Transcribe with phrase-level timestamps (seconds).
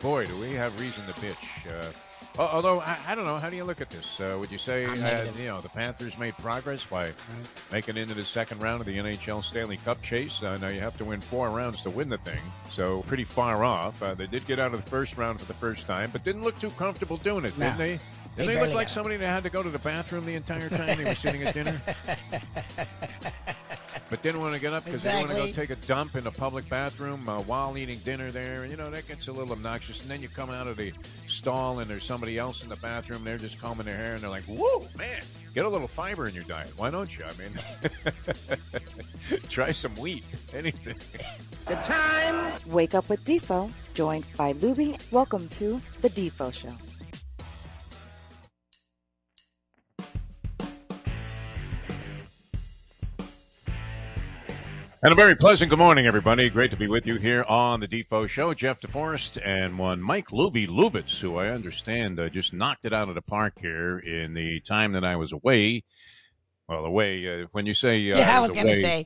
[0.00, 1.70] boy, do we have reason to bitch.
[1.70, 1.92] Uh,
[2.38, 4.20] although I, I, don't know, how do you look at this?
[4.20, 7.14] Uh, would you say uh, you know the Panthers made progress by right.
[7.70, 10.42] making it into the second round of the NHL Stanley Cup chase?
[10.42, 12.40] Uh, now you have to win four rounds to win the thing,
[12.70, 14.02] so pretty far off.
[14.02, 16.42] Uh, they did get out of the first round for the first time, but didn't
[16.42, 17.66] look too comfortable doing it, no.
[17.66, 17.98] didn't they?
[18.36, 20.68] Did they, they look like somebody that had to go to the bathroom the entire
[20.68, 21.80] time they were sitting at dinner?
[24.10, 25.34] but didn't want to get up because exactly.
[25.34, 28.32] they want to go take a dump in a public bathroom uh, while eating dinner
[28.32, 28.62] there.
[28.62, 30.02] And, you know, that gets a little obnoxious.
[30.02, 30.92] And then you come out of the
[31.28, 33.22] stall and there's somebody else in the bathroom.
[33.22, 35.22] They're just combing their hair and they're like, whoa, man,
[35.54, 36.72] get a little fiber in your diet.
[36.76, 37.24] Why don't you?
[37.24, 37.52] I mean,
[39.48, 40.96] try some wheat, anything.
[41.66, 42.52] The time.
[42.66, 45.00] Wake up with Defo, joined by Lubie.
[45.12, 46.74] Welcome to the Defo Show.
[55.02, 56.50] And a very pleasant good morning, everybody.
[56.50, 58.52] Great to be with you here on the Defo Show.
[58.52, 63.08] Jeff DeForrest and one Mike Lubie Lubitz, who I understand uh, just knocked it out
[63.08, 65.84] of the park here in the time that I was away.
[66.68, 68.12] Well, away, uh, when you say.
[68.12, 69.04] Uh, yeah, I was, was going to say.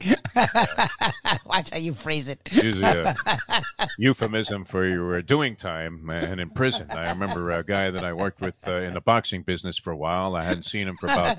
[1.46, 2.40] Watch how you phrase it.
[2.50, 3.14] Use a
[3.98, 6.90] euphemism for your doing time and in prison.
[6.90, 9.96] I remember a guy that I worked with uh, in the boxing business for a
[9.96, 10.34] while.
[10.34, 11.38] I hadn't seen him for about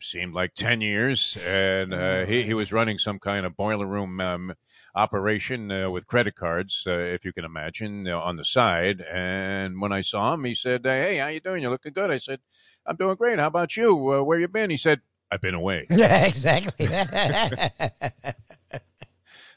[0.00, 1.36] seemed like 10 years.
[1.46, 4.54] And uh, he, he was running some kind of boiler room um,
[4.94, 9.02] operation uh, with credit cards, uh, if you can imagine, uh, on the side.
[9.02, 11.62] And when I saw him, he said, Hey, how you doing?
[11.62, 12.10] You're looking good.
[12.10, 12.40] I said,
[12.86, 13.38] I'm doing great.
[13.38, 14.14] How about you?
[14.14, 14.70] Uh, where you been?
[14.70, 15.86] He said, I've been away.
[15.90, 16.88] Yeah, exactly.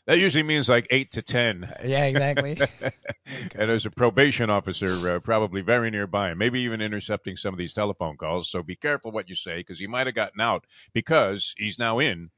[0.09, 1.71] That usually means like eight to ten.
[1.85, 2.57] Yeah, exactly.
[2.81, 7.75] and there's a probation officer, uh, probably very nearby, maybe even intercepting some of these
[7.75, 8.49] telephone calls.
[8.49, 11.99] So be careful what you say because he might have gotten out because he's now
[11.99, 12.31] in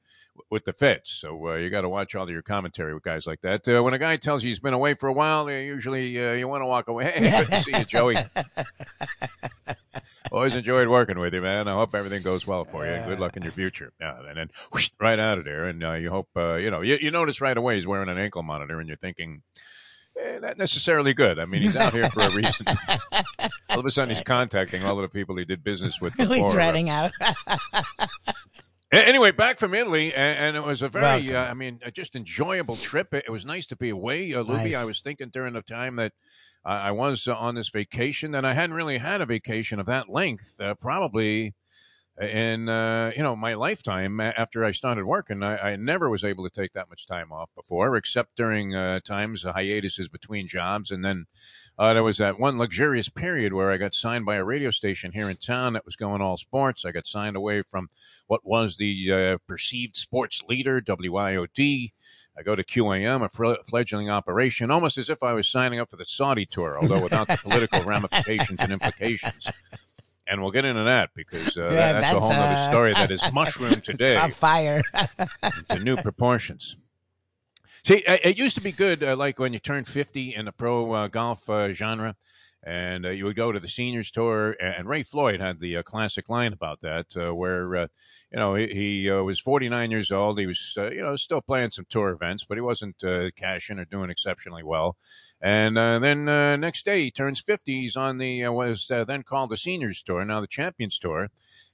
[0.49, 1.11] with the feds.
[1.11, 3.67] So uh, you got to watch all your commentary with guys like that.
[3.67, 6.47] Uh, when a guy tells you he's been away for a while, usually uh, you
[6.47, 7.11] want to walk away.
[7.11, 8.15] Hey, good to see you, Joey.
[10.31, 11.67] Always enjoyed working with you, man.
[11.67, 12.93] I hope everything goes well for you.
[13.05, 13.91] Good luck in your future.
[13.99, 15.65] Yeah, and then whoosh, right out of there.
[15.65, 18.17] And uh, you hope, uh, you know, you, you notice right away he's wearing an
[18.17, 19.41] ankle monitor and you're thinking,
[20.17, 21.37] eh, not necessarily good.
[21.37, 22.65] I mean, he's out here for a reason.
[23.69, 26.33] all of a sudden, he's contacting all of the people he did business with before.
[26.33, 27.11] he's ratting out.
[28.91, 33.13] Anyway, back from Italy, and, it was a very, uh, I mean, just enjoyable trip.
[33.13, 34.71] It, was nice to be away, uh, Lubie.
[34.71, 34.75] Nice.
[34.75, 36.11] I was thinking during the time that
[36.65, 40.09] I was uh, on this vacation, and I hadn't really had a vacation of that
[40.09, 41.53] length, uh, probably
[42.21, 44.19] in uh, you know my lifetime.
[44.19, 47.49] After I started working, I, I, never was able to take that much time off
[47.55, 51.25] before, except during uh, times uh, hiatuses between jobs, and then
[51.79, 55.11] uh, there was that one luxurious period where I got signed by a radio station
[55.13, 56.85] here in town that was going all sports.
[56.85, 57.89] I got signed away from
[58.27, 61.91] what was the perceived sports leader, WIOD.
[62.37, 65.97] I go to QAM, a fledgling operation, almost as if I was signing up for
[65.97, 69.49] the Saudi tour, although without the political ramifications and implications.
[70.31, 72.93] And we'll get into that because uh, yeah, that's, that's, a whole other uh, story
[72.93, 74.15] that is mushroom today.
[74.15, 74.81] On fire.
[75.69, 76.77] to new proportions.
[77.83, 80.91] See, it used to be good, uh, like when you turned 50 in the pro
[80.93, 82.15] uh, golf uh, genre
[82.63, 85.83] and uh, you would go to the seniors tour and ray floyd had the uh,
[85.83, 87.87] classic line about that uh, where uh,
[88.31, 90.39] you know he, he uh, was 49 years old.
[90.39, 93.03] He was uh, you know still playing some tour events but he wasn't
[93.35, 94.95] cashing or doing exceptionally well.
[95.41, 96.25] And then
[96.59, 100.41] next day he turns 50 he's on the was then called the seniors tour now
[100.41, 101.29] the champions tour.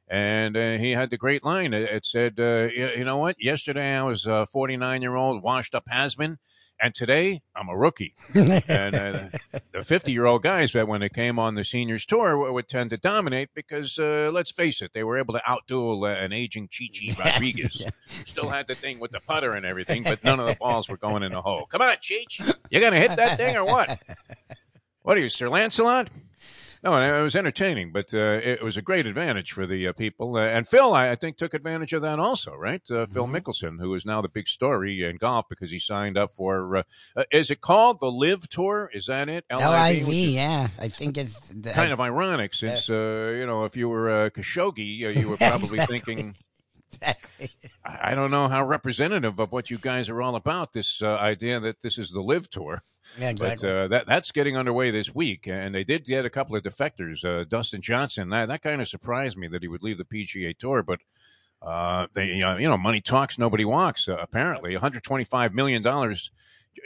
[0.09, 1.73] And he had the great line.
[1.73, 3.35] It, it said you, you, know what?
[3.39, 6.37] Yesterday i was a 49 year old washed up has-been
[6.79, 8.15] and today, I'm a rookie.
[8.33, 9.19] and uh,
[9.71, 12.91] the 50 year old guys that when they came on the seniors tour would tend
[12.91, 16.67] to dominate because, uh, let's face it, they were able to outduel uh, an aging
[16.67, 17.81] Chi Chi Rodriguez.
[17.81, 17.89] yeah.
[18.25, 20.97] Still had the thing with the putter and everything, but none of the balls were
[20.97, 21.65] going in the hole.
[21.69, 22.39] Come on, Cheech.
[22.69, 24.01] You going to hit that thing or what?
[25.03, 26.09] What are you, Sir Lancelot?
[26.87, 30.37] No, it was entertaining, but uh, it was a great advantage for the uh, people.
[30.37, 32.81] Uh, and Phil, I, I, think, took advantage of that also, right?
[32.89, 33.11] Uh, mm-hmm.
[33.11, 36.77] Phil Mickelson, who is now the big story in golf because he signed up for.
[36.77, 36.83] Uh,
[37.17, 38.89] uh, is it called the Live Tour?
[38.93, 39.43] Is that it?
[39.51, 40.69] LIV, yeah.
[40.79, 42.89] I think it's the, kind of ironic since yes.
[42.89, 45.99] you know if you were Khashoggi, you were probably exactly.
[45.99, 46.35] thinking.
[47.01, 47.51] Exactly.
[47.85, 50.73] I don't know how representative of what you guys are all about.
[50.73, 52.83] This idea that this is the live Tour.
[53.19, 53.69] Yeah, exactly.
[53.69, 56.63] But uh, that that's getting underway this week, and they did get a couple of
[56.63, 57.23] defectors.
[57.23, 60.57] Uh, Dustin Johnson, that that kind of surprised me that he would leave the PGA
[60.57, 60.99] Tour, but
[61.61, 64.07] uh, they uh, you know money talks, nobody walks.
[64.07, 66.31] Uh, apparently, 125 million dollars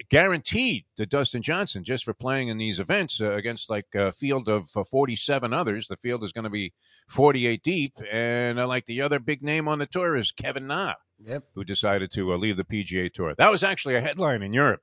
[0.09, 4.47] guaranteed to Dustin Johnson just for playing in these events uh, against like a field
[4.49, 5.87] of 47 others.
[5.87, 6.73] The field is going to be
[7.07, 10.93] 48 deep, and like the other big name on the tour is Kevin Na,
[11.23, 11.43] yep.
[11.55, 13.33] who decided to leave the PGA Tour.
[13.37, 14.81] That was actually a headline in Europe.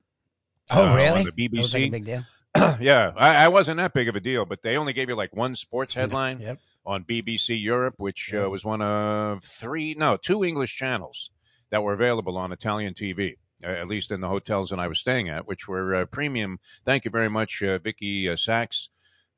[0.71, 1.23] Oh, uh, really?
[1.23, 1.91] the BBC.
[1.91, 2.21] big deal.
[2.79, 5.35] yeah, I, I wasn't that big of a deal, but they only gave you like
[5.35, 6.59] one sports headline Yep.
[6.85, 8.49] on BBC Europe, which uh, Yep.
[8.51, 11.29] was one of three, no, two English channels
[11.71, 14.99] that were available on Italian TV, uh, at least in the hotels that I was
[14.99, 16.59] staying at, which were uh, premium.
[16.85, 18.89] Thank you very much, uh, Vicky uh, Sachs,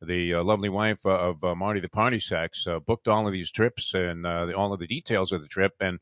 [0.02, 3.34] the uh, lovely wife uh, of uh, Marty the Party Sachs, uh, booked all of
[3.34, 5.74] these trips and uh, the, all of the details of the trip.
[5.80, 6.00] And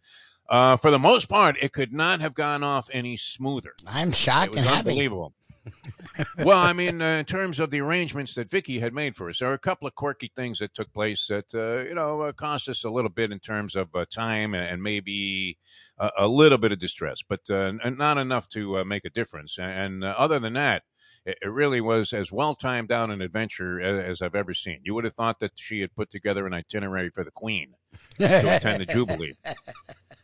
[0.50, 3.74] uh, for the most part, it could not have gone off any smoother.
[3.86, 4.90] I'm It shocked was and happy.
[4.90, 5.34] unbelievable.
[6.44, 9.40] well, I mean, uh, in terms of the arrangements that Vicky had made for us,
[9.40, 12.32] there were a couple of quirky things that took place that uh, you know uh,
[12.32, 15.58] cost us a little bit in terms of uh, time and, and maybe
[15.98, 19.58] a, a little bit of distress, but uh, not enough to uh, make a difference.
[19.60, 20.84] And uh, other than that,
[21.26, 24.80] it, it really was as well timed out an adventure as, as I've ever seen.
[24.84, 27.74] You would have thought that she had put together an itinerary for the Queen
[28.20, 29.36] to attend the Jubilee.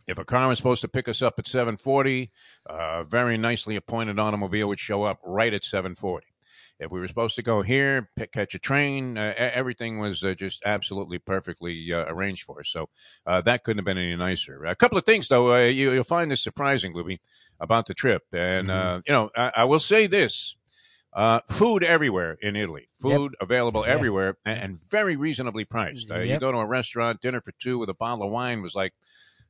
[0.08, 2.30] If a car was supposed to pick us up at 7:40,
[2.68, 6.22] a very nicely appointed automobile would show up right at 7:40.
[6.78, 10.34] If we were supposed to go here, pick, catch a train, uh, everything was uh,
[10.34, 12.70] just absolutely perfectly uh, arranged for us.
[12.70, 12.90] So
[13.26, 14.66] uh, that couldn't have been any nicer.
[14.66, 17.20] A couple of things, though, uh, you, you'll find this surprising, Lubie,
[17.62, 18.24] about the trip.
[18.34, 20.58] And uh, you know, I, I will say this:
[21.14, 23.94] uh, food everywhere in Italy, food available Yeah.
[23.94, 26.12] everywhere, and, and very reasonably priced.
[26.12, 28.76] Uh, You go to a restaurant, dinner for two with a bottle of wine was
[28.76, 28.94] like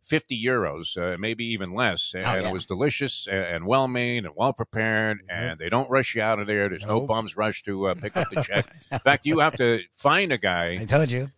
[0.05, 2.13] 50 euros, uh, maybe even less.
[2.13, 2.47] And Oh, yeah.
[2.49, 5.19] it was delicious and, and well made and well prepared.
[5.29, 6.69] And they don't rush you out of there.
[6.69, 7.07] There's no Nope.
[7.07, 8.65] bums rush to uh, pick up the check.
[8.91, 11.31] In fact, you have to find a guy I told you.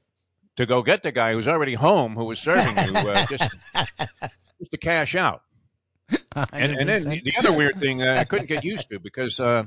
[0.57, 3.49] to go get the guy who's already home who was serving you uh, just,
[4.59, 5.43] just to cash out.
[6.53, 9.39] And, and then the, the other weird thing uh, I couldn't get used to because
[9.39, 9.63] uh,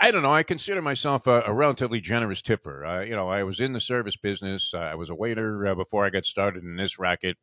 [0.00, 0.32] I, don't know.
[0.32, 2.84] I consider myself a, a relatively generous tipper.
[2.84, 4.72] Uh, you know, I was in the service business.
[4.74, 7.36] I was a waiter uh, before I got started in this racket.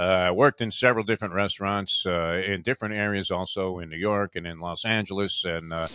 [0.00, 4.34] Uh, I worked in several different restaurants uh, in different areas, also in New York
[4.34, 5.44] and in Los Angeles.
[5.44, 5.88] And uh,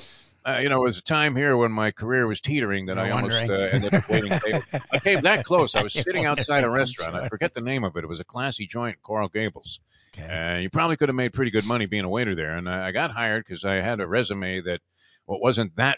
[0.45, 3.01] uh, you know, it was a time here when my career was teetering that No
[3.01, 4.31] I almost uh, ended up waiting.
[4.91, 5.73] I came that close.
[5.73, 7.15] I was sitting outside a restaurant.
[7.15, 8.03] I forget the name of it.
[8.03, 9.79] It was a classy joint, in Coral Gables.
[10.13, 10.27] Okay.
[10.29, 12.55] And you probably could have made pretty good money being a waiter there.
[12.55, 14.81] And I I got hired because I had a resume that
[15.25, 15.97] well, wasn't that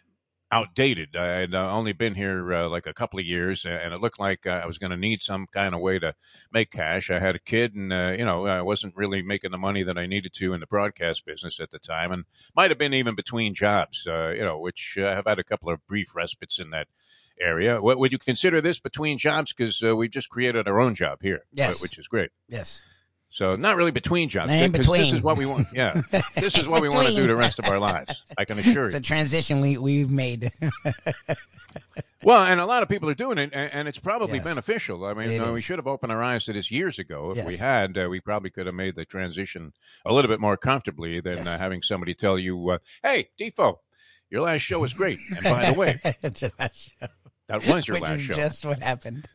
[0.52, 1.16] outdated.
[1.16, 4.20] I had uh, only been here uh, like a couple of years, and it looked
[4.20, 6.14] like uh, I was going to need some kind of way to
[6.52, 7.10] make cash.
[7.10, 9.98] I had a kid, and uh, you know, I wasn't really making the money that
[9.98, 13.16] I needed to in the broadcast business at the time, and might have been even
[13.16, 14.08] between jobs.
[14.08, 16.88] Uh, you know, which uh, have had a couple of brief respites in that
[17.40, 17.82] area.
[17.82, 19.54] What would you consider this between jobs?
[19.54, 21.82] Because uh, we just created our own job here, Yes.
[21.82, 22.32] which is great.
[22.48, 22.84] Yes.
[23.30, 24.50] So not really between jobs.
[24.50, 25.68] Ain't because This is what we want.
[25.74, 26.02] Yeah,
[26.36, 28.24] this is what we want to do the rest of our lives.
[28.38, 28.86] I can assure you.
[28.88, 30.52] It's a transition we we've made.
[32.24, 34.44] Well, and a lot of people are doing it, and, and it's probably Yes.
[34.44, 35.06] beneficial.
[35.06, 37.32] I mean, uh, we should have opened our eyes to this years ago.
[37.38, 39.72] If we had, uh, we probably could have made the transition
[40.04, 41.48] a little bit more comfortably than Yes.
[41.48, 43.78] uh, having somebody tell you, uh, "Hey, Defo,
[44.32, 47.08] your last show was great." And by the way, It's your last show,
[47.48, 48.34] that was your which last is show.
[48.34, 49.28] just what happened.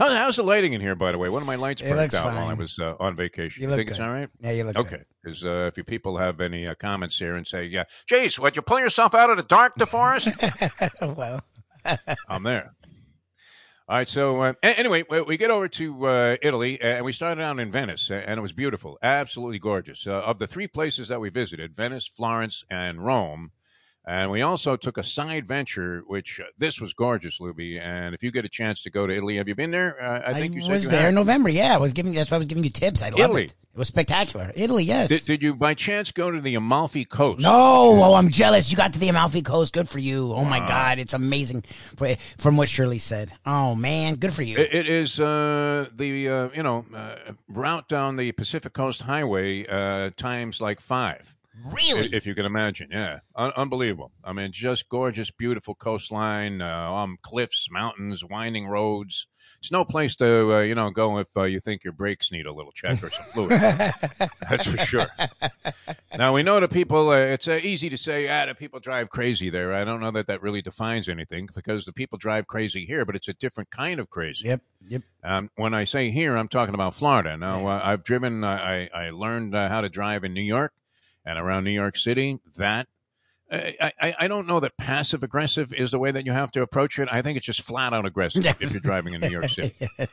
[0.00, 0.94] How, how's the lighting in here?
[0.94, 3.16] By the way, one of my lights It burnt out while I was uh, on
[3.16, 3.62] vacation.
[3.62, 4.30] You You look think it's all right?
[4.40, 7.46] Yeah, you look Okay, because uh, if you people have any uh, comments here and
[7.46, 11.16] say, "Yeah, Jace, would you pull yourself out of the dark, DeForrest?" good.
[11.16, 11.42] well,
[12.28, 12.72] I'm there.
[13.90, 17.42] All right, so uh, anyway, we, we get over to uh, Italy, and we started
[17.42, 20.06] out in Venice, and it was beautiful, absolutely gorgeous.
[20.06, 23.50] Uh, of the three places that we visited, Venice, Florence, and Rome,
[24.06, 27.78] and we also took a side venture, which uh, this was gorgeous, Lubie.
[27.80, 30.02] And if you get a chance to go to Italy, have you been there?
[30.02, 31.08] Uh, I think you said was you there had.
[31.10, 31.50] in November.
[31.50, 32.12] Yeah, I was giving.
[32.12, 33.02] That's why I was giving you tips.
[33.02, 33.54] I love it.
[33.72, 34.50] It was spectacular.
[34.56, 35.10] Italy, yes.
[35.10, 37.40] Did, did you by chance go to the Amalfi Coast?
[37.40, 37.52] no,
[38.02, 38.70] oh, I'm jealous.
[38.70, 39.72] You got to the Amalfi Coast.
[39.72, 40.32] Good for you.
[40.34, 41.62] Oh my God, it's amazing.
[42.38, 43.32] From what Shirley said.
[43.44, 44.56] Oh man, good for you.
[44.56, 47.14] It, it is uh, the uh, you know uh,
[47.48, 51.36] route down the Pacific Coast Highway uh, times like five.
[51.64, 52.08] Really?
[52.12, 52.88] if you can imagine.
[52.90, 54.12] Yeah, Un- unbelievable.
[54.24, 59.26] I mean, just gorgeous, beautiful coastline, uh, um, cliffs, mountains, winding roads.
[59.58, 62.46] It's no place to uh, you know go if uh, you think your brakes need
[62.46, 63.50] a little check or some fluid.
[64.48, 65.06] That's for sure.
[66.16, 67.10] Now we know that people.
[67.10, 69.74] Uh, it's uh, easy to say, ah, the people drive crazy there.
[69.74, 73.16] I don't know that that really defines anything because the people drive crazy here, but
[73.16, 74.48] it's a different kind of crazy.
[74.48, 74.60] yep.
[74.88, 75.02] Yep.
[75.22, 77.36] Um, when I say here, I'm talking about Florida.
[77.36, 80.72] Now, uh, I've driven, I, I learned uh, how to drive in New York
[81.24, 82.38] and around New York City.
[82.56, 82.88] That,
[83.50, 86.62] I, I, I don't know that passive aggressive is the way that you have to
[86.62, 87.08] approach it.
[87.10, 89.74] I think it's just flat out aggressive if you're driving in New York City.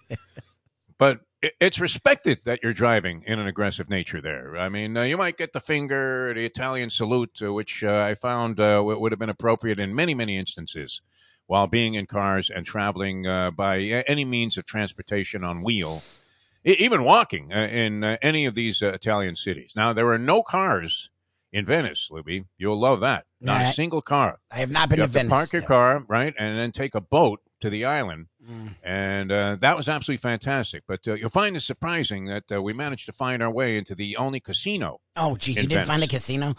[0.97, 4.57] But it, it's respected that you're driving in an aggressive nature there.
[4.57, 8.15] I mean, uh, you might get the finger, the Italian salute, uh, which uh, I
[8.15, 11.01] found uh, w- would have been appropriate in many, many instances
[11.45, 16.03] while being in cars and traveling uh, by any means of transportation on wheel,
[16.73, 19.73] even walking uh, in uh, any of these uh, Italian cities.
[19.75, 21.09] Now, there are no cars
[21.53, 22.45] in Venice, Lubie.
[22.57, 23.25] You'll love that.
[23.39, 23.69] Not Yeah.
[23.69, 24.39] a single car.
[24.51, 25.29] I have not been you to have Venice.
[25.29, 28.27] to park your car, right, and then take a boat to the island.
[28.47, 28.75] Mm.
[28.83, 30.83] And uh, that was absolutely fantastic.
[30.87, 33.95] But uh, you'll find it surprising that uh, we managed to find our way into
[33.95, 36.53] the only casino Oh, geez, you didn't find a casino?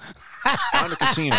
[0.74, 1.36] on the casino.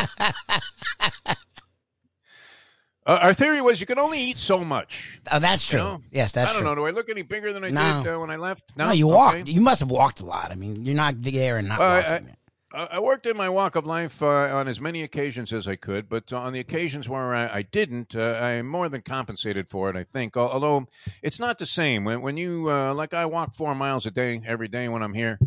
[3.06, 5.20] Uh, our theory was you could only eat so much.
[5.32, 5.80] Oh, that's true.
[5.80, 6.02] You know?
[6.12, 6.60] Yes, that's true.
[6.60, 6.84] I don't true.
[6.84, 6.88] know.
[6.90, 8.04] Do I look any bigger than I No.
[8.04, 8.64] did uh, when I left?
[8.76, 9.16] No, you Okay.
[9.16, 9.48] walked.
[9.48, 10.52] You must have walked a lot.
[10.52, 12.36] I mean, you're not there and not Well, walking.
[12.72, 15.76] I, I worked in my walk of life uh, on as many occasions as I
[15.76, 19.90] could, but on the occasions where I, I didn't, uh, I more than compensated for
[19.90, 19.96] it.
[19.96, 20.88] I think, although
[21.24, 24.42] it's not the same when when you uh, like I walk four miles a day
[24.46, 25.40] every day when I'm here.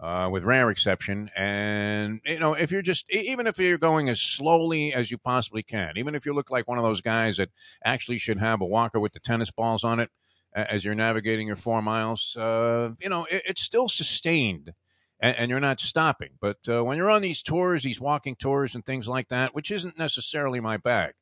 [0.00, 4.20] Uh, with rare exception, and you know, if you're just even if you're going as
[4.20, 7.48] slowly as you possibly can, even if you look like one of those guys that
[7.84, 10.08] actually should have a walker with the tennis balls on it
[10.54, 14.72] as you're navigating your four miles, uh, you know, it, it's still sustained
[15.20, 16.30] and, and you're not stopping.
[16.40, 19.70] But uh, when you're on these tours, these walking tours and things like that, which
[19.70, 21.14] isn't necessarily my bag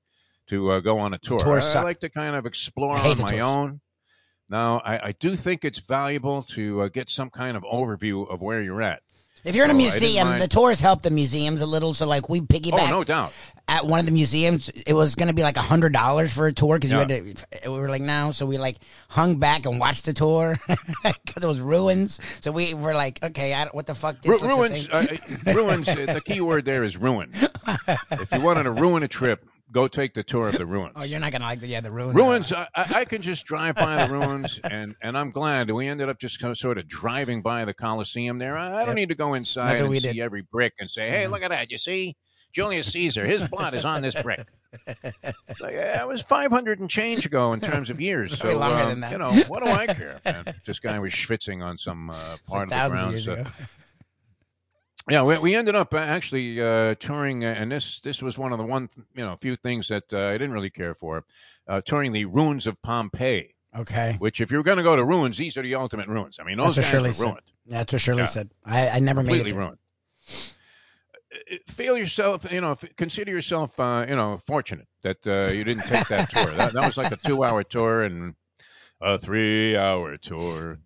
[0.49, 3.31] to uh, go on a tour, I, I like to kind of explore on my
[3.31, 3.43] tours.
[3.43, 3.81] own.
[4.49, 8.41] Now, I, I do think it's valuable to uh, get some kind of overview of
[8.41, 9.03] where you're at.
[9.45, 11.67] If you're in a Oh, I didn't museum, mind- the tours help the museums a
[11.67, 11.95] little.
[11.95, 13.33] So, like, we piggyback Oh, no doubt.
[13.69, 14.69] at one of the museums.
[14.69, 17.07] It was going to be like a hundred dollars for a tour because Yeah.
[17.09, 17.71] you had to.
[17.71, 18.77] We were like, no, so we like
[19.09, 22.19] hung back and watched the tour because it was ruins.
[22.43, 24.21] So we were like, okay, I don't, what the fuck?
[24.23, 25.41] This Ru- looks the ruins, same.
[25.47, 25.89] uh, ruins.
[25.89, 27.31] uh, the key word there is ruin.
[28.13, 30.93] if you wanted to ruin a trip, go take the tour of the ruins.
[30.97, 32.15] oh, you're not gonna like the yeah the ruins.
[32.15, 36.09] ruins I, I can just drive by the ruins and and i'm glad we ended
[36.09, 38.97] up just kind of sort of driving by the coliseum there i, I don't Yep.
[38.97, 40.19] need to go inside and we see did.
[40.21, 42.17] every brick and say hey look at that you see
[42.53, 44.47] julius caesar his blood is on this brick
[44.87, 48.55] it's like, yeah, it was 500 and change ago in terms of years so Way
[48.55, 49.11] longer than that.
[49.13, 50.45] you know what do i care man?
[50.65, 52.15] this guy was schwitzing on some uh,
[52.47, 53.51] part of the ground years so- ago.
[55.09, 58.53] Yeah, we, we ended up uh, actually uh, touring, uh, and this this was one
[58.53, 61.25] of the one you know few things that uh, I didn't really care for,
[61.69, 63.55] uh, touring the ruins of Pompeii.
[63.77, 66.39] Okay, Which, if you're going to go to ruins, these are the ultimate ruins.
[66.41, 67.23] I mean, those That's guys Shirley were said.
[67.25, 68.25] ruined, that's what Shirley Yeah.
[68.27, 68.51] said.
[68.65, 69.37] I, I never made it.
[69.45, 69.79] completely ruined.
[70.31, 75.85] Uh, Feel yourself, you know, consider yourself, uh, you know, fortunate that uh, you didn't
[75.85, 76.51] take that tour.
[76.55, 78.35] That, that was like a two-hour tour and
[79.01, 80.79] a three-hour tour.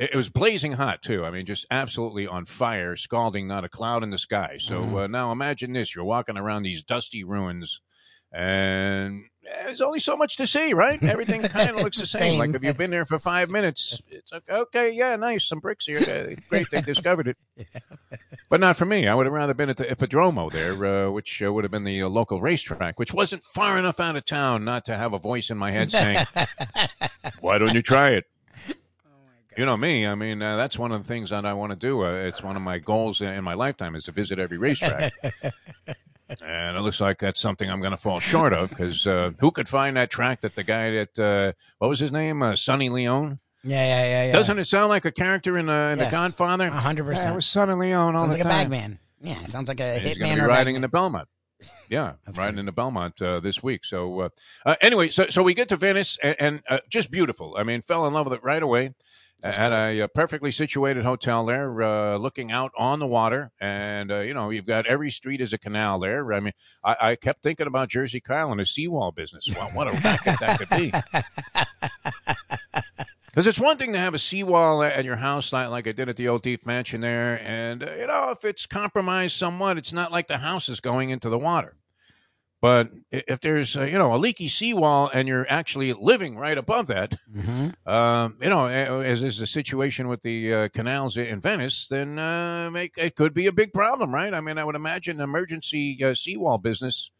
[0.00, 1.24] It, it was blazing hot too.
[1.24, 4.56] I mean, just absolutely on fire, scalding, not a cloud in the sky.
[4.58, 5.04] So Mhm.
[5.04, 7.80] uh, now imagine this: you're walking around these dusty ruins,
[8.32, 11.02] and there's only so much to see, right?
[11.02, 12.20] Everything kind of looks the same.
[12.32, 12.38] Same.
[12.38, 15.86] Like if you've been there for five minutes, it's like okay, yeah, nice, some bricks
[15.86, 17.36] here, Uh, great, they discovered it.
[18.48, 19.06] But not for me.
[19.06, 21.84] I would have rather been at the Ippodromo there, uh, which uh, would have been
[21.84, 25.20] the uh, local racetrack, which wasn't far enough out of town not to have a
[25.20, 26.26] voice in my head saying,
[27.40, 28.24] "Why don't you try it?"
[29.60, 30.06] You know me.
[30.06, 32.02] I mean, uh, that's one of the things that I want to do.
[32.02, 35.12] Uh, it's one of my goals in my lifetime is to visit every racetrack.
[36.40, 39.50] and it looks like that's something I'm going to fall short of because uh, who
[39.50, 42.88] could find that track that the guy that uh, what was his name, uh, Sonny
[42.88, 43.38] Leone?
[43.62, 44.32] Yeah, yeah, yeah, yeah.
[44.32, 46.08] Doesn't it sound like a character in, uh, in Yes.
[46.08, 46.68] The Godfather?
[46.68, 47.34] A hundred Yeah, it percent.
[47.36, 48.70] was Sonny Leone all Sounds the like a time.
[48.70, 48.98] bagman.
[49.20, 51.28] Yeah, sounds like a He's hitman going to be riding in the Belmont.
[51.90, 52.60] Yeah, That's riding crazy.
[52.60, 53.84] in the Belmont uh, this week.
[53.84, 54.28] So uh,
[54.64, 57.56] uh, anyway, so so we get to Venice and, and uh, just beautiful.
[57.58, 58.94] I mean, fell in love with it right away.
[59.42, 64.12] Uh, had a, uh perfectly situated hotel there, uh, looking out on the water, and
[64.12, 66.32] uh, you know you've got every street is a canal there.
[66.32, 66.52] I mean,
[66.84, 69.48] I, I kept thinking about Jersey Kyle and his seawall business.
[69.54, 70.92] Well, what a racket that could be.
[73.30, 76.08] Because it's one thing to have a seawall at your house, like, like I did
[76.08, 80.10] at the O'Deef Mansion there, and uh, you know if it's compromised somewhat, it's not
[80.10, 81.76] like the house is going into the water.
[82.62, 86.88] But if there's uh, you know a leaky seawall and you're actually living right above
[86.88, 87.74] that, Mhm.
[87.86, 92.68] um, you know, as is the situation with the uh, canals in Venice, then uh,
[92.70, 94.34] make, it could be a big problem, right?
[94.34, 97.10] I mean, I would imagine the emergency uh, seawall business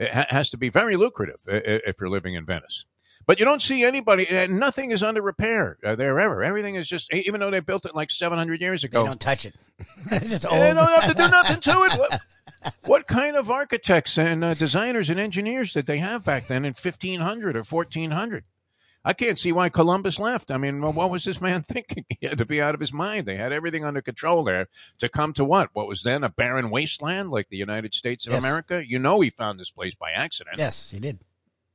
[0.00, 2.86] ha- has to be very lucrative if you're living in Venice.
[3.26, 6.44] But you don't see anybody, nothing is under repair uh, there ever.
[6.44, 9.02] Everything is just, even though they built it like 700 years ago.
[9.02, 9.54] They don't touch it.
[10.10, 12.20] it's just they don't have to do nothing to it.
[12.86, 16.72] What, kind of architects and uh, designers and engineers did they have back then in
[16.74, 18.44] 1500 or 1400?
[19.06, 20.50] I can't see why Columbus left.
[20.50, 22.06] I mean, what was this man thinking?
[22.08, 23.26] He had to be out of his mind.
[23.26, 24.68] They had everything under control there
[24.98, 25.68] to come to what?
[25.74, 28.42] What was then a barren wasteland like the United States of Yes.
[28.42, 28.82] America?
[28.86, 30.56] You know, he found this place by accident.
[30.58, 31.18] Yes, he did.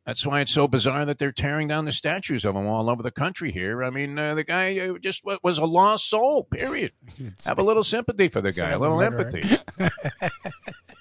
[0.06, 3.04] That's why it's so bizarre that they're tearing down the statues of him all over
[3.04, 3.84] the country here.
[3.84, 6.94] I mean, uh, the guy uh, just was a lost soul, period.
[7.46, 9.44] Have a little sympathy for the guy, a little empathy.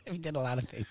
[0.12, 0.86] he did a lot of things.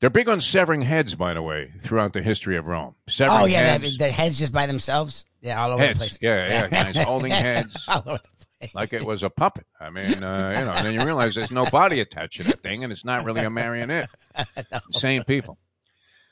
[0.00, 2.94] They're big on severing heads, by the way, throughout the history of Rome.
[3.08, 5.24] Severing Oh yeah, heads, the, the heads just by themselves.
[5.40, 5.98] Yeah, all over heads.
[5.98, 6.18] the place.
[6.20, 7.84] Yeah, yeah, guys holding heads.
[7.88, 8.74] all over the place.
[8.74, 9.66] like it was a puppet.
[9.80, 12.52] I mean, uh, you know, and then you realize there's no body attached to the
[12.56, 14.10] thing, and it's not really a marionette.
[14.90, 15.58] Same people.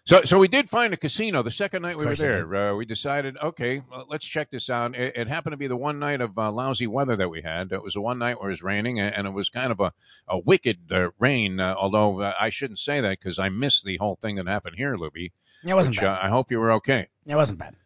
[0.04, 2.54] So, so we did find a casino the second night we were there.
[2.54, 4.96] Uh, we decided, okay, well, let's check this out.
[4.96, 7.70] It, it happened to be the one night of uh, lousy weather that we had.
[7.70, 9.92] It was the one night where it was raining, and, it was kind of a,
[10.26, 11.60] a wicked uh, rain.
[11.60, 14.74] Uh, although uh, I shouldn't say that because I missed the whole thing that happened
[14.76, 15.30] here, Lubie.
[15.64, 16.18] It wasn't Which, bad.
[16.18, 17.06] uh, I hope you were okay.
[17.24, 17.76] It wasn't bad.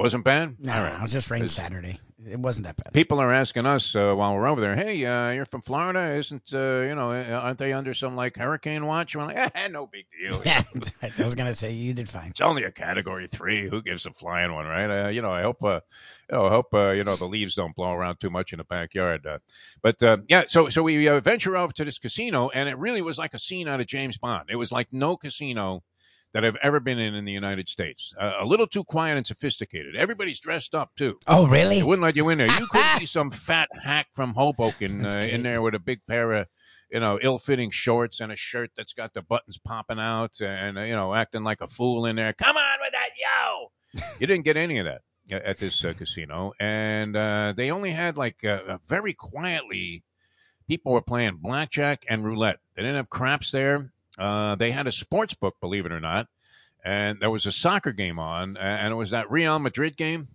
[0.00, 0.56] Wasn't bad.
[0.58, 0.94] No, All right.
[0.94, 2.00] it was just rain Saturday.
[2.26, 2.94] It wasn't that bad.
[2.94, 6.14] People are asking us uh, while we're over there, "Hey, uh, you're from Florida?
[6.14, 7.12] Isn't uh, you know?
[7.12, 10.40] Aren't they under some like hurricane watch?" We're like, eh, "No big deal.
[10.44, 10.62] Yeah,
[11.18, 12.30] I was gonna say you did fine.
[12.30, 13.68] It's only a Category Three.
[13.68, 15.06] Who gives a flying one, right?
[15.06, 15.80] Uh, you know, I hope, uh,
[16.30, 18.58] you know, I hope uh, you know the leaves don't blow around too much in
[18.58, 19.26] the backyard.
[19.26, 19.38] Uh,
[19.82, 23.02] but uh, yeah, so so we uh, venture over to this casino, and it really
[23.02, 24.48] was like a scene out of James Bond.
[24.50, 25.82] It was like no casino
[26.32, 28.12] that I've ever been in in the United States.
[28.20, 29.96] Uh, a little too quiet and sophisticated.
[29.96, 31.18] Everybody's dressed up too.
[31.26, 31.78] Oh, really?
[31.78, 32.46] They wouldn't let you in there.
[32.46, 36.32] You could be some fat hack from Hoboken uh, in there with a big pair
[36.32, 36.46] of,
[36.90, 40.82] you know, ill-fitting shorts and a shirt that's got the buttons popping out, and uh,
[40.82, 42.32] you know, acting like a fool in there.
[42.32, 44.02] Come on with that, yo!
[44.20, 48.16] you didn't get any of that at this uh, casino, and uh, they only had
[48.16, 50.04] like uh, very quietly.
[50.66, 52.58] People were playing blackjack and roulette.
[52.76, 53.92] They didn't have craps there.
[54.20, 56.26] Uh, they had a sports book, believe it or not,
[56.84, 60.28] and there was a soccer game on, and it was that Real Madrid game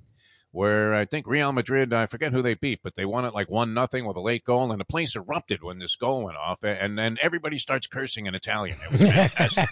[0.56, 3.50] where I think Real Madrid, I forget who they beat, but they won it like
[3.50, 6.64] one nothing with a late goal, and the place erupted when this goal went off,
[6.64, 8.78] and then everybody starts cursing in Italian.
[8.82, 9.70] It was fantastic.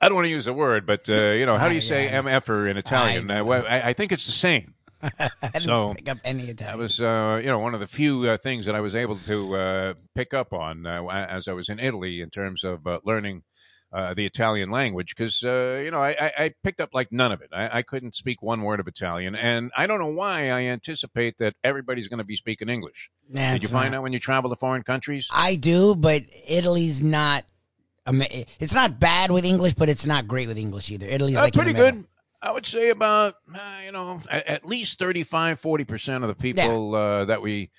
[0.00, 2.08] I don't want to use a word, but uh, you know, how do you say
[2.08, 3.30] mf'er in Italian?
[3.30, 4.74] I Uh, well, I, I think it's the same.
[5.18, 6.78] I didn't So, pick up any of That that.
[6.78, 9.56] was, uh, you know, one of the few uh, things that I was able to
[9.56, 13.42] uh, pick up on uh, as I was in Italy in terms of uh, learning
[13.92, 15.14] uh, the Italian language.
[15.16, 17.48] Because, uh, you know, I, I, I picked up like none of it.
[17.52, 19.34] I, I couldn't speak one word of Italian.
[19.34, 23.10] And I don't know why I anticipate that everybody's going to be speaking English.
[23.28, 25.28] Nah, Did you find out when you travel to foreign countries?
[25.32, 27.44] I do, but Italy's not.
[28.06, 31.06] It's not bad with English, but it's not great with English either.
[31.06, 32.04] Italy's Uh, like pretty good.
[32.42, 36.94] I would say about, uh, you know, at, at least 35, 40% of the people
[36.94, 37.70] uh, that we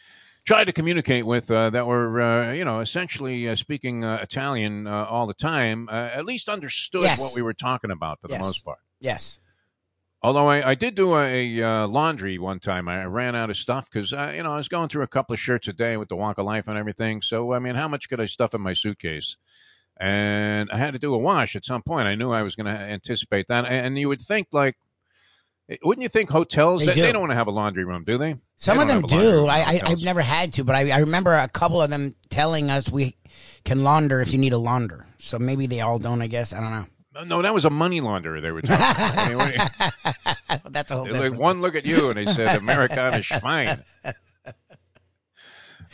[0.46, 4.86] tried to communicate with uh, that were, uh, you know, essentially uh, speaking uh, Italian
[4.88, 7.20] uh, all the time, uh, at least understood Yes.
[7.20, 8.80] what we were talking about for the most part.
[9.00, 9.40] Yes.
[10.24, 13.58] Although I, I did do a, a uh, laundry one time, I ran out of
[13.58, 15.98] stuff because uh, you know I was going through a couple of shirts a day
[15.98, 17.24] with the Walk of Life and everything.
[17.24, 19.38] So I mean, how much could I stuff in my suitcase?
[20.04, 22.08] And I had to do a wash at some point.
[22.08, 24.76] I knew I was going to anticipate that, and you would think like,
[25.84, 27.12] wouldn't you think hotels They do.
[27.12, 28.38] don't want to have a laundry room, do they?
[28.58, 29.46] Some They of them have do.
[29.46, 32.72] I, I, I've never had to, but I, I remember a couple of them telling
[32.72, 33.16] us we
[33.64, 35.06] can launder if you need a launder.
[35.20, 36.22] So maybe they all don't.
[36.22, 36.86] I guess I don't know.
[37.14, 39.18] No, no, that was a money launderer they were talking about.
[39.18, 41.34] I mean, you- That's a whole different.
[41.34, 43.84] like one look at you and they said Americana Schwein.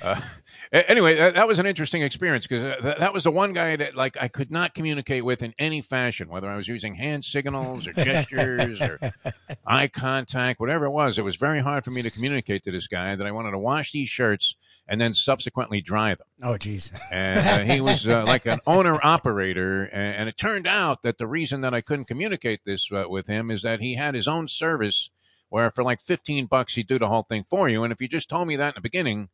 [0.03, 0.21] Uh,
[0.71, 3.75] anyway, that, that was an interesting experience because uh, that, that was the one guy
[3.75, 7.25] that like I could not communicate with in any fashion, whether I was using hand
[7.25, 8.99] signals or gestures or
[9.67, 11.17] eye contact, whatever it was.
[11.17, 13.59] It was very hard for me to communicate to this guy that I wanted to
[13.59, 14.55] wash these shirts
[14.87, 16.91] and then subsequently dry them oh, jeez.
[17.11, 21.17] and uh, he was uh, like an owner operator and, and it turned out that
[21.17, 24.27] the reason that i couldn't communicate this uh, with him is that he had his
[24.27, 25.09] own service
[25.49, 28.07] where for like 15 bucks he'd do the whole thing for you and if you
[28.07, 29.29] just told me that in the beginning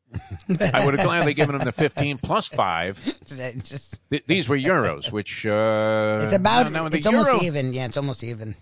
[0.74, 5.12] i would have gladly given him the 15 plus 5 Just- Th- these were euros
[5.12, 6.72] which uh it's about.
[6.72, 7.74] now- now it's almost euro- even.
[7.74, 8.56] Yeah, it's almost even.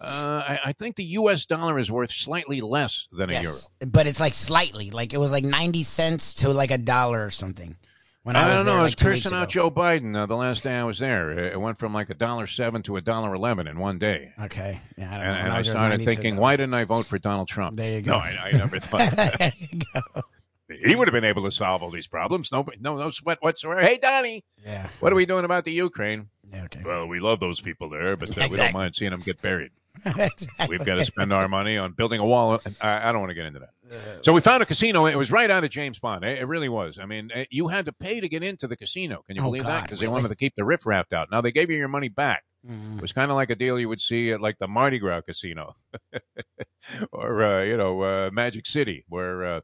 [0.00, 4.06] uh, I, I think the us dollar is worth slightly less than a euro but
[4.06, 4.90] it's like slightly.
[4.90, 7.76] Like it was like ninety cents to like a dollar or something.
[8.24, 8.72] When I, I, don't know.
[8.72, 9.50] there, I was weeks cursing out.
[9.50, 11.30] Joe Biden uh, the last day I was there.
[11.52, 14.32] It went from like a dollar seven to a dollar eleven in one day.
[14.40, 14.80] Okay.
[14.96, 15.26] Yeah, I don't.
[15.26, 17.48] And, and I was there, it was started thinking, why didn't I vote for Donald
[17.48, 17.76] Trump?
[17.76, 18.12] There you go.
[18.12, 20.22] No, I, I never thought there you go.
[20.70, 22.50] he would have been able to solve all these problems.
[22.50, 23.82] No, no, no sweat whatsoever.
[23.82, 24.88] Hey, Donnie, Yeah.
[25.00, 26.30] what are we doing about the Ukraine?
[26.50, 26.80] Yeah, okay.
[26.82, 29.72] Well, we love those people there, but uh, we don't mind seeing them get buried.
[30.04, 30.66] Exactly.
[30.68, 32.60] We've got to spend our money on building a wall.
[32.80, 34.24] I, I don't want to get into that.
[34.24, 35.06] So we found a casino.
[35.06, 36.24] It was right out of James Bond.
[36.24, 36.98] It, it really was.
[36.98, 39.22] I mean, eh, you had to pay to get into the casino.
[39.26, 39.80] Can you Oh, believe that?
[39.80, 41.28] God, Because they wanted to keep the riffraff out.
[41.30, 42.44] Now they gave you your money back.
[42.68, 42.96] Mm.
[42.96, 45.20] It was kind of like a deal you would see at like the Mardi Gras
[45.22, 45.76] casino,
[47.12, 49.60] or uh, you know uh, Magic City, where uh,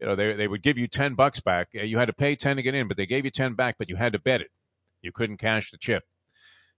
[0.00, 1.68] you know they they would give you ten bucks back.
[1.76, 3.76] Uh, You had to pay ten to get in, but they gave you ten back,
[3.78, 4.48] but you had to bet it.
[5.02, 6.04] You couldn't cash the chip.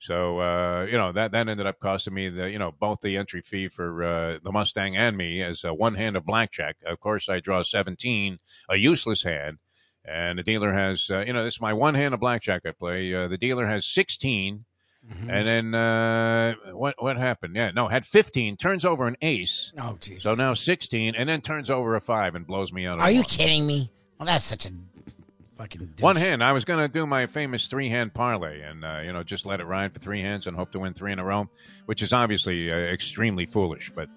[0.00, 3.16] So uh, you know that that ended up costing me the you know both the
[3.16, 6.76] entry fee for uh, the Mustang and me as a one hand of blackjack.
[6.86, 9.58] Of course, I draw seventeen, a useless hand,
[10.04, 12.70] and the dealer has uh, you know this is my one hand of blackjack I
[12.70, 13.12] play.
[13.12, 14.64] Uh, the dealer has sixteen,
[15.28, 17.56] And then uh, what what happened?
[17.56, 19.72] Yeah, no, had 15, turns over an ace.
[19.78, 20.24] Oh, Jesus.
[20.24, 22.98] So now 16, and then turns over a five and blows me out.
[22.98, 23.90] of Are you kidding me?
[24.18, 24.70] Well, that's such a
[25.58, 26.02] fucking douche.
[26.02, 26.42] One hand.
[26.42, 29.44] I was going to do my famous three hand parlay and, uh, you know, just
[29.44, 31.48] let it ride for three hands and hope to win three in a row,
[31.86, 33.90] which is obviously uh, extremely foolish.
[33.94, 34.08] But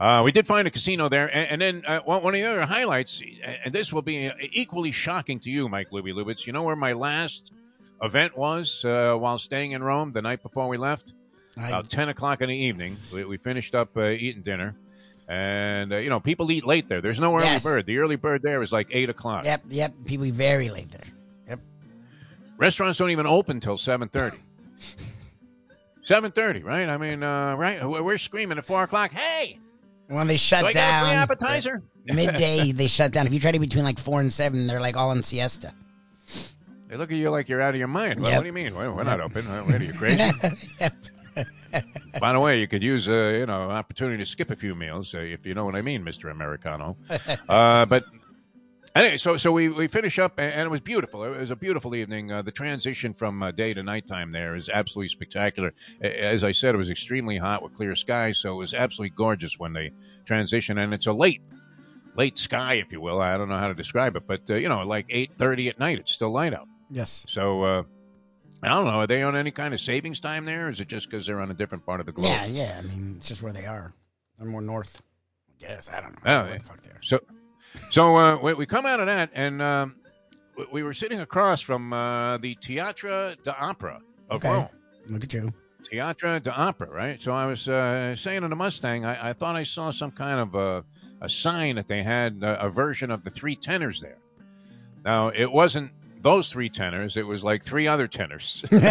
[0.00, 1.26] uh, we did find a casino there.
[1.26, 3.22] And, and then uh, one of the other highlights,
[3.64, 6.46] and this will be equally shocking to you, Mike Lubie Lubitz.
[6.46, 7.52] You know where my last
[8.02, 11.12] event was uh, while staying in Rome the night before we left?
[11.58, 12.96] I- About 10 o'clock in the evening.
[13.12, 14.76] We, we finished up uh, eating dinner.
[15.28, 17.00] And, uh, you know, people eat late there.
[17.00, 17.64] There's no early Yes.
[17.64, 17.84] bird.
[17.86, 19.44] The early bird there is like 8 o'clock.
[19.44, 19.92] Yep, yep.
[20.04, 21.02] People be very late there.
[21.48, 21.60] Yep.
[22.58, 24.38] Restaurants don't even open till seven thirty.
[26.04, 26.88] Seven thirty, right?
[26.88, 27.84] I mean, uh, right?
[27.84, 29.10] We're screaming at four o'clock.
[29.10, 29.58] Hey,
[30.06, 31.82] When they shut do I get a down free appetizer?
[32.04, 33.26] midday, they shut down.
[33.26, 35.74] If you try to be between like four and seven, they're like all in siesta.
[36.86, 38.20] They look at you like you're out of your mind.
[38.20, 38.36] What, Yep.
[38.38, 38.76] what do you mean?
[38.76, 39.44] We're, we're not open.
[39.66, 40.30] What are you crazy?
[40.80, 40.94] Yep.
[42.20, 45.14] By the way, you could use uh, you know opportunity to skip a few meals
[45.14, 46.96] uh, if you know what I mean, Mister Americano.
[47.48, 48.04] uh, but
[48.94, 51.24] anyway, so so we, we finish up and, and it was beautiful.
[51.24, 52.32] It was a beautiful evening.
[52.32, 55.72] Uh, the transition from uh, day to nighttime there is absolutely spectacular.
[56.00, 59.58] As I said, it was extremely hot with clear skies, so it was absolutely gorgeous
[59.58, 59.92] when they
[60.24, 60.78] transition.
[60.78, 61.42] And it's a late
[62.16, 63.20] late sky, if you will.
[63.20, 65.78] I don't know how to describe it, but uh, you know, like eight thirty at
[65.78, 66.68] night, it's still light out.
[66.90, 67.24] Yes.
[67.28, 67.86] So.
[68.62, 68.90] I don't know.
[69.00, 71.40] Are they on any kind of savings time there, or is it just because they're
[71.40, 72.30] on a different part of the globe?
[72.30, 72.76] Yeah, yeah.
[72.78, 73.92] I mean, it's just where they are.
[74.38, 75.00] They're more north.
[75.50, 76.18] I guess I don't know.
[76.44, 76.58] Oh, yeah.
[76.58, 77.00] fuck they are.
[77.02, 77.20] So,
[77.90, 79.96] so uh, we, we come out of that, and um,
[80.56, 84.50] we- we were sitting across from uh, the Teatro d'Opera of Okay.
[84.52, 84.68] Rome.
[85.08, 85.52] Look at you.
[85.84, 87.22] Teatro d'Opera, right?
[87.22, 90.40] So I was uh, saying to the Mustang, I, I thought I saw some kind
[90.40, 90.84] of a,
[91.20, 94.18] a sign that they had uh, a version of the three tenors there.
[95.04, 95.92] Now, it wasn't
[96.26, 98.64] those three tenors, it was like three other tenors.
[98.72, 98.82] like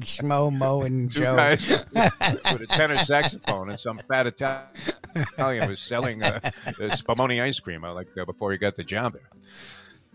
[0.00, 1.36] Schmo, Mo, and Two Joe.
[1.36, 7.60] guys with a tenor saxophone, and some fat Italian was selling uh, uh, Spumoni ice
[7.60, 9.28] cream uh, like uh, before he got the job there.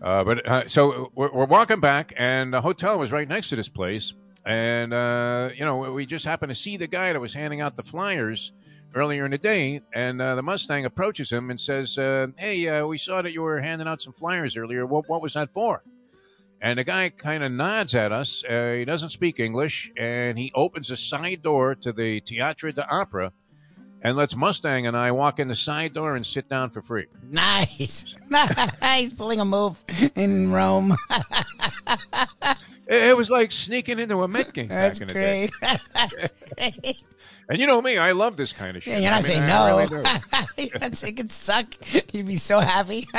[0.02, 3.56] Uh, but uh, so we're, we're walking back, and the hotel was right next to
[3.56, 4.12] this place,
[4.44, 7.76] and uh, you know we just happened to see the guy that was handing out
[7.76, 8.50] the flyers
[8.96, 12.86] earlier in the day, and uh, the Mustang approaches him and says, uh, "Hey, uh,
[12.86, 14.84] we saw that you were handing out some flyers earlier.
[14.84, 15.84] What, what was that for?"
[16.62, 18.44] And the guy kind of nods at us.
[18.48, 23.32] Uh, he doesn't speak English, and he opens a side door to the Teatro d'Opera
[24.02, 27.06] and lets Mustang and I walk in the side door and sit down for free.
[27.22, 28.16] Nice.
[28.30, 29.12] Nice.
[29.12, 29.82] Pulling a move
[30.16, 30.96] in Rome.
[32.84, 35.50] It, it was like sneaking into a Met game That's back in the day.
[35.62, 37.04] That's great.
[37.48, 38.94] And you know me, I love this kind of shit.
[38.94, 39.76] Yeah, you're I not mean, saying I no.
[39.78, 39.86] really
[40.56, 40.62] do.
[40.64, 41.66] you're not saying it could suck.
[42.14, 43.06] You'd be so happy.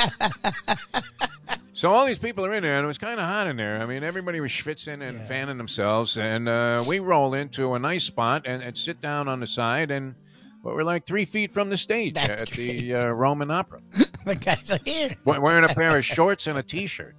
[1.76, 3.82] So all these people are in there, and it was kind of hot in there.
[3.82, 8.04] I mean, everybody was schwitzing and fanning themselves, and uh, we roll into a nice
[8.04, 10.14] spot and, and sit down on the side, and
[10.62, 13.80] But we're like three feet from the stage That's at the uh, Roman Opera,
[14.24, 15.16] the guys are here.
[15.24, 17.16] we- wearing a pair of shorts and a t-shirt.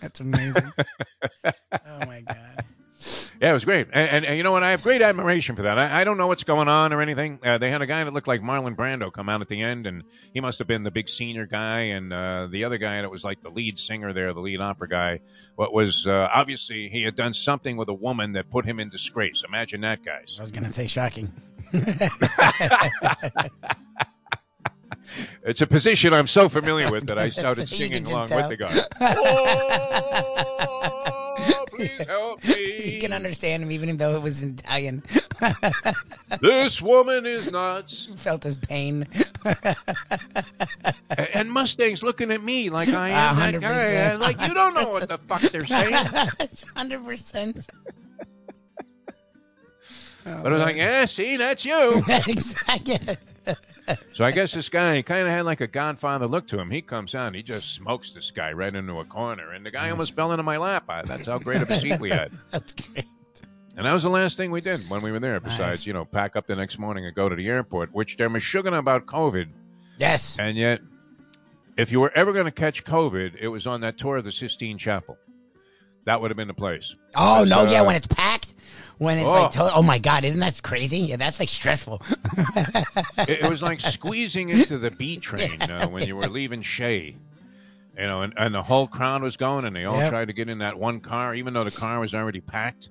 [0.00, 0.72] That's amazing.
[3.40, 4.62] Yeah, it was great, and, and, and you know what?
[4.62, 5.78] I have great admiration for that.
[5.78, 7.38] I, I don't know what's going on or anything.
[7.44, 9.86] Uh, they had a guy that looked like Marlon Brando come out at the end,
[9.86, 13.10] and he must have been the big senior guy, and uh, the other guy that
[13.10, 15.20] was like the lead singer there, the lead opera guy.
[15.56, 18.88] What was uh, obviously he had done something with a woman that put him in
[18.88, 19.42] disgrace.
[19.46, 20.36] Imagine that, guys.
[20.38, 21.32] I was gonna say shocking.
[25.44, 28.56] It's a position I'm so familiar with that I started singing along just with the
[28.56, 28.82] guy.
[31.48, 32.48] Oh, please help me.
[32.48, 32.55] You can
[33.16, 35.02] understand him even though it was in Italian.
[36.40, 38.08] This woman is nuts.
[38.16, 39.06] Felt his pain.
[39.44, 39.76] And-
[41.34, 44.16] And Mustang's looking at me like I am that guy.
[44.16, 44.18] 100%.
[44.20, 45.94] Like, you don't know what the fuck they're saying.
[46.74, 47.66] Hundred percent.
[50.24, 52.02] But I was like, yeah, see, that's you.
[52.08, 52.98] Exactly.
[54.14, 56.70] So I guess this guy kind of had like a Godfather look to him.
[56.70, 59.90] He comes out, he just smokes this guy right into a corner, and the guy
[59.90, 60.84] almost fell into my lap.
[60.88, 62.30] I, that's how great of a seat we had.
[62.50, 63.04] That's great.
[63.76, 65.38] And that was the last thing we did when we were there.
[65.38, 65.86] Besides, Nice.
[65.86, 68.76] you know, pack up the next morning and go to the airport, which they're mishugging
[68.76, 69.48] about COVID,
[69.98, 70.36] Yes.
[70.38, 70.80] and yet,
[71.76, 74.32] if you were ever going to catch COVID, it was on that tour of the
[74.32, 75.18] Sistine Chapel.
[76.06, 76.94] That would have been the place.
[77.14, 77.64] Oh no!
[77.64, 78.54] yeah, uh, when it's packed,
[78.98, 79.32] when it's oh.
[79.32, 81.00] like, oh my god, isn't that crazy?
[81.00, 82.00] Yeah, that's like stressful.
[83.18, 87.16] it, it was like squeezing into the B train uh, when you were leaving Shea.
[87.98, 90.10] You know, and, and the whole crowd was going, and they all Yep.
[90.10, 92.90] tried to get in that one car, even though the car was already packed,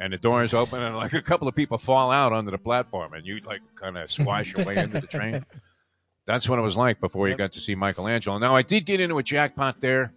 [0.00, 3.12] and the doors open, and like a couple of people fall out onto the platform,
[3.12, 5.44] and you like kind of squash your way into the train.
[6.26, 8.38] That's what it was like before you got to see Michelangelo.
[8.38, 10.12] Now, I did get into a jackpot there.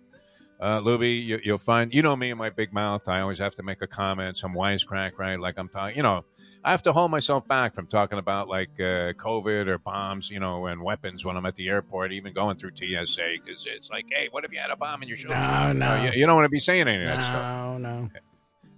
[0.59, 3.07] Uh, Lubie, you, you'll find, you know me and my big mouth.
[3.07, 5.39] I always have to make a comment, some wisecrack, right?
[5.39, 6.25] Like I'm talking, you know,
[6.65, 10.41] I have to hold myself back from talking about like uh, COVID or bombs, you
[10.41, 14.07] know, and weapons when I'm at the airport, even going through TSA, because it's like,
[14.11, 15.39] hey, what if you had a bomb in your shoulder?
[15.39, 16.03] No, no.
[16.03, 17.41] You, you, don't want to be saying any of that stuff.
[17.41, 18.09] No, no.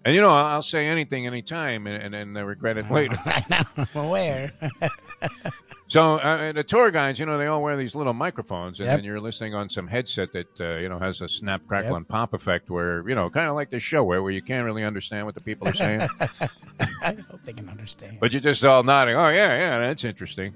[0.06, 3.18] And you know, I'll I'll say anything, anytime, and, and then regret it later.
[3.50, 4.52] I'm aware.
[5.92, 8.98] So uh, the tour guides, you know, they all wear these little microphones, and Yep.
[9.00, 11.98] then you're listening on some headset that uh, you know has a snap, crackle, Yep.
[11.98, 14.64] and pop effect, where you know, kind of like the show, where, where you can't
[14.64, 16.08] really understand what the people are saying,
[17.04, 18.20] I hope they can understand.
[18.22, 19.18] but you're just all nodding.
[19.18, 20.56] Oh yeah, yeah, that's interesting.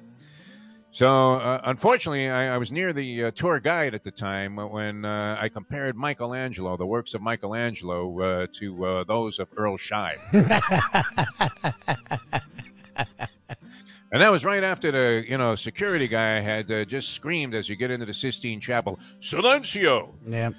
[0.92, 5.04] So uh, unfortunately, I, I was near the uh, tour guide at the time when
[5.04, 10.16] uh, I compared Michelangelo, the works of Michelangelo, uh, to uh, those of Earl Scheib.
[14.16, 17.68] And that was right after the, you know, security guy had uh, just screamed as
[17.68, 20.14] you get into the Sistine Chapel, Silencio!
[20.26, 20.54] Yep.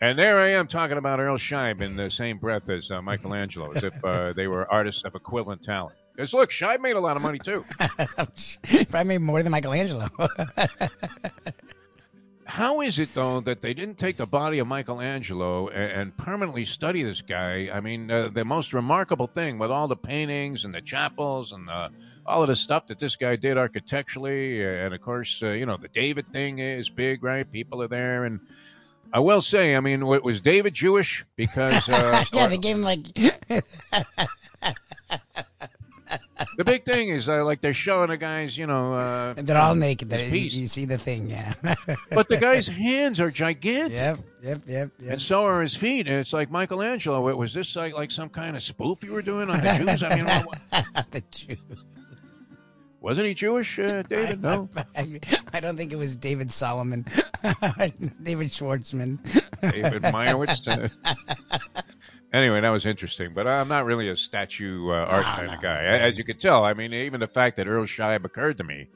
[0.00, 3.70] And there I am talking about Earl Scheib in the same breath as uh, Michelangelo,
[3.72, 5.94] as if uh, they were artists of equivalent talent.
[6.16, 7.66] Because look, Scheib made a lot of money too.
[8.64, 10.08] if I made more than Michelangelo.
[12.52, 16.66] How is it though that they didn't take the body of Michelangelo and, and permanently
[16.66, 17.70] study this guy?
[17.72, 21.70] I mean, uh, the most remarkable thing with all the paintings and the chapels and
[21.70, 21.88] uh,
[22.26, 25.64] all of the stuff that this guy did architecturally, uh, and of course, uh, you
[25.64, 27.50] know, the David thing is big, right?
[27.50, 28.40] People are there, and
[29.14, 31.24] I will say, I mean, was David Jewish?
[31.36, 33.00] Because uh, yeah, they gave him like
[36.56, 39.74] the big thing is uh, like they're showing the guys, you know, uh, they're all
[39.74, 40.10] naked.
[40.10, 41.54] They- You, see the thing, yeah.
[42.10, 43.96] but the guy's hands are gigantic.
[43.98, 45.12] yep, yep, yep, yep.
[45.12, 46.06] And so are his feet.
[46.08, 47.20] And it's like Michelangelo.
[47.20, 50.02] wa- Was this like, like some kind of spoof you were doing on the Jews?
[50.02, 51.56] I mean, what- the Jew.
[53.00, 54.42] wasn't he Jewish, uh, David?
[54.42, 54.68] No.
[54.96, 55.18] I,
[55.52, 57.04] I don't think it was David Solomon,
[58.22, 59.18] David Schwartzman.
[59.60, 60.90] David Meyerowitz.
[62.32, 63.32] Uh, anyway, that was interesting.
[63.34, 65.54] But I'm not really a statue uh, art kind no.
[65.54, 65.84] of guy.
[65.84, 68.88] As you could tell, I mean, even the fact that Earl Scheib occurred to me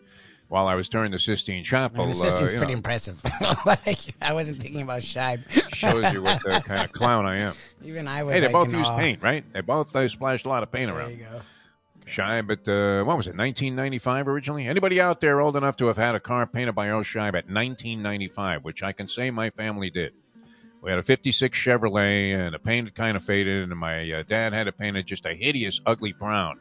[0.49, 3.20] while I was touring the Sistine Chapel And the uh, Sistine's you pretty know, impressive.
[3.66, 5.42] like, I wasn't thinking about Scheib.
[5.75, 7.55] shows you what the kind of clown I am.
[7.85, 8.35] Even I was.
[8.35, 8.99] Hey, they like, both used awe.
[8.99, 9.44] paint, right?
[9.53, 11.11] They both they splashed a lot of paint There around.
[11.11, 11.40] you go.
[12.07, 14.68] Scheib at uh, what was it, 1995 originally?
[14.68, 17.49] Anybody out there old enough to have had a car painted by Earl Scheib at
[17.49, 20.12] 1995, which I can say my family did.
[20.87, 24.22] We had a 56 Chevrolet, and the paint had kind of faded, and my uh,
[24.22, 26.61] dad had it painted just a hideous, ugly brown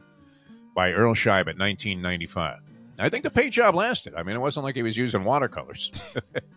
[0.73, 2.57] by Earl Scheib at 1995.
[2.97, 4.15] I think the paint job lasted.
[4.15, 5.91] I mean, it wasn't like he was using watercolors.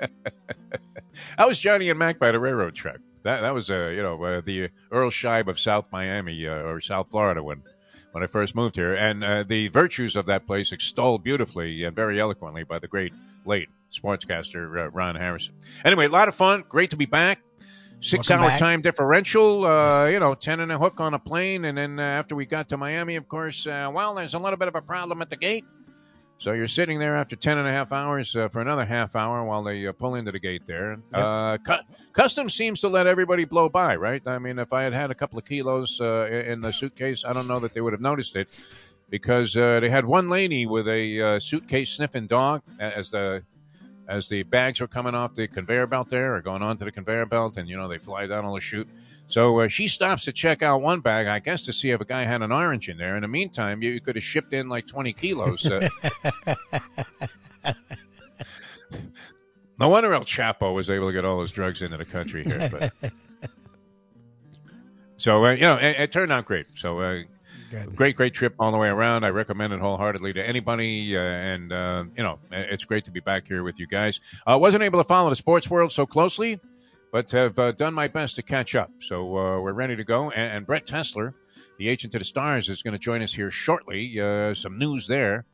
[1.37, 3.01] that was Johnny and Mac by the railroad track.
[3.25, 6.81] That that was uh, you know uh, the Earl Scheib of South Miami uh, or
[6.81, 7.63] South Florida when
[8.13, 11.95] when I first moved here, and uh, the virtues of that place extolled beautifully and
[11.95, 13.13] very eloquently by the great
[13.45, 15.55] late sportscaster uh, Ron Harrison.
[15.85, 16.65] Anyway, a lot of fun.
[16.67, 17.43] Great to be back.
[18.01, 18.59] Six Welcome hour back.
[18.61, 21.65] time differential, uh, you know, 10 and a hook on a plane.
[21.65, 24.57] And then uh, after we got to Miami, of course, uh, well, there's a little
[24.57, 25.65] bit of a problem at the gate.
[26.39, 29.45] So you're sitting there after 10 and a half hours uh, for another half hour
[29.45, 31.01] while they uh, pull into the gate there.
[31.13, 31.83] Uh, cu-
[32.13, 34.23] Customs seems to let everybody blow by, right?
[34.25, 37.33] I mean, if I had had a couple of kilos uh, in the suitcase, I
[37.33, 38.47] don't know that they would have noticed it
[39.11, 43.43] because uh, they had one lady with a uh, suitcase sniffing dog as the
[44.09, 47.27] as the bags were coming off the conveyor belt there or going onto the conveyor
[47.27, 48.89] belt and you know they fly down on the chute.
[49.29, 52.05] So uh, she stops to check out one bag i guess to see if a
[52.07, 53.15] guy had an orange in there.
[53.15, 55.89] In the meantime you, you could have shipped in like 20 kilos uh,
[59.79, 62.71] no wonder el chapo was able to get all those drugs into the country here
[62.71, 62.93] but
[65.19, 66.67] so uh, you know it, it turned out great.
[66.77, 67.23] So uh,
[67.71, 67.97] Good.
[67.97, 69.25] great, great trip all the way around.
[69.25, 71.17] I recommend it wholeheartedly to anybody.
[71.17, 74.21] Uh, and, uh, you know, it's great to be back here with you guys.
[74.47, 76.61] I uh, wasn't able to follow the sports world so closely,
[77.13, 78.91] but have uh, done my best to catch up.
[79.01, 80.31] So uh, we're ready to go.
[80.31, 81.35] And, and Brett Tessler,
[81.79, 84.19] the agent to the stars, is going to join us here shortly.
[84.21, 85.45] Uh, some news there.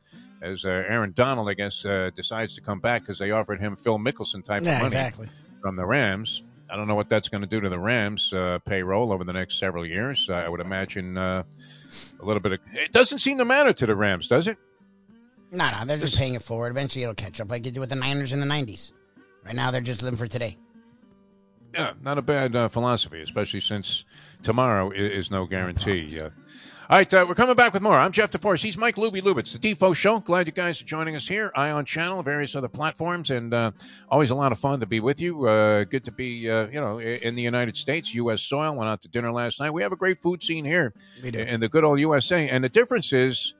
[0.41, 3.75] As uh, Aaron Donald, I guess, uh, decides to come back because they offered him
[3.75, 5.27] Phil Mickelson type Yeah, of money exactly.
[5.61, 6.43] from the Rams.
[6.69, 9.33] I don't know what that's going to do to the Rams' uh, payroll over the
[9.33, 10.29] next several years.
[10.29, 11.43] I would imagine uh,
[12.19, 12.59] a little bit of.
[12.73, 14.57] It doesn't seem to matter to the Rams, does it?
[15.51, 16.71] No, no, they're just paying it forward.
[16.71, 18.91] Eventually, it'll catch up, like you did with the Niners in the '90s.
[19.45, 20.57] Right now, they're just living for today.
[21.73, 24.05] Yeah, not a bad uh, philosophy, especially since
[24.43, 26.19] tomorrow is, is no guarantee.
[26.19, 26.29] Uh,
[26.87, 27.97] all right, uh, we're coming back with more.
[27.97, 28.61] I'm Jeff DeForrest.
[28.61, 30.19] He's Mike Lubie Lubitz, the Defo Show.
[30.19, 31.51] Glad you guys are joining us here.
[31.57, 33.71] EyeOn Channel, various other platforms, and uh,
[34.07, 35.47] always a lot of fun to be with you.
[35.47, 38.43] Uh, good to be, uh, you know, in the United States, U.S.
[38.43, 38.75] soil.
[38.75, 39.71] Went out to dinner last night.
[39.71, 40.93] We have a great food scene here
[41.23, 41.39] We do.
[41.39, 42.47] in the good old USA.
[42.47, 43.55] And the difference is,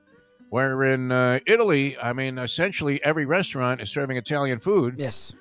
[0.50, 4.96] where in uh, Italy, I mean, essentially every restaurant is serving Italian food.
[5.00, 5.34] Yes.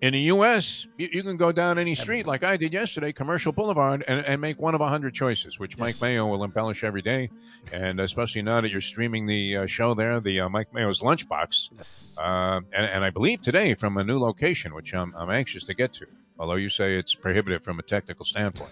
[0.00, 3.50] In the U.S., you, you can go down any street like I did yesterday, Commercial
[3.50, 5.80] Boulevard, and, and make one of a hundred choices, which Yes.
[5.80, 7.30] Mike Mayo will embellish every day,
[7.72, 11.70] and especially now that you're streaming the uh, show there, the uh, Mike Mayo's Lunchbox,
[11.76, 12.16] Yes.
[12.20, 15.74] uh, and, and I believe today from a new location, which I'm, I'm anxious to
[15.74, 16.06] get to.
[16.38, 18.70] Although you say it's prohibitive from a technical standpoint,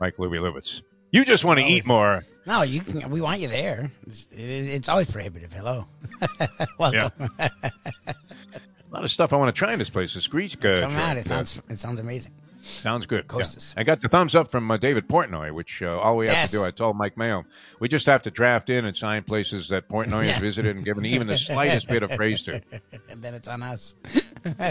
[0.00, 0.82] Mike Lubie Lubitz.
[1.12, 2.24] You just want to eat more.
[2.44, 3.08] No, you can.
[3.10, 3.92] We want you there.
[4.08, 5.52] It's, it, it's always prohibitive.
[5.52, 5.86] Hello.
[6.78, 7.30] Welcome.
[8.90, 10.14] A lot of stuff I want to try in this place.
[10.14, 11.16] The Screech uh, Come out.
[11.16, 11.60] It sounds.
[11.68, 12.32] It sounds amazing.
[12.66, 13.28] Sounds good.
[13.28, 13.80] Coast Yeah.
[13.80, 16.50] I got the thumbs up from uh, David Portnoy, which uh, all we have Yes.
[16.50, 17.44] to do, I told Mike Mayo,
[17.80, 21.04] we just have to draft in and sign places that Portnoy has visited and given
[21.06, 22.60] even the slightest bit of praise to.
[23.08, 23.94] and then it's on us.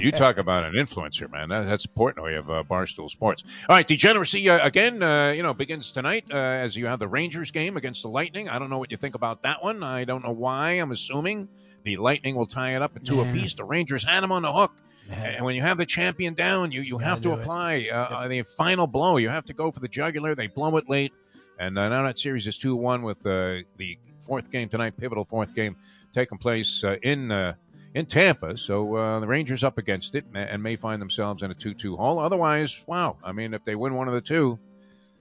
[0.02, 1.50] You talk about an influencer, man.
[1.50, 3.44] That, that's Portnoy of uh, Barstool Sports.
[3.68, 5.04] All right, degeneracy uh, again.
[5.04, 8.48] Uh, you know, begins tonight uh, as you have the Rangers game against the Lightning.
[8.48, 9.84] I don't know what you think about that one.
[9.84, 10.72] I don't know why.
[10.74, 11.50] I'm assuming
[11.84, 13.30] the Lightning will tie it up at two Yeah.
[13.30, 13.54] apiece.
[13.56, 14.72] The Rangers had them on the hook.
[15.12, 17.74] And when you have the champion down, you, you have to apply.
[17.76, 17.85] it.
[17.90, 19.18] Apply uh, the final blow.
[19.18, 20.36] You have to go for the jugular.
[20.36, 21.14] They blow it late.
[21.60, 25.24] And uh, now that series is 2 1 with uh, the fourth game tonight, pivotal
[25.24, 25.78] fourth game
[26.12, 27.54] taking place uh, in uh,
[27.94, 28.58] in Tampa.
[28.58, 31.96] So uh, the Rangers up against it and, may find themselves in a 2 2
[31.96, 32.20] hole.
[32.20, 33.18] Otherwise, wow.
[33.24, 34.60] I mean, if they win one of the two,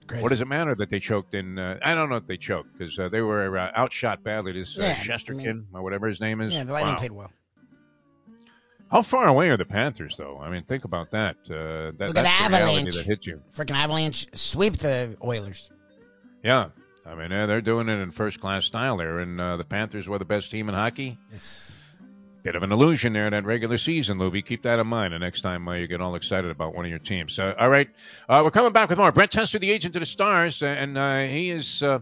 [0.07, 0.21] Crazy.
[0.21, 1.57] what does it matter that they choked in?
[1.57, 4.51] Uh, I don't know if they choked because uh, they were uh, outshot badly.
[4.51, 6.53] This uh, Yeah, I Shesterkin or whatever his name is.
[6.53, 6.99] Yeah, the Lightning Wow.
[6.99, 7.31] played well.
[8.91, 10.39] How far away are the Panthers, though?
[10.39, 11.37] I mean, think about that.
[11.49, 12.95] Uh, that Look at that's the Avalanche.
[12.95, 13.41] that hit you.
[13.53, 15.69] Freaking Avalanche sweep the Oilers.
[16.43, 16.69] Yeah.
[17.05, 20.07] I mean, uh, they're doing it in first class style there, and uh, the Panthers
[20.07, 21.17] were the best team in hockey.
[21.31, 21.79] It's,
[22.41, 24.45] Bit of an illusion there in that regular season, Lubie.
[24.45, 26.89] Keep that in mind the next time uh, you get all excited about one of
[26.89, 27.39] your teams.
[27.39, 27.89] Uh, all right,
[28.29, 29.11] uh, we're coming back with more.
[29.11, 32.01] Brett Tessler, the agent of the Stars, uh, and uh, he is uh,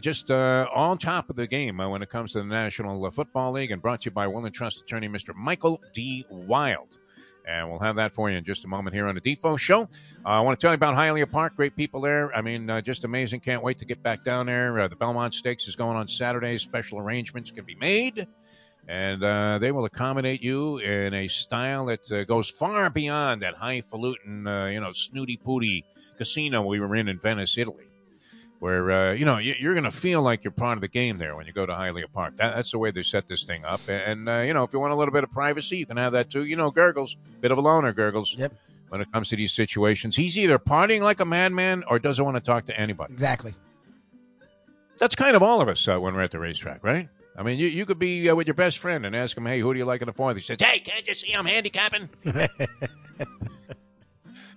[0.00, 3.10] just uh, on top of the game uh, when it comes to the National uh,
[3.10, 5.34] Football League, and brought to you by Will and Trust attorney Mr.
[5.34, 6.26] Michael D.
[6.30, 6.98] Wild.
[7.46, 9.82] And we'll have that for you in just a moment here on the Defo Show.
[9.82, 11.56] Uh, I want to tell you about Hialeah Park.
[11.56, 12.32] Great people there.
[12.34, 13.40] I mean, uh, just amazing.
[13.40, 14.78] Can't wait to get back down there.
[14.78, 16.56] Uh, the Belmont Stakes is going on Saturday.
[16.58, 18.28] Special arrangements can be made
[18.88, 23.54] and uh, they will accommodate you in a style that uh, goes far beyond that
[23.54, 25.84] highfalutin, uh, you know, snooty pooty
[26.18, 27.86] casino we were in in Venice, Italy,
[28.62, 31.18] where uh, you know you- you're going to feel like you're part of the game
[31.18, 32.36] there when you go to Hialeah Park.
[32.36, 34.78] That, that's the way they set this thing up, and uh, you know, if you
[34.78, 36.44] want a little bit of privacy, you can have that too.
[36.44, 38.36] You know, Gurgles, bit of a loner, Gurgles.
[38.38, 38.52] Yep.
[38.88, 42.36] When it comes to these situations, he's either partying like a madman or doesn't want
[42.36, 43.52] to talk to anybody exactly.
[44.98, 47.08] that's kind of all of us uh, when we're at the racetrack, right?
[47.36, 49.58] I mean, you, you could be uh, with your best friend and ask him, hey,
[49.60, 50.36] who do you like in the fourth?
[50.36, 52.10] He says, hey, can't you see I'm handicapping?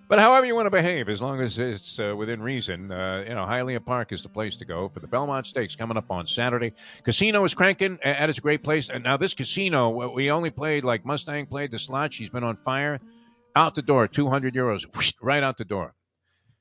[0.07, 3.33] but however you want to behave, as long as it's uh, within reason, uh, you
[3.33, 6.27] know, Hialeah Park is the place to go for the Belmont Stakes coming up on
[6.27, 6.73] Saturday.
[7.03, 8.89] Casino is cranking, at it's great place.
[8.89, 12.13] And now this casino, we only played like Mustang played the slot.
[12.13, 12.99] She's been on fire.
[13.55, 15.93] Out the door, 200 euros, whoosh, right out the door.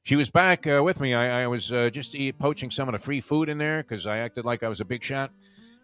[0.04, 1.14] She was back uh, with me.
[1.14, 4.06] I, I was uh, just eat, poaching some of the free food in there because
[4.06, 5.32] I acted like I was a big shot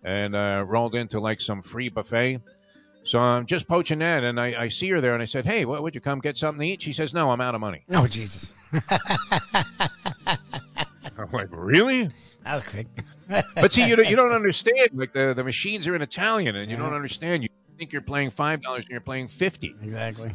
[0.04, 2.40] and uh, rolled into like some free buffet.
[3.02, 5.64] So I'm just poaching that, and I, I see her there, and I said, "Hey,
[5.64, 7.84] what, would you come get something to eat?" She says, "No, I'm out of money."
[7.90, 8.52] Oh Jesus,
[11.18, 12.10] I'm like, "Really?"
[12.44, 12.86] that was quick.
[13.54, 14.88] But see, you don't, you don't understand.
[14.92, 17.44] Like the, the machines are in Italian, and you don't understand.
[17.44, 19.72] You think you're playing five dollars, and you're playing fifty.
[19.80, 20.34] exactly.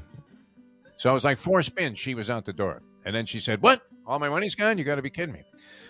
[0.95, 1.99] So I was like four spins.
[1.99, 3.81] She was out the door, and then she said, "What?
[4.07, 4.77] All my money's gone?
[4.77, 5.43] You got to be kidding me!"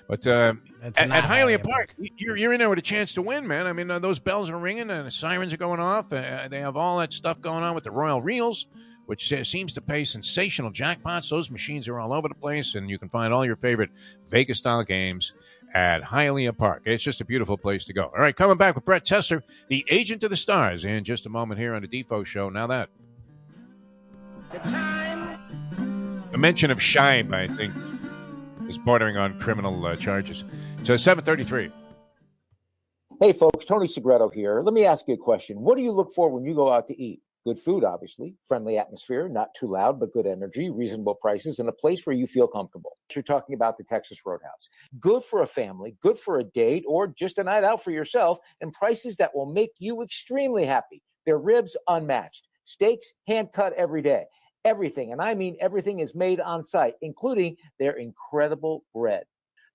[0.08, 3.14] But uh, at, not at Hialeah Hialeah Park, you're, you're in there with a chance
[3.16, 3.66] to win, man.
[3.66, 6.14] I mean, uh, those bells are ringing and the sirens are going off.
[6.14, 8.68] Uh, they have all that stuff going on with the Royal Reels,
[9.08, 11.30] which uh, seems to pay sensational jackpots.
[11.30, 13.90] Those machines are all over the place, and you can find all your favorite
[14.28, 15.34] Vegas style games
[15.74, 16.84] at Hialeah Park.
[16.86, 18.04] It's just a beautiful place to go.
[18.04, 21.30] All right, coming back with Brett Tessler, the agent of the stars, in just a
[21.30, 22.50] moment here on the Defo Show.
[22.50, 22.90] Now that.
[26.32, 27.74] The mention of Scheib, I think,
[28.76, 30.44] is bordering on criminal uh, charges.
[30.84, 31.72] So 733.
[33.22, 34.62] Hey, folks, Tony Segreto here.
[34.62, 35.62] Let me ask you a question.
[35.62, 37.22] What do you look for when you go out to eat?
[37.46, 41.72] Good food, obviously, friendly atmosphere, not too loud, but good energy, reasonable prices, and a
[41.72, 42.98] place where you feel comfortable.
[43.16, 44.68] You're talking about the Texas Roadhouse.
[45.00, 48.40] Good for a family, good for a date, or just a night out for yourself,
[48.62, 51.04] and prices that will make you extremely happy.
[51.28, 54.26] Their ribs unmatched, steaks hand cut every day.
[54.66, 59.24] Everything, and I mean everything, is made on site, including their incredible bread.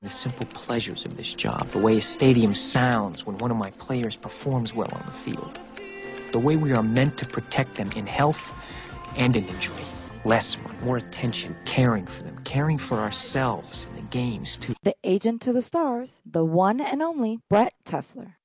[0.04, 3.70] The simple pleasures of this job, the way a stadium sounds when one of my
[3.72, 5.60] players performs well on the field,
[6.32, 8.54] the way we are meant to protect them in health
[9.16, 9.84] and in injury.
[10.24, 14.76] Less run, more attention, caring for them, caring for ourselves in the games too.
[14.84, 18.36] The agent to the stars, the one and only Brett Tessler.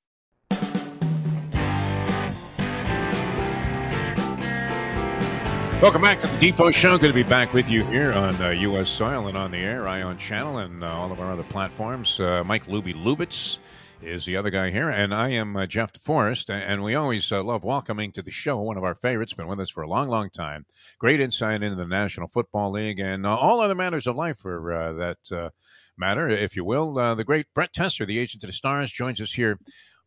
[5.79, 6.97] Welcome back to the Defo Show.
[6.97, 8.89] Good to be back with you here on uh, U.S.
[8.89, 12.19] soil and on the air, EyeOn Channel, and uh, all of our other platforms.
[12.19, 13.59] Uh, Mike Lubie Lubitz
[14.01, 17.43] is the other guy here, and I am uh, Jeff DeForrest, and we always uh,
[17.43, 20.07] love welcoming to the show one of our favorites, been with us for a long,
[20.07, 20.65] long time.
[20.99, 24.95] Great insight into the National Football League and uh, all other matters of life for
[24.97, 25.51] that
[25.97, 26.93] matter, if you will.
[27.15, 29.59] the great Brett Tessler, the agent to the stars, joins us here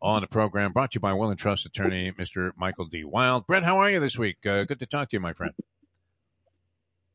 [0.03, 2.53] on the program brought to you by Will and Trust attorney Mr.
[2.57, 3.05] Michael D.
[3.05, 3.47] Wild.
[3.47, 4.39] Brett, how are you this week?
[4.47, 5.53] Uh, good to talk to you, my friend.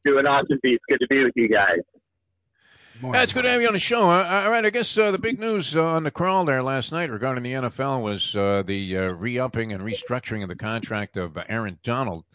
[0.04, 0.80] Doing awesome, Pete.
[0.88, 1.80] Good to be with you guys.
[3.04, 4.10] Yeah, it's good to have you on the show.
[4.10, 6.91] Uh, all right, I guess uh, the big news uh, on the crawl there last
[6.91, 11.38] night regarding the NFL was uh, the uh, re-upping and restructuring of the contract of
[11.50, 12.26] Aaron Donald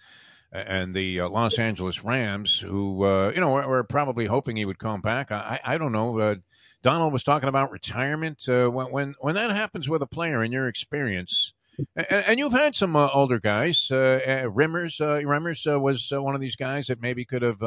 [0.52, 5.30] and the Los Angeles Rams, who you know were, probably hoping he would come back.
[5.30, 6.36] I, I don't know
[6.82, 8.48] Donald was talking about retirement.
[8.48, 11.52] Uh, when, when when that happens with a player, in your experience,
[11.94, 15.00] and, and you've had some uh, older guys, uh, uh Remmers.
[15.00, 17.60] Uh, Remmers uh, was one of these guys that maybe could have,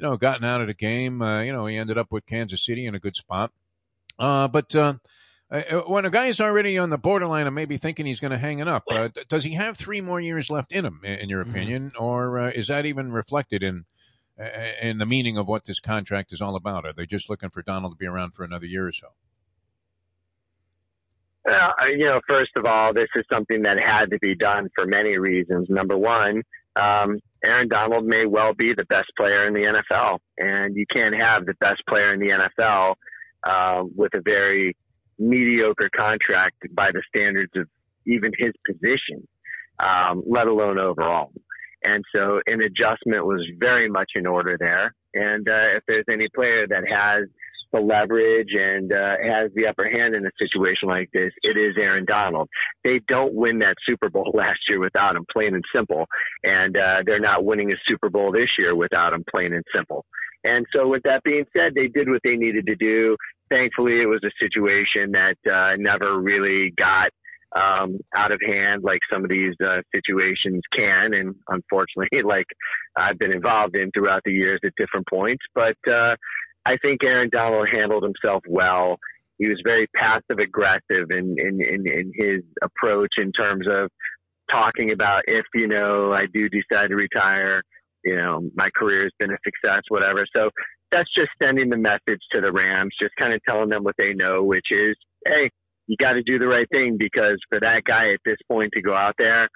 [0.00, 1.20] you know, gotten out of the game.
[1.20, 3.52] Uh, you know, he ended up with Kansas City in a good spot.
[4.18, 4.94] Uh, but uh,
[5.86, 8.60] when a guy is already on the borderline of maybe thinking he's going to hang
[8.60, 8.84] it up,
[9.28, 11.50] does he have three more years left in him, in your mm-hmm.
[11.50, 13.84] opinion, or is that even reflected in?
[14.38, 16.86] and the meaning of what this contract is all about?
[16.86, 19.08] Are they just looking for Donald to be around for another year or so?
[21.44, 24.86] Well, you know, first of all, this is something that had to be done for
[24.86, 25.68] many reasons.
[25.68, 26.42] Number one,
[26.76, 31.14] um, Aaron Donald may well be the best player in the NFL, and you can't
[31.14, 32.94] have the best player in the NFL
[33.44, 34.76] uh, with a very
[35.18, 37.68] mediocre contract by the standards of
[38.06, 39.26] even his position,
[39.78, 41.32] um, let alone overall.
[41.82, 44.94] And so an adjustment was very much in order there.
[45.14, 47.24] And uh, if there's any player that has
[47.72, 51.76] the leverage and uh, has the upper hand in a situation like this, it is
[51.78, 52.48] Aaron Donald.
[52.84, 56.06] They don't win that Super Bowl last year without him, plain and simple.
[56.44, 60.04] And uh, they're not winning a Super Bowl this year without him, plain and simple.
[60.42, 63.16] And so with that being said, they did what they needed to do.
[63.50, 67.10] Thankfully, it was a situation that uh, never really got
[67.54, 72.46] um, out of hand like some of these uh, situations can, and unfortunately, like
[72.96, 75.44] I've been involved in throughout the years at different points.
[75.54, 76.16] But uh,
[76.64, 78.98] I think Aaron Donald handled himself well.
[79.38, 83.90] He was very passive aggressive in, in, in, in his approach in terms of
[84.50, 87.62] talking about if, you know, I do decide to retire,
[88.04, 90.26] you know, my career has been a success, whatever.
[90.36, 90.50] So
[90.90, 94.12] that's just sending the message to the Rams, just kind of telling them what they
[94.12, 94.96] know, which is,
[95.26, 95.50] hey,
[95.86, 98.82] you got to do the right thing because for that guy at this point to
[98.82, 99.48] go out there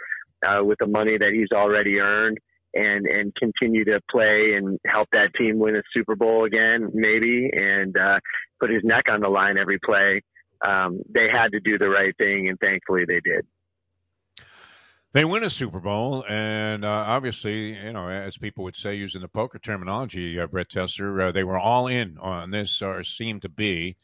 [0.47, 2.39] uh, with the money that he's already earned
[2.75, 7.51] and and continue to play and help that team win a Super Bowl again, maybe,
[7.53, 8.18] and uh,
[8.61, 10.22] put his neck on the line every play.
[10.66, 13.47] Um, they had to do the right thing, and thankfully they did.
[15.12, 19.20] They win a Super Bowl, and uh, obviously, you know, as people would say, using
[19.20, 23.43] the poker terminology, uh, Brett Tessler, uh, they were all in on this, or seemed
[23.43, 23.97] to be.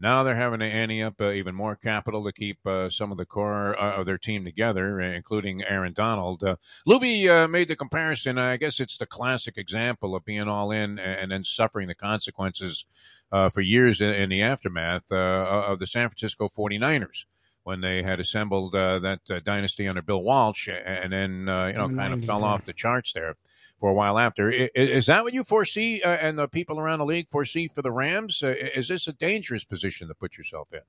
[0.00, 3.18] Now they're having to ante up uh, even more capital to keep uh, some of
[3.18, 6.42] the core uh, of their team together, including Aaron Donald.
[6.42, 8.36] Uh, Lubie uh, made the comparison.
[8.36, 12.84] I guess it's the classic example of being all in and then suffering the consequences
[13.30, 17.24] uh, for years in, in the aftermath of the San Francisco 49ers
[17.62, 22.22] when they had assembled that dynasty under Bill Walsh and then, you know, kind of
[22.24, 23.36] fell off the charts there
[23.84, 24.48] for a while after.
[24.48, 27.92] Is that what you foresee uh, and the people around the league foresee for the
[27.92, 28.42] Rams?
[28.42, 30.80] Uh, is this a dangerous position to put yourself in?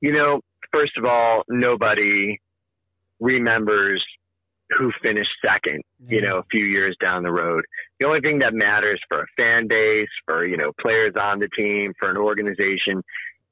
[0.00, 0.42] You know,
[0.72, 2.38] first of all, nobody
[3.18, 4.00] remembers
[4.78, 7.64] who finished second, you know, a few years down the road.
[7.98, 11.48] The only thing that matters for a fan base, for, you know, players on the
[11.48, 13.02] team, for an organization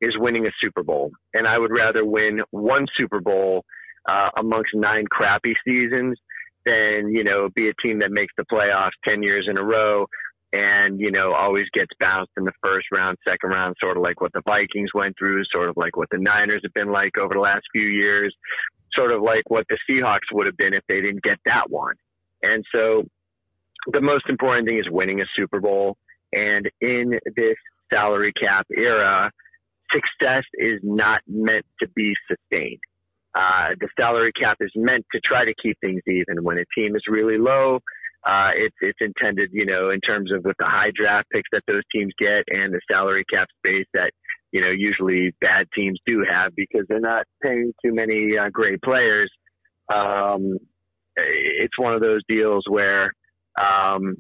[0.00, 1.10] is winning a Super Bowl.
[1.34, 3.64] And I would rather win one Super Bowl
[4.08, 6.16] uh, amongst nine crappy seasons
[6.68, 10.06] than, you know, be a team that makes the playoffs 10 years in a row
[10.52, 14.20] and, you know, always gets bounced in the first round, second round, sort of like
[14.20, 17.34] what the Vikings went through, sort of like what the Niners have been like over
[17.34, 18.34] the last few years,
[18.92, 21.94] sort of like what the Seahawks would have been if they didn't get that one.
[22.42, 23.04] And so
[23.90, 25.96] the most important thing is winning a Super Bowl.
[26.32, 27.56] And in this
[27.92, 29.30] salary cap era,
[29.92, 32.80] success is not meant to be sustained.
[33.34, 36.42] Uh, the salary cap is meant to try to keep things even.
[36.42, 37.80] When a team is really low,
[38.26, 41.62] uh, it's it's intended, you know, in terms of with the high draft picks that
[41.66, 44.10] those teams get and the salary cap space that
[44.50, 48.82] you know usually bad teams do have because they're not paying too many uh, great
[48.82, 49.30] players.
[49.92, 50.58] Um,
[51.16, 53.12] it's one of those deals where
[53.60, 54.16] um,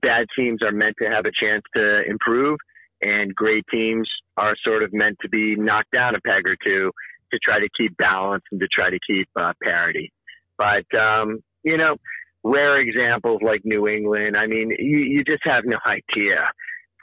[0.00, 2.58] bad teams are meant to have a chance to improve,
[3.02, 6.90] and great teams are sort of meant to be knocked down a peg or two
[7.32, 10.12] to try to keep balance and to try to keep uh, parity.
[10.56, 11.96] But um, you know,
[12.42, 14.36] rare examples like New England.
[14.36, 16.50] I mean, you, you just have no idea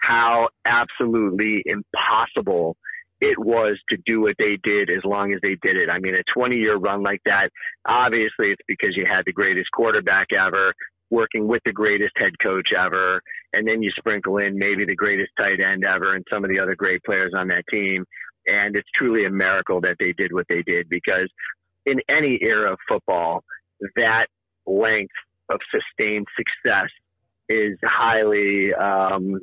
[0.02, 2.78] how absolutely impossible
[3.20, 5.90] it was to do what they did as long as they did it.
[5.90, 7.50] I mean, a 20 year run like that,
[7.86, 10.74] obviously it's because you had the greatest quarterback ever
[11.12, 13.22] working with the greatest head coach ever.
[13.54, 16.60] And then you sprinkle in maybe the greatest tight end ever and some of the
[16.60, 18.06] other great players on that team.
[18.48, 21.30] And it's truly a miracle that they did what they did because
[21.86, 23.44] in any era of football,
[23.96, 24.28] that
[24.66, 25.14] length
[25.50, 26.90] of sustained success
[27.50, 29.40] is highly um,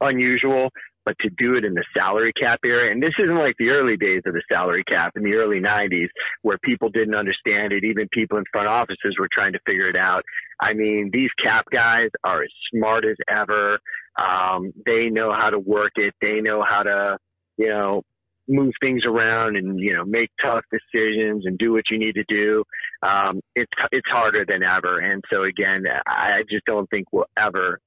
[0.00, 0.70] unusual.
[1.04, 3.96] But to do it in the salary cap era, and this isn't like the early
[3.96, 6.08] days of the salary cap in the early 90s
[6.42, 7.82] where people didn't understand it.
[7.82, 10.22] Even people in front offices were trying to figure it out.
[10.60, 13.78] I mean, these cap guys are as smart as ever.
[14.20, 16.12] Um, they know how to work it.
[16.20, 17.16] They know how to,
[17.56, 18.02] you know,
[18.48, 22.24] move things around and you know make tough decisions and do what you need to
[22.28, 22.64] do.
[23.02, 27.80] Um, it's it's harder than ever, and so again, I just don't think we'll ever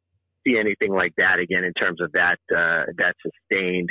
[0.46, 3.90] see anything like that again in terms of that uh, that sustained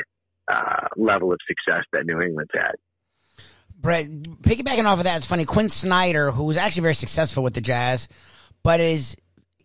[0.50, 2.72] uh, level of success that New England's had.
[3.74, 5.46] Brett, piggybacking off of that, it's funny.
[5.46, 8.08] Quin Snyder, who was actually very successful with the Jazz,
[8.62, 9.16] but is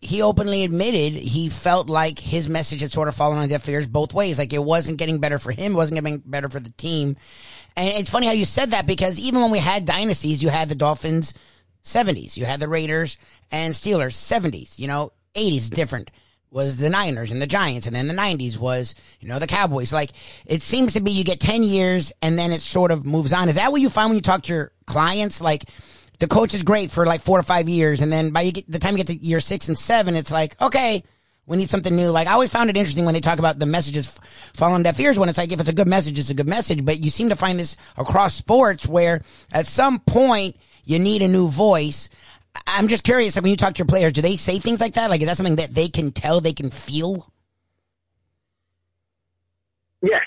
[0.06, 3.88] he openly admitted he felt like his message had sort of fallen on deaf ears
[3.88, 4.38] both ways.
[4.38, 7.18] Like it wasn't getting better for him, wasn't getting better for the team.
[7.76, 10.70] And it's funny how you said that because even when we had dynasties, you had
[10.70, 11.34] the Dolphins
[11.84, 13.18] 70s, you had the Raiders
[13.51, 16.10] and Steelers 70s, you know, 80s different
[16.51, 17.86] was the Niners and the Giants.
[17.86, 19.91] And then the 90s was, you know, the Cowboys.
[19.91, 20.12] Like
[20.45, 23.49] it seems to be you get 10 years and then it sort of moves on.
[23.49, 25.41] Is that what you find when you talk to your clients?
[25.41, 25.66] Like,
[26.20, 28.97] the coach is great for like four or five years, and then by the time
[28.97, 31.03] you get to year six and seven, it's like okay,
[31.45, 32.09] we need something new.
[32.09, 34.20] Like I always found it interesting when they talk about the messages
[34.53, 35.20] falling deaf ears.
[35.20, 36.84] When it's like if it's a good message, it's a good message.
[36.84, 39.22] But you seem to find this across sports where
[39.53, 42.09] at some point you need a new voice.
[42.68, 43.36] I'm just curious.
[43.36, 45.09] Like when you talk to your players, do they say things like that?
[45.09, 47.32] Like is that something that they can tell, they can feel?
[50.01, 50.22] Yes,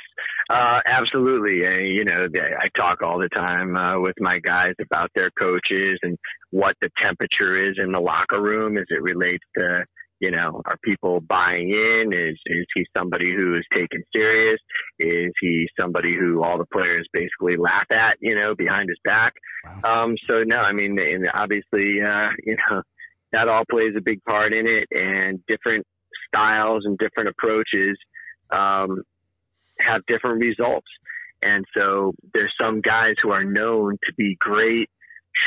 [0.51, 1.67] uh, absolutely.
[1.67, 5.99] Uh, you know, I talk all the time uh, with my guys about their coaches
[6.03, 6.17] and
[6.51, 9.85] what the temperature is in the locker room as it relates to,
[10.21, 12.13] you know, are people buying in?
[12.13, 14.59] Is is he somebody who is taken serious?
[14.99, 19.35] Is he somebody who all the players basically laugh at, you know, behind his back?
[19.85, 20.05] Wow.
[20.05, 22.83] Um, so no, I mean, and obviously, uh, you know,
[23.33, 25.87] that all plays a big part in it, and different
[26.29, 27.99] styles and different approaches.
[28.51, 29.03] Um,
[29.81, 30.89] have different results.
[31.43, 34.91] And so there's some guys who are known to be great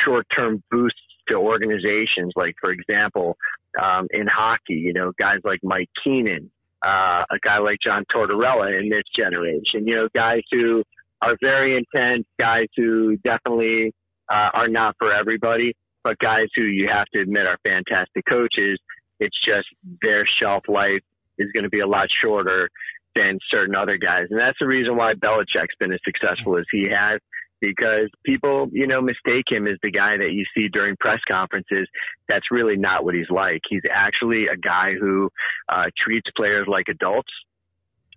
[0.06, 2.34] short-term boosts to organizations.
[2.36, 3.38] Like, for example,
[3.82, 6.50] um, in hockey, you know, guys like Mike Keenan,
[6.86, 10.84] uh, a guy like John Tortorella in this generation, you know, guys who
[11.22, 13.94] are very intense, guys who definitely
[14.30, 18.80] uh, are not for everybody, but guys who you have to admit are fantastic coaches.
[19.20, 19.68] It's just
[20.02, 21.02] their shelf life
[21.38, 22.70] is going to be a lot shorter
[23.16, 24.28] than certain other guys.
[24.30, 27.20] And that's the reason why Belichick's been as successful as he has
[27.62, 31.88] because people, you know, mistake him as the guy that you see during press conferences.
[32.28, 33.62] That's really not what he's like.
[33.70, 35.30] He's actually a guy who
[35.70, 37.32] uh, treats players like adults,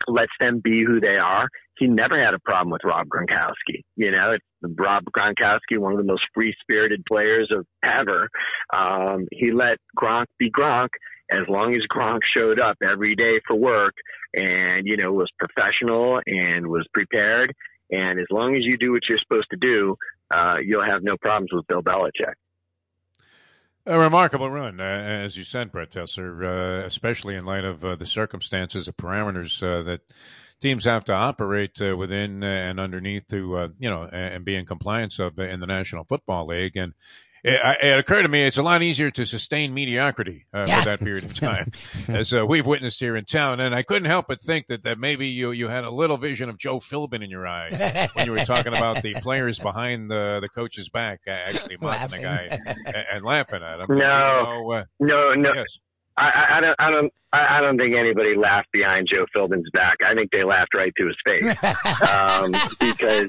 [0.08, 1.48] lets them be who they are.
[1.76, 3.82] He never had a problem with Rob Gronkowski.
[3.96, 8.28] You know, it's Rob Gronkowski, one of the most free spirited players of ever.
[8.74, 10.88] Um, he let Gronk be Gronk
[11.34, 13.94] as long as Gronk showed up every day for work
[14.34, 17.54] and, you know, was professional and was prepared.
[17.90, 19.96] And as long as you do what you're supposed to do,
[20.30, 22.34] uh, you'll have no problems with Bill Belichick.
[23.86, 27.96] A remarkable run, uh, as you said, Brett Tessler, uh, especially in light of uh,
[27.96, 30.00] the circumstances, the parameters uh, that
[30.58, 34.64] teams have to operate uh, within and underneath to, uh, you know, and be in
[34.64, 36.76] compliance of in the National Football League.
[36.76, 36.94] And
[37.44, 40.80] it, it, occurred to me it's a lot easier to sustain mediocrity uh, yeah.
[40.80, 41.70] for that period of time,
[42.08, 43.60] as uh, we've witnessed here in town.
[43.60, 46.48] And I couldn't help but think that, that maybe you, you had a little vision
[46.48, 50.38] of Joe Philbin in your eye when you were talking about the players behind the,
[50.40, 53.86] the coach's back, actually mocking the guy and, and, laughing at him.
[53.88, 55.52] No, you know, uh, no, no.
[55.54, 55.80] Yes.
[56.16, 59.96] I, I don't, I don't, I don't think anybody laughed behind Joe Philbin's back.
[60.06, 61.56] I think they laughed right to his face
[62.08, 63.28] um, because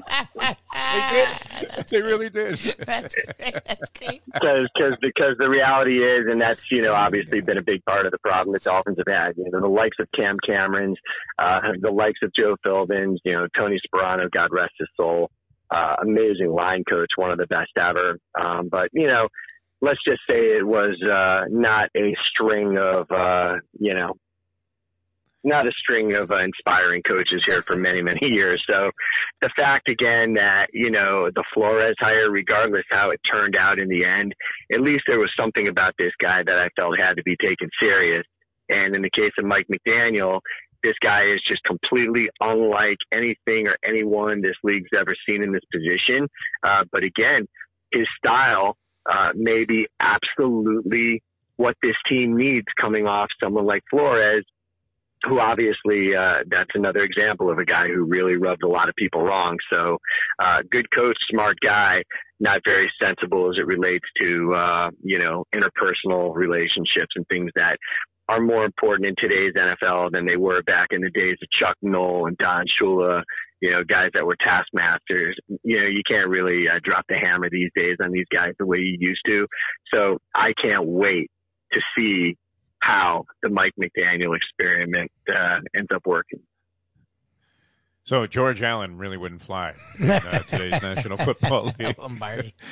[0.72, 1.86] they did.
[1.88, 2.56] They really did.
[2.86, 3.54] that's great.
[3.64, 4.22] That's great.
[4.26, 8.06] Because, because, because the reality is, and that's you know obviously been a big part
[8.06, 9.36] of the problem the Dolphins have had.
[9.36, 10.94] You know, the likes of Cam Camerons,
[11.40, 15.30] uh, the likes of Joe Philbin's, you know, Tony Sparano, God rest his soul,
[15.74, 18.18] uh, amazing line coach, one of the best ever.
[18.40, 19.26] Um, but you know
[19.80, 24.14] let's just say it was uh, not a string of uh, you know
[25.44, 28.62] not a string of uh, inspiring coaches here for many many years.
[28.68, 28.90] So
[29.40, 33.88] the fact again that you know the Flores hire, regardless how it turned out in
[33.88, 34.34] the end,
[34.72, 37.70] at least there was something about this guy that I felt had to be taken
[37.80, 38.24] serious.
[38.68, 40.40] And in the case of Mike McDaniel,
[40.82, 45.62] this guy is just completely unlike anything or anyone this league's ever seen in this
[45.72, 46.28] position.
[46.64, 47.46] Uh, but again,
[47.92, 48.76] his style
[49.10, 51.22] uh, maybe absolutely
[51.56, 54.44] what this team needs coming off someone like Flores,
[55.24, 58.94] who obviously uh, that's another example of a guy who really rubbed a lot of
[58.96, 59.56] people wrong.
[59.72, 59.98] So,
[60.38, 62.02] uh, good coach, smart guy,
[62.38, 67.78] not very sensible as it relates to uh, you know interpersonal relationships and things that
[68.28, 71.76] are more important in today's NFL than they were back in the days of Chuck
[71.82, 73.22] Noll and Don Shula
[73.60, 75.36] you know, guys that were taskmasters.
[75.62, 78.66] You know, you can't really uh, drop the hammer these days on these guys the
[78.66, 79.46] way you used to.
[79.92, 81.30] So I can't wait
[81.72, 82.36] to see
[82.80, 86.40] how the Mike McDaniel experiment uh, ends up working.
[88.06, 91.96] So George Allen really wouldn't fly in uh, today's National Football League.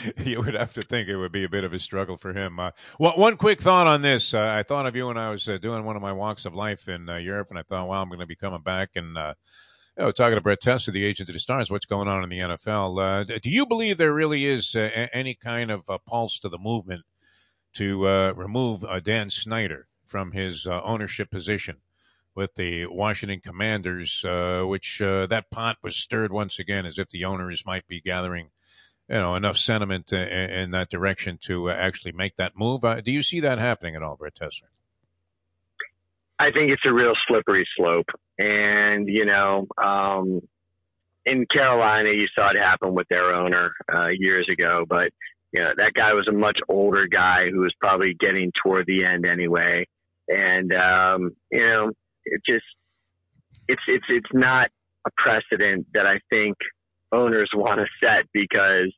[0.24, 2.61] you would have to think it would be a bit of a struggle for him.
[2.61, 2.70] Uh,
[3.01, 4.32] well, one quick thought on this.
[4.32, 6.55] Uh, I thought of you when I was uh, doing one of my walks of
[6.55, 9.18] life in uh, Europe, and I thought, well, I'm going to be coming back and
[9.18, 9.35] uh,
[9.99, 12.28] you know, talking to Brett Tessler, the agent of the Stars, what's going on in
[12.28, 12.99] the NFL?
[13.32, 16.59] Uh, do you believe there really is uh, any kind of uh, pulse to the
[16.59, 17.03] movement
[17.74, 21.78] to uh, remove uh, Dan Snyder from his uh, ownership position
[22.35, 27.64] with the Washington Commanders, which that pot was stirred once again as if the owners
[27.66, 28.51] might be gathering,
[29.09, 32.82] you know, enough sentiment in, in that direction to actually make that move?
[33.05, 34.68] do you see that happening at all, Brett Tessler?
[36.39, 38.09] I think it's a real slippery slope.
[38.39, 40.41] And, you know, um,
[41.26, 45.11] in Carolina, you saw it happen with their owner uh, years ago, but
[45.53, 49.05] you know that guy was a much older guy who was probably getting toward the
[49.05, 49.87] end anyway,
[50.28, 51.93] and um, you know
[52.27, 52.64] it just
[53.68, 54.68] it's it's it's not
[55.07, 56.57] a precedent that I think
[57.12, 58.93] owners want to set because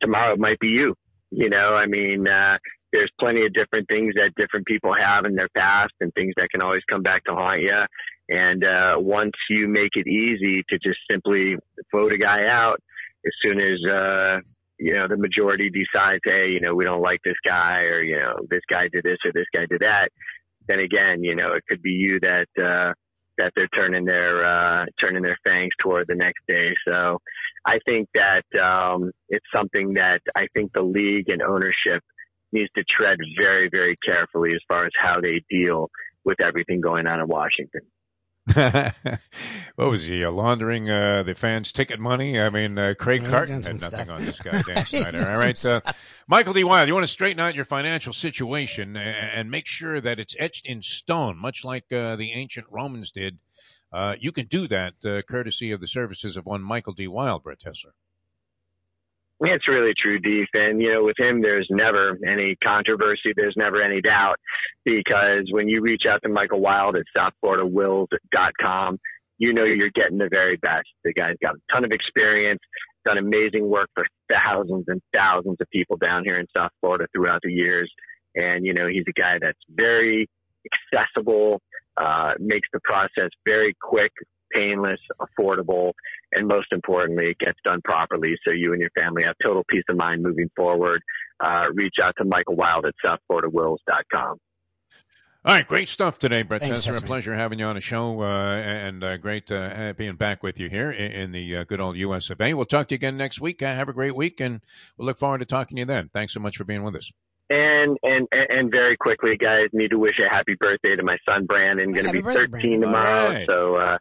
[0.00, 0.94] tomorrow it might be you.
[1.30, 2.56] You know, I mean, uh,
[2.92, 6.50] there's plenty of different things that different people have in their past and things that
[6.50, 7.82] can always come back to haunt you.
[8.28, 11.56] And uh, once you make it easy to just simply
[11.92, 12.80] vote a guy out,
[13.24, 14.38] as soon as uh,
[14.78, 18.16] you know the majority decides, hey, you know, we don't like this guy, or you
[18.16, 20.08] know, this guy did this or this guy did that,
[20.68, 22.92] then again, you know, it could be you that uh,
[23.38, 26.70] that they're turning their uh, turning their fangs toward the next day.
[26.86, 27.18] So
[27.64, 32.02] I think that um, it's something that I think the league and ownership
[32.52, 35.90] needs to tread very, very carefully as far as how they deal
[36.24, 37.82] with everything going on in Washington.
[38.54, 42.40] what was he uh, laundering uh, the fans' ticket money?
[42.40, 44.10] I mean, uh, Craig yeah, Carton had nothing stuff.
[44.10, 45.28] on this guy, Dan Snyder.
[45.28, 45.80] All right, uh,
[46.28, 46.62] Michael D.
[46.62, 50.64] Wild, you want to straighten out your financial situation and make sure that it's etched
[50.64, 53.38] in stone, much like uh, the ancient Romans did.
[53.92, 54.94] Uh, you can do that
[55.28, 57.08] courtesy of the services of one Michael D.
[57.08, 57.92] Wild, Brett Tessler.
[59.40, 60.48] It's really true, Deef.
[60.54, 63.32] And, you know, with him, there's never any controversy.
[63.36, 64.36] There's never any doubt
[64.84, 68.98] because when you reach out to Michael Wild at SouthFloridaWills.com,
[69.38, 70.88] you know you're getting the very best.
[71.04, 72.60] The guy's got a ton of experience,
[73.04, 77.40] done amazing work for thousands and thousands of people down here in South Florida throughout
[77.42, 77.92] the years.
[78.34, 80.28] And, you know, he's a guy that's very
[80.94, 81.60] accessible,
[81.98, 84.12] uh, makes the process very quick,
[84.52, 85.92] painless, affordable,
[86.36, 89.84] and most importantly, it gets done properly so you and your family have total peace
[89.88, 91.02] of mind moving forward.
[91.40, 94.38] Uh, reach out to Michael Wild at SouthFloridaWills.com.
[95.46, 97.04] All right, great stuff today, Brett Thanks, Tessler.
[97.04, 100.58] A pleasure having you on the show, uh, and uh, great uh, being back with
[100.58, 102.52] you here in, in the uh, good old US of A.
[102.54, 103.62] We'll talk to you again next week.
[103.62, 104.60] Uh, have a great week, and
[104.98, 106.10] we'll look forward to talking to you then.
[106.12, 107.12] Thanks so much for being with us.
[107.48, 111.46] And, and and very quickly, guys, need to wish a happy birthday to my son
[111.46, 111.92] Brandon.
[111.92, 112.80] Going to be birthday, 13 Brandon.
[112.80, 113.20] tomorrow.
[113.20, 113.46] All right.
[113.48, 113.98] So uh,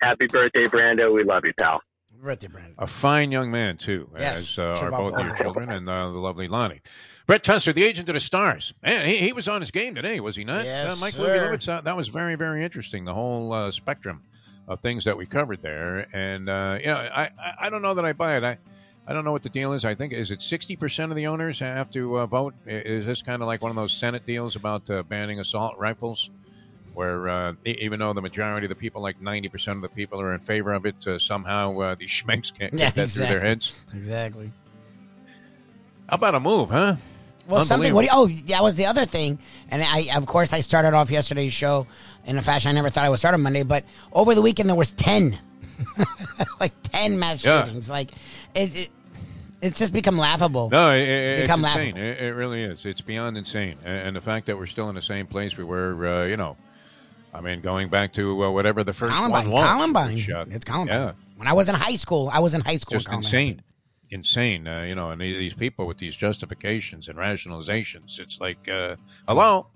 [0.00, 1.12] happy birthday, Brando.
[1.14, 1.80] We love you, pal.
[2.22, 2.74] Birthday, Brandon.
[2.78, 6.18] A fine young man too, Yes, as uh, are both your children, and uh, the
[6.18, 6.82] lovely Lonnie.
[7.26, 8.74] Brett Tessler, the agent of the stars.
[8.82, 10.64] Man, he, he was on his game today, was he not?
[10.64, 11.48] Yes, uh, Mike sir.
[11.50, 13.04] Lewis, uh, that was very, very interesting.
[13.06, 14.22] The whole uh, spectrum
[14.68, 17.94] of things that we covered there, and uh, you know, I, I, I don't know
[17.94, 18.44] that I buy it.
[18.44, 18.58] I,
[19.06, 19.86] I don't know what the deal is.
[19.86, 22.54] I think is it sixty percent of the owners have to uh, vote?
[22.66, 26.30] Is this kind of like one of those Senate deals about uh, banning assault rifles?
[26.94, 30.20] Where uh, even though the majority of the people, like ninety percent of the people,
[30.20, 33.26] are in favor of it, uh, somehow uh, these schmenks can't get Yeah, that through
[33.26, 33.72] their heads.
[33.94, 34.52] Exactly.
[36.08, 36.96] How about a move, huh?
[37.48, 37.94] Well, something.
[37.94, 39.38] What do you, oh, that was the other thing.
[39.70, 41.86] And I, of course, I started off yesterday's show
[42.26, 43.62] in a fashion I never thought I would start on Monday.
[43.62, 45.38] But over the weekend, there was ten,
[46.60, 47.64] like ten mass Yeah.
[47.64, 47.88] shootings.
[47.88, 48.12] Like
[48.54, 48.88] it, it,
[49.62, 50.68] it's just become laughable.
[50.70, 51.94] No, it, it- it's Become insane.
[51.94, 52.24] laughable.
[52.26, 52.86] It, really is.
[52.86, 53.78] It's beyond insane.
[53.84, 56.36] And, and the fact that we're still in the same place we were, uh, you
[56.36, 56.56] know,
[57.32, 59.70] I mean, going back to uh, whatever the first Columbine, one was.
[59.70, 60.14] Columbine.
[60.16, 60.94] which, uh, it's Columbine.
[61.00, 62.96] Yeah, When I was in high school, I was in high school.
[62.96, 63.26] just Columbine.
[63.26, 63.62] insane.
[64.10, 64.66] Insane.
[64.66, 68.18] Uh, you know, and these people with these justifications and rationalizations.
[68.18, 68.96] It's like, uh,
[69.28, 69.68] hello?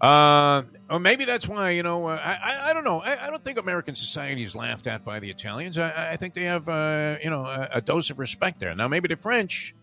[0.00, 3.00] Uh, or maybe that's why, you know, uh, I, I, I don't know.
[3.00, 5.78] I, I don't think American society is laughed at by the Italians.
[5.78, 8.74] I, I think they have, uh, you know, a, a dose of respect there.
[8.74, 9.74] Now, maybe the French,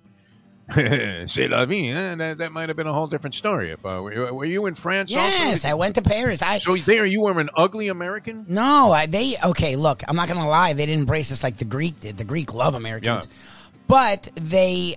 [0.74, 3.72] c'est la vie, that, that might have been a whole different story.
[3.72, 5.26] If, uh, were, were you in France also?
[5.26, 6.42] Yes, I went to Paris.
[6.42, 8.46] I So there you were an ugly American?
[8.48, 9.76] No, I, they okay.
[9.76, 10.72] Look, I'm not gonna lie.
[10.72, 12.16] They didn't embrace us like the Greek did.
[12.16, 13.28] The Greek love Americans,
[13.88, 14.96] but they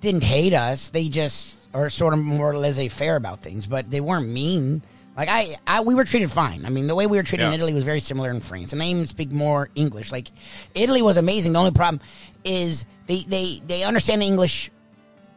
[0.00, 0.90] didn't hate us.
[0.90, 3.66] They just are sort of more laissez-faire about things.
[3.66, 4.82] But they weren't mean.
[5.16, 6.66] Like I, I, we were treated fine.
[6.66, 8.82] I mean, the way we were treated in Italy was very similar in France, and
[8.82, 10.12] they even speak more English.
[10.12, 10.28] Like
[10.74, 11.54] Italy was amazing.
[11.54, 12.02] The only problem
[12.44, 14.70] is they they they understand English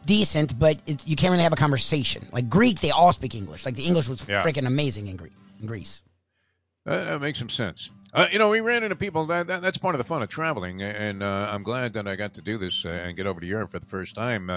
[0.06, 2.28] decent, but it, you can't really have a conversation.
[2.32, 3.66] Like Greek, they all speak English.
[3.66, 4.43] Like the English was Yeah.
[4.43, 6.04] freaking amazing in Greek, in Greece.
[6.86, 7.89] That, that makes some sense.
[8.14, 9.26] Uh, you know, we ran into people.
[9.28, 12.16] That, that that's part of the fun of traveling, and uh, I'm glad that I
[12.16, 14.50] got to do this uh, and get over to Europe for the first time.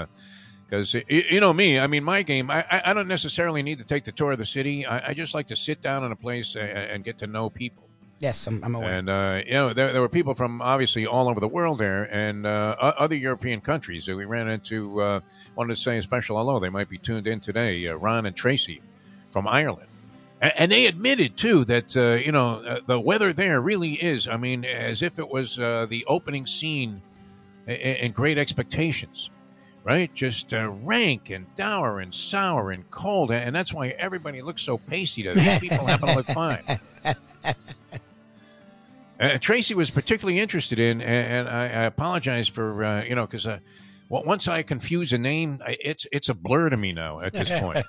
[0.64, 2.50] Because you know me, I mean, my game.
[2.50, 4.86] I, I- I don't necessarily need to take the tour of the city.
[4.86, 7.50] I, I just like to sit down in a place and, and get to know
[7.50, 7.90] people.
[8.22, 8.88] Yes, I'm, I'm aware.
[8.88, 12.04] And uh, you know, there, there were people from obviously all over the world there,
[12.04, 15.02] and uh, other European countries that we ran into.
[15.02, 15.20] Uh,
[15.56, 16.60] wanted to say a special hello.
[16.60, 17.84] They might be tuned in today.
[17.88, 18.80] Uh, Ron and Tracy
[19.30, 19.88] from Ireland,
[20.40, 24.28] and, and they admitted too that uh, you know uh, the weather there really is.
[24.28, 27.02] I mean, as if it was uh, the opening scene
[27.66, 29.30] in, in Great Expectations.
[29.84, 34.62] Right, just uh, rank and dour and sour and cold, and that's why everybody looks
[34.62, 35.24] so pasty.
[35.24, 36.62] To these people happen to look fine.
[39.22, 43.24] Uh, Tracy was particularly interested in, and, and I, I apologize for uh, you know
[43.26, 43.60] because uh,
[44.08, 47.32] well, once I confuse a name, I, it's it's a blur to me now at
[47.32, 47.84] this point.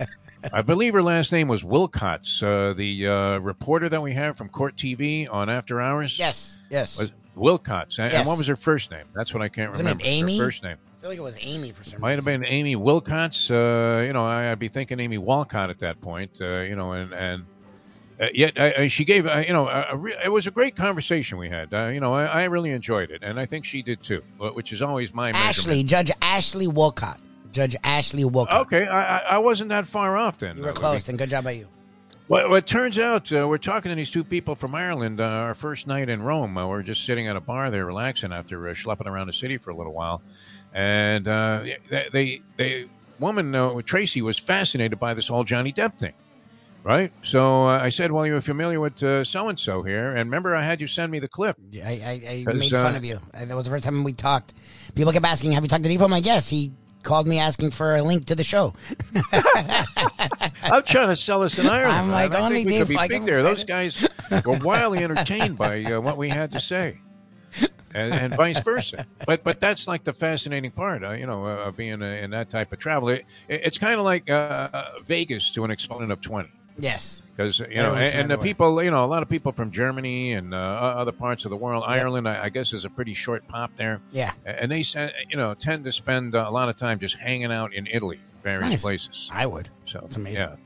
[0.52, 4.48] I believe her last name was Wilcots, uh, the uh, reporter that we have from
[4.48, 6.18] Court TV on After Hours.
[6.18, 6.98] yes, yes.
[6.98, 9.06] was Wilcots, and, and what was her first name?
[9.14, 10.04] That's what I can't Was her remember.
[10.04, 10.38] Her Amy?
[10.38, 12.00] first name I feel like it was Amy for some reason.
[12.00, 13.50] might have been Amy Wilcots.
[13.50, 16.38] Uh, you know, I, I'd be thinking Amy Walcott at that point.
[16.40, 17.44] Uh, you know, and and
[18.22, 19.26] uh, yet uh, she gave.
[19.26, 21.74] Uh, you know, re- it was a great conversation we had.
[21.74, 24.22] Uh, you know, I, I really enjoyed it, and I think she did too.
[24.38, 25.88] Which is always my Ashley, measurement.
[25.88, 27.18] Judge Ashley Willcott.
[27.52, 28.60] Judge Ashley Willcott.
[28.62, 30.56] Okay, I, I, I wasn't that far off then.
[30.56, 31.68] You were close, then good job by you.
[32.28, 35.20] Well, well, it turns out uh, we're talking to these two people from Ireland.
[35.20, 38.32] Uh, our first night in Rome, uh, we're just sitting at a bar there, relaxing
[38.32, 40.22] after uh, schlepping around the city for a little while,
[40.72, 45.98] and uh, they, they, they, woman uh, Tracy was fascinated by this whole Johnny Depp
[45.98, 46.14] thing,
[46.84, 47.12] right?
[47.22, 50.62] So uh, I said, "Well, you're familiar with so and so here, and remember I
[50.62, 53.20] had you send me the clip." I, I, I 'Cause, made fun uh, of you.
[53.32, 54.52] That was the first time we talked.
[54.94, 56.72] People kept asking, "Have you talked to Defo?" I'm like, "Yes." He
[57.02, 58.74] called me asking for a link to the show.
[60.62, 61.96] I'm trying to sell us an Ireland.
[61.96, 62.32] I'm like.
[62.32, 63.42] I only think we could be Feige big there.
[63.52, 66.98] Those guys were wildly entertained by uh, what we had to say,
[67.92, 69.06] and, and vice versa.
[69.26, 72.30] But but that's like the fascinating part, uh, you know, uh, of being uh, in
[72.30, 73.08] that type of travel.
[73.08, 74.26] It, it's kind of like
[75.04, 76.50] Vegas to an exponent of twenty.
[76.82, 77.22] Yes.
[77.34, 80.32] Because you know, and, and the people, you know, a lot of people from Germany
[80.34, 81.82] and uh, other parts of the world.
[81.86, 84.32] Ireland, I, I guess, is a pretty short pop there, Yeah.
[84.44, 84.84] and they,
[85.30, 88.20] you know, tend to spend uh, a lot of time just hanging out in Italy,
[88.42, 88.82] various Nice.
[88.82, 89.30] places.
[89.32, 89.70] I would.
[89.86, 90.48] So That's amazing.
[90.50, 90.56] Yeah.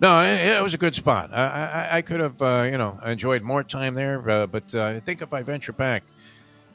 [0.00, 1.30] No, it, it was a good spot.
[1.32, 4.84] I, I, I could have, uh, you know, enjoyed more time there, uh, but uh,
[4.84, 6.04] I think if I venture back,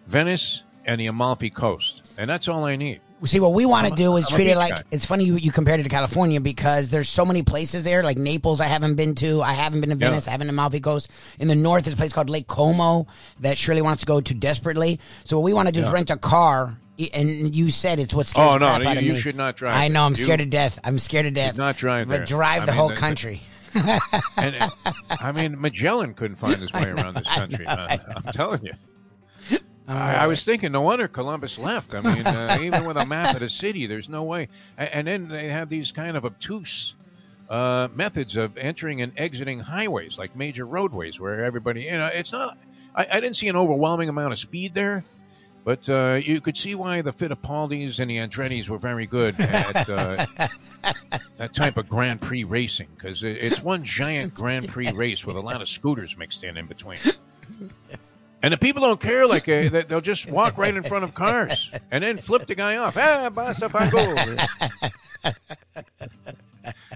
[0.06, 3.02] Venice and the Amalfi Coast, and that's all I need.
[3.26, 4.82] See, what we want to do is I'm treat it like guy.
[4.92, 8.18] it's funny you, you compared it to California because there's so many places there, like
[8.18, 8.62] Naples.
[8.62, 9.42] I haven't been to.
[9.42, 10.10] I haven't been to Yeah.
[10.10, 10.28] Venice.
[10.28, 11.10] I haven't been to Amalfi Coast.
[11.40, 13.08] In the north, there's a place called Lake Como
[13.40, 15.00] that Shirley wants to go to desperately.
[15.24, 16.78] So what we want to do is rent a car.
[17.14, 20.04] And you said it's what scares Oh, no, you- you should not drive I know.
[20.04, 20.80] I'm scared You- to death.
[20.84, 21.56] I'm scared to death.
[21.58, 22.26] not drive But there.
[22.26, 23.42] drive I the mean, whole the- country.
[23.76, 24.70] And uh,
[25.10, 27.66] I mean, Magellan couldn't find his way around this country.
[27.66, 28.00] know, I.
[28.16, 28.74] I'm telling you.
[29.88, 31.94] I, I was thinking, no wonder Columbus left.
[31.96, 34.50] I mean, uh, even with a map of the city, there's no way.
[34.78, 36.96] A- And then they have these kind of obtuse
[37.50, 42.32] uh, methods of entering and exiting highways, like major roadways, where everybody, you know, it's
[42.34, 42.58] not.
[42.94, 45.06] I, I didn't see an overwhelming amount of speed there,
[45.64, 49.90] but uh, you could see why the Fittipaldis and the Andretti's were very good at
[49.90, 50.26] uh,
[51.38, 55.42] that type of Grand Prix racing because it's one giant Grand Prix race with a
[55.42, 57.00] lot of scooters mixed in in between.
[58.48, 59.28] And the people don't care.
[59.28, 62.56] Like uh, they- they'll just walk right in front of cars and then flip the
[62.56, 62.96] guy off.
[62.98, 64.16] Ah, basta fango.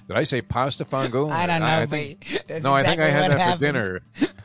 [0.08, 1.28] Did I say pasta fango?
[1.30, 1.66] I don't know.
[1.66, 3.60] I but think, no, I think I exactly had that happens.
[3.60, 4.00] for dinner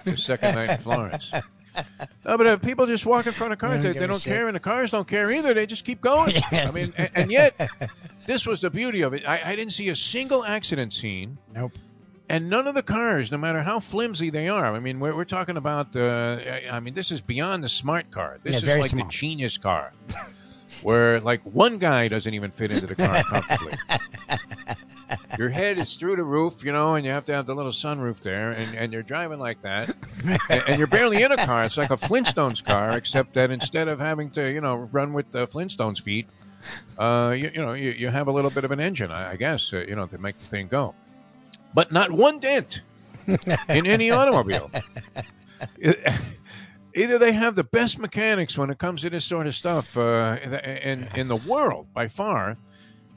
[0.04, 1.30] the second night in Florence.
[2.24, 3.82] No, but uh, people just walk in front of cars.
[3.82, 4.32] They They, don't they give a don't shit.
[4.32, 5.52] care, and the cars don't care either.
[5.52, 6.32] They just keep going.
[6.50, 6.70] Yes.
[6.70, 7.54] I mean, and, and yet,
[8.26, 9.28] this was the beauty of it.
[9.28, 11.36] I, I didn't see a single accident scene.
[11.54, 11.72] Nope.
[12.28, 15.24] And none of the cars, no matter how flimsy they are, I mean, we're, we're
[15.24, 16.38] talking about, uh,
[16.70, 18.38] I mean, this is beyond the smart car.
[18.42, 19.04] This Yeah, is like small.
[19.06, 19.92] the genius car,
[20.82, 23.74] where like one guy doesn't even fit into the car comfortably.
[25.38, 27.70] Your head is through the roof, you know, and you have to have the little
[27.70, 29.94] sunroof there, and, and you're driving like that,
[30.50, 31.62] and, and you're barely in a car.
[31.64, 35.30] It's like a Flintstones car, except that instead of having to, you know, run with
[35.30, 36.26] the Flintstones feet,
[36.98, 39.36] uh, you, you know, you, you have a little bit of an engine, I, I
[39.36, 40.94] guess, uh, you know, to make the thing go.
[41.76, 42.80] But not one dent
[43.68, 44.70] in any automobile.
[46.94, 50.38] Either they have the best mechanics when it comes to this sort of stuff uh,
[50.82, 52.56] in in the world by far,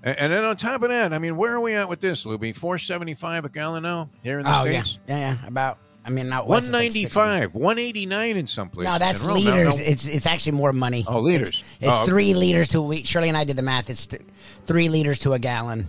[0.03, 2.53] and then on top of that, I mean, where are we at with this, Lubie?
[2.53, 4.99] Four seventy five a gallon now here in the Oh states.
[5.07, 5.47] yeah, yeah.
[5.47, 5.78] About.
[6.03, 8.91] I mean, not One ninety five, one eighty nine in some places.
[8.91, 9.43] No, that's in Rome.
[9.45, 9.80] Now- liters.
[9.80, 11.05] It's it's actually more money.
[11.07, 11.49] Oh, liters.
[11.49, 12.10] It's, it's Oh, okay.
[12.12, 13.05] three liters to a week.
[13.05, 13.89] Shirley and I did the math.
[13.89, 14.24] It's th-
[14.66, 15.88] three liters to a gallon.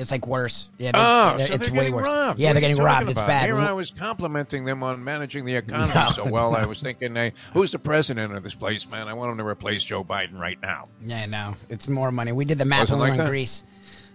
[0.00, 0.72] It's like worse.
[0.78, 2.04] Yeah, they're- Oh, they're- so it's they're way worse.
[2.04, 2.40] robbed.
[2.40, 3.00] Yeah, What they're getting robbed.
[3.06, 3.44] talking It's bad.
[3.44, 6.08] Here I was complimenting them on managing the economy No.
[6.10, 6.56] so well.
[6.56, 9.08] I was thinking, hey, who's the president of this place, man?
[9.08, 10.88] I want him to replace Joe Biden right now.
[11.00, 12.32] Yeah, no, it's more money.
[12.32, 13.30] We did the math Was it when we like were in?
[13.30, 13.62] Greece.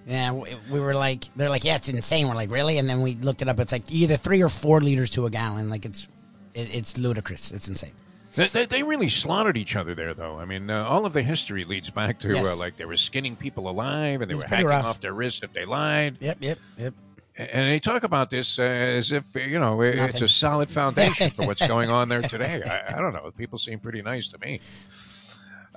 [0.08, 2.28] Yeah, we, we were like, they're like, yeah, it's insane.
[2.28, 2.78] We're like, really?
[2.78, 3.60] And then we looked it up.
[3.60, 5.70] It's like either three or four liters to a gallon.
[5.70, 6.08] Like it's,
[6.54, 7.52] it, it's ludicrous.
[7.52, 7.92] It's insane.
[8.36, 10.38] They, they, they really slaughtered each other there, though.
[10.38, 12.46] I mean, uh, all of the history leads back to Yes.
[12.46, 14.86] uh, like they were skinning people alive and they It's were hacking rough.
[14.86, 16.18] off their wrists if they lied.
[16.20, 16.94] Yep, yep, yep.
[17.38, 21.32] And they talk about this uh, as if you know It's it's, a solid foundation
[21.32, 22.62] for what's going on there today.
[22.64, 23.30] I, I don't know.
[23.38, 24.62] People seem pretty nice to me.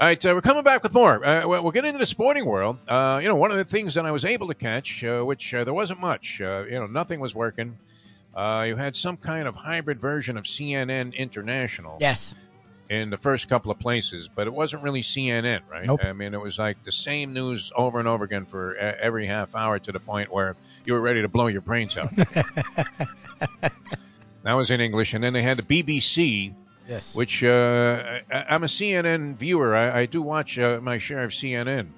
[0.01, 1.25] All right, uh, we're coming back with more.
[1.25, 2.79] Uh, we'll get into the sporting world.
[2.87, 5.53] Uh, you know, one of the things that I was able to catch, uh, which
[5.53, 6.41] uh, there wasn't much.
[6.41, 7.77] Uh, you know, nothing was working.
[8.33, 12.35] Uh, you had some kind of hybrid version of CNN International Yes.
[12.91, 15.85] In the first couple of places, but it wasn't really CNN, right?
[15.87, 16.05] Nope.
[16.05, 19.55] I mean, it was like the same news over and over again for every half
[19.55, 22.09] hour to the point where you were ready to blow your brains out.
[24.43, 26.55] that was in English, and then they had the BBC,
[26.89, 27.15] Yes.
[27.15, 29.77] which uh, I, I'm a CNN viewer.
[29.77, 31.89] I, I do watch uh, my share of CNN,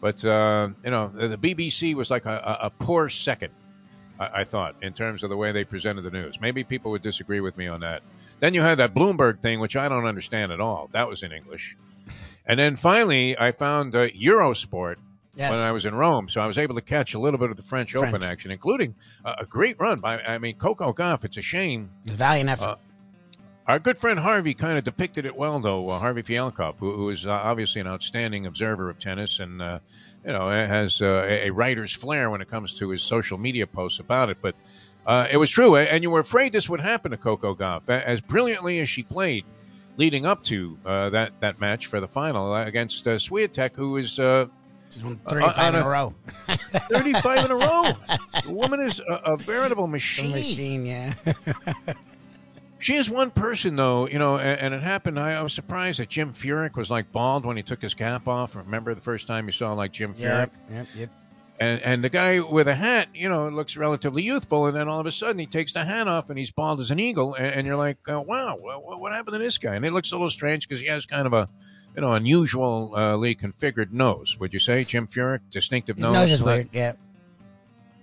[0.00, 3.52] but uh, you know, the, the BBC was like a, a, a poor second.
[4.20, 6.40] I, I thought in terms of the way they presented the news.
[6.40, 8.02] Maybe people would disagree with me on that.
[8.40, 10.88] Then you had that Bloomberg thing, which I don't understand at all.
[10.92, 11.76] That was in English.
[12.44, 14.96] And then finally, I found uh, Eurosport
[15.34, 15.50] yes.
[15.50, 17.56] when I was in Rome, so I was able to catch a little bit of
[17.56, 18.08] the French, French.
[18.08, 20.20] Open action, including uh, a great run by.
[20.20, 21.24] I mean, Coco Gauff.
[21.24, 22.64] It's a shame a valiant effort.
[22.64, 22.76] uh,
[23.66, 25.88] our good friend Harvey kind of depicted it well, though.
[25.88, 29.80] Uh, Harvey Fialkov, who, who is uh, obviously an outstanding observer of tennis and, uh,
[30.24, 33.98] you know, has uh, a writer's flair when it comes to his social media posts
[33.98, 34.38] about it.
[34.40, 34.54] But
[35.06, 35.76] uh, it was true.
[35.76, 37.88] And you were afraid this would happen to Coco Gauff.
[37.88, 39.44] As brilliantly as she played
[39.96, 43.96] leading up to uh, that, that match for the final uh, against uh, Swiatek, who
[43.96, 44.46] is uh,
[44.90, 46.14] She's won 35 on in a- row.
[46.48, 47.84] 35 in a row.
[48.46, 50.32] The woman is a, a veritable The machine.
[50.32, 51.14] machine, yeah.
[52.78, 55.18] She is one person, though, you know, and, and it happened.
[55.18, 58.28] I, I was surprised that Jim Furyk was like bald when he took his cap
[58.28, 58.54] off.
[58.54, 60.20] Remember the first time you saw like Jim Furyk?
[60.20, 61.10] yep, yep, yep.
[61.58, 64.66] And, and the guy with a hat, you know, looks relatively youthful.
[64.66, 66.90] And then all of a sudden he takes the hat off and he's bald as
[66.90, 67.34] an eagle.
[67.34, 69.74] And, and you're like, uh, wow, what, what happened to this guy?
[69.74, 71.48] And it looks a little strange because he has kind of a,
[71.94, 74.36] you know, unusually configured nose.
[74.38, 75.40] Would you say, Jim Furyk?
[75.50, 76.12] Distinctive His nose?
[76.12, 76.92] nose is weird, yeah.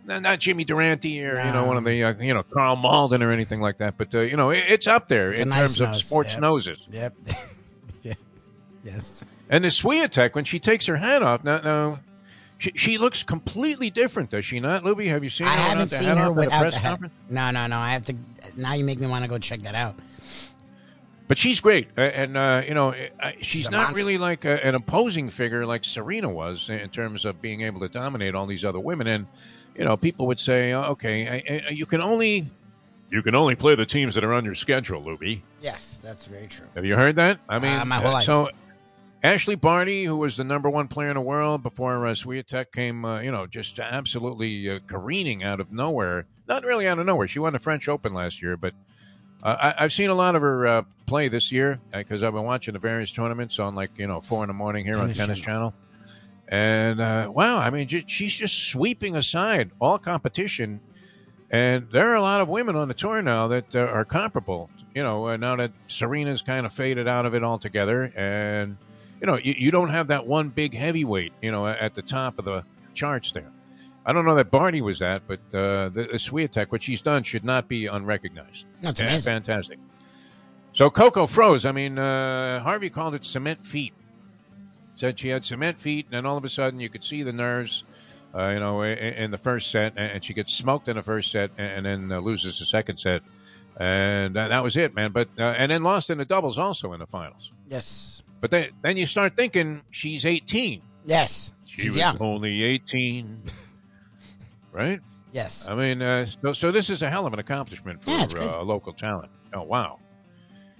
[0.06, 3.22] not, not Jimmy Durante or you know one of the uh, you know Karl Malden
[3.22, 5.78] or anything like that, but uh, you know it, it's up there It's in nice
[5.78, 6.40] terms of sports yeah.
[6.40, 6.80] noses.
[6.90, 7.14] Yep.
[8.04, 8.14] yeah.
[8.84, 9.24] Yes.
[9.50, 12.00] And the Swiatek, when she takes her hat off, now, now
[12.64, 15.08] she, she looks completely different, does she not, Lubie?
[15.10, 16.78] Have you seen I her without haven't the seen her off at a without the
[16.78, 17.00] hat.
[17.30, 17.78] No, no, no.
[17.78, 18.16] I have to.
[18.56, 19.96] Now you make me want to go check that out.
[21.28, 23.98] But she's great, Uh, and uh, you know uh, she's a not monster.
[23.98, 27.88] really like a, an opposing figure like Serena was in terms of being able to
[27.90, 29.08] dominate all these other women.
[29.08, 29.28] And
[29.78, 32.50] you know, people would say, oh, "Okay, I, I, you can only
[33.10, 36.48] you can only play the teams that are on your schedule, Lubie." Yes, that's very
[36.48, 36.68] true.
[36.76, 37.40] Have you heard that?
[37.50, 38.26] I mean, Uh, my whole life.
[38.26, 38.50] so
[39.24, 43.06] Ashleigh Barty, who was the number one player in the world before uh, Swiatek came,
[43.06, 46.26] uh, you know, just absolutely uh, careening out of nowhere.
[46.48, 47.28] Not really out of nowhere.
[47.30, 48.74] She won the French Open last year, but
[49.42, 52.44] uh, I, I've seen a lot of her uh, play this year because I've been
[52.44, 55.28] watching the various tournaments on like you know four in the morning here Tennis on
[55.28, 55.74] Tennis Channel.
[56.50, 60.82] And uh, wow, I mean, ju- she's just sweeping aside all competition.
[61.50, 64.70] And there are a lot of women on the tour now that uh, are comparable.
[64.94, 68.78] You know, uh, now that Serena's kind of faded out of it altogether, and
[69.24, 72.38] you know, you, you don't have that one big heavyweight, you know, at the top
[72.38, 73.50] of the charts there.
[74.06, 77.24] I don't know that Barty was that, but uh, the, the Swiatek, what she's done,
[77.24, 78.66] should not be unrecognized.
[78.82, 79.22] That's amazing.
[79.22, 79.80] fantastic.
[80.74, 81.66] So Coco froze.
[81.66, 83.94] I mean, uh, Harvey called it cement feet.
[84.96, 87.32] Said she had cement feet, and then all of a sudden you could see the
[87.32, 87.86] nerves,
[88.36, 91.32] uh, you know, in, in the first set, and she gets smoked in the first
[91.32, 93.22] set, and then uh, loses the second set,
[93.78, 95.14] and that, that was it, man.
[95.14, 97.54] But uh, and then lost in the doubles also in the finals.
[97.70, 98.23] Yes.
[98.44, 100.82] But then, then you start thinking she's 18.
[101.06, 101.54] Yes.
[101.66, 102.18] She She's was young.
[102.20, 103.42] only 18,
[104.74, 105.00] right?
[105.32, 105.66] Yes.
[105.66, 108.62] I mean, uh, so, so this is a hell of an accomplishment for Yeah, uh,
[108.62, 109.32] a local talent.
[109.54, 109.98] Oh, wow.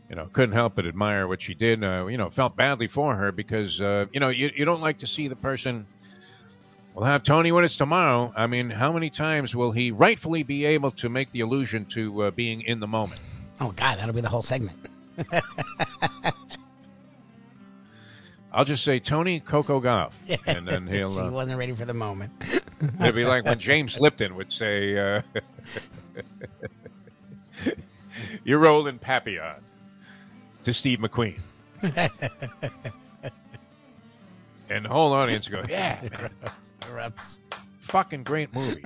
[0.10, 1.86] You know, couldn't help but admire what she did.
[1.86, 4.98] Uh, you know, felt badly for her because, uh, you know, you, you don't like
[4.98, 5.88] to see the person.
[6.94, 8.34] We'll have Tony when it's tomorrow.
[8.36, 12.24] I mean, how many times will he rightfully be able to make the allusion to
[12.24, 13.22] uh, being in the moment?
[13.62, 14.78] Oh God, that'll be the whole segment.
[18.54, 20.14] I'll just say Tony Coco Gauff,
[20.48, 21.12] and then he'll.
[21.14, 22.32] she Uh, wasn't ready for the moment.
[23.02, 25.22] It'd be like when James Lipton would say, uh,
[28.44, 29.56] "You're rolling Papillon"
[30.64, 31.40] to Steve McQueen,
[34.70, 36.02] and the whole audience go, "Yeah,
[36.92, 37.14] man,
[37.80, 38.86] fucking great movie."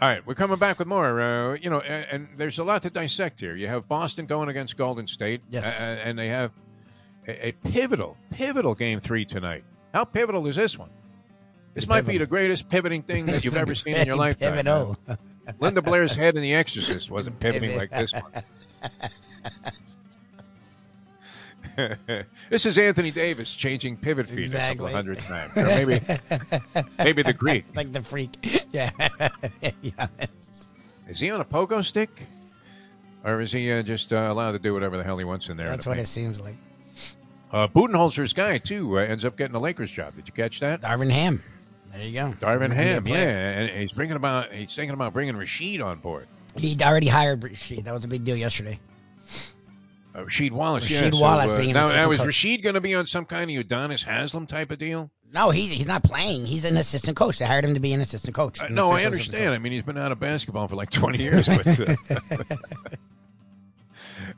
[0.00, 1.20] All right, we're coming back with more.
[1.20, 3.54] Uh, you know, and, and there's a lot to dissect here.
[3.54, 5.80] You have Boston going against Golden State, Yes.
[5.80, 6.52] uh, and they have
[7.28, 9.62] a, a pivotal, pivotal game three tonight.
[9.92, 10.88] How pivotal is this one?
[11.74, 14.16] This might be the greatest pivoting thing that you've ever seen in your.
[14.34, 14.96] Pivotal.
[15.58, 18.32] Linda Blair's head in The Exorcist wasn't pivoting like this one.
[22.50, 24.92] this is Anthony Davis changing pivot feet Exactly.
[24.92, 25.56] a couple hundred times.
[25.56, 26.00] Or maybe,
[26.98, 27.64] maybe the Greek.
[27.74, 28.64] like the freak.
[28.72, 28.90] Yeah.
[29.82, 30.06] yeah.
[31.08, 32.26] Is he on a pogo stick?
[33.24, 35.56] Or is he uh, just uh, allowed to do whatever the hell he wants in
[35.56, 35.68] there?
[35.70, 36.06] That's what paint?
[36.06, 36.56] it seems like.
[37.52, 40.14] Uh, Budenholzer's guy, too, uh, ends up getting the Lakers job.
[40.14, 40.80] Did you catch that?
[40.80, 41.42] Darvin Ham.
[41.92, 42.32] There you go.
[42.40, 46.28] Darvin Ham, yeah, and he's bringing about he's thinking about bringing Rasheed on board.
[46.56, 47.84] He'd already hired Rasheed.
[47.84, 48.78] That was a big deal yesterday.
[50.24, 51.10] Rasheed Wallace, yeah.
[51.10, 52.28] Rasheed so, uh, being now, now is coach.
[52.28, 55.10] Rasheed going to be on some kind of Udonis Haslam type of deal?
[55.32, 56.46] No, he's he's not playing.
[56.46, 57.38] He's an assistant coach.
[57.38, 58.60] They hired him to be an assistant coach.
[58.60, 59.54] Uh, an no, I understand.
[59.54, 61.94] I mean, he's been out of basketball for like twenty years, but uh,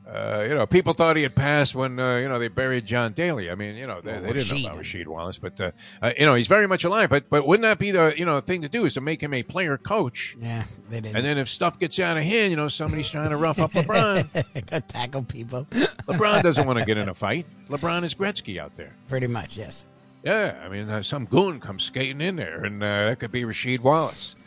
[0.07, 3.13] uh, you know, people thought he had passed when uh, you know they buried John
[3.13, 3.49] Daly.
[3.49, 6.25] I mean, you know, they, they didn't know about Rasheed Wallace, but uh, uh, you
[6.25, 7.09] know, he's very much alive.
[7.09, 9.33] But but wouldn't that be the you know thing to do is to make him
[9.33, 9.93] a player coach?
[9.93, 10.35] coach.
[10.39, 11.15] Yeah, they did.
[11.15, 13.71] And then if stuff gets out of hand, you know, somebody's trying to rough up
[13.71, 14.65] LeBron.
[14.69, 15.65] Go tackle people.
[16.07, 17.45] LeBron doesn't want to get in a fight.
[17.69, 18.95] LeBron is Gretzky out there.
[19.07, 19.85] Pretty much, yes.
[20.23, 23.43] Yeah, I mean, uh, some goon comes skating in there, and uh, that could be
[23.43, 24.37] Rasheed Wallace.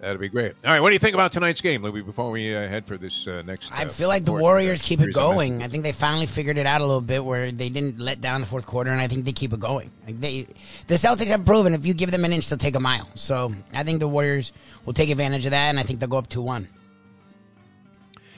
[0.00, 0.54] That'd be great.
[0.64, 2.02] All right, what do you think about tonight's game, Louis?
[2.02, 4.84] Before we uh, head for this uh, next, I uh, feel like the Warriors uh,
[4.84, 5.62] keep it going.
[5.62, 8.40] I think they finally figured it out a little bit where they didn't let down
[8.40, 9.92] the fourth quarter, and I think they keep it going.
[10.04, 10.48] Like they,
[10.88, 13.08] the Celtics have proven if you give them an inch, they'll take a mile.
[13.14, 14.52] So I think the Warriors
[14.84, 16.66] will take advantage of that, and I think they'll go up two one.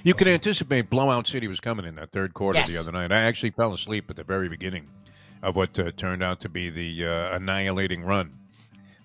[0.02, 2.70] You could anticipate blowout city was coming in that third quarter Yes.
[2.70, 3.12] the other night.
[3.12, 4.88] I actually fell asleep at the very beginning
[5.42, 8.32] of what uh, turned out to be the uh, annihilating run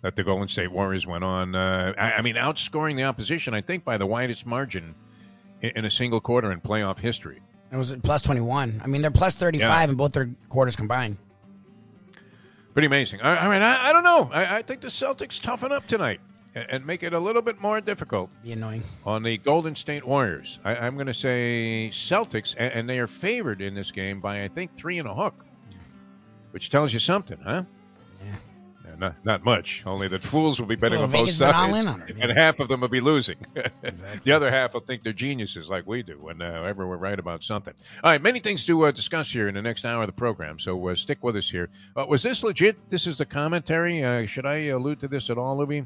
[0.04, 1.56] that the Golden State Warriors went on.
[1.56, 4.94] Uh, I, I mean, outscoring the opposition, I think, by the widest margin
[5.62, 7.42] in, in a single quarter in playoff history.
[7.72, 8.80] It was plus twenty one.
[8.84, 9.92] I mean, they're plus thirty five Yeah.
[9.92, 11.18] in both their quarters combined.
[12.74, 13.22] Pretty amazing.
[13.22, 14.30] All all right, I, mean, I don't know.
[14.32, 16.22] I, I think the Celtics toughen up tonight
[16.54, 18.84] and, and make it a little bit more difficult Be annoying.
[19.04, 20.60] on the Golden State Warriors.
[20.64, 24.44] I, I'm going to say Celtics, and, and they are favored in this game by
[24.44, 25.44] I think three and a hook,
[26.52, 27.64] which tells you something, huh?
[28.24, 28.36] Yeah.
[28.98, 29.84] not, not much.
[29.86, 32.68] Only that fools will be betting Well, on both sides, on it, and half of
[32.68, 33.38] them will be losing.
[33.84, 34.20] Exactly.
[34.24, 37.74] the other half will think they're geniuses, like we do, whenever we're right about something.
[38.04, 40.60] All right, many things to uh, discuss here in the next hour of the program,
[40.60, 41.70] so uh, stick with us here.
[41.96, 42.90] Uh, was this legit?
[42.90, 44.04] This is the commentary.
[44.04, 45.86] Uh, should I allude to this at all, Lubie?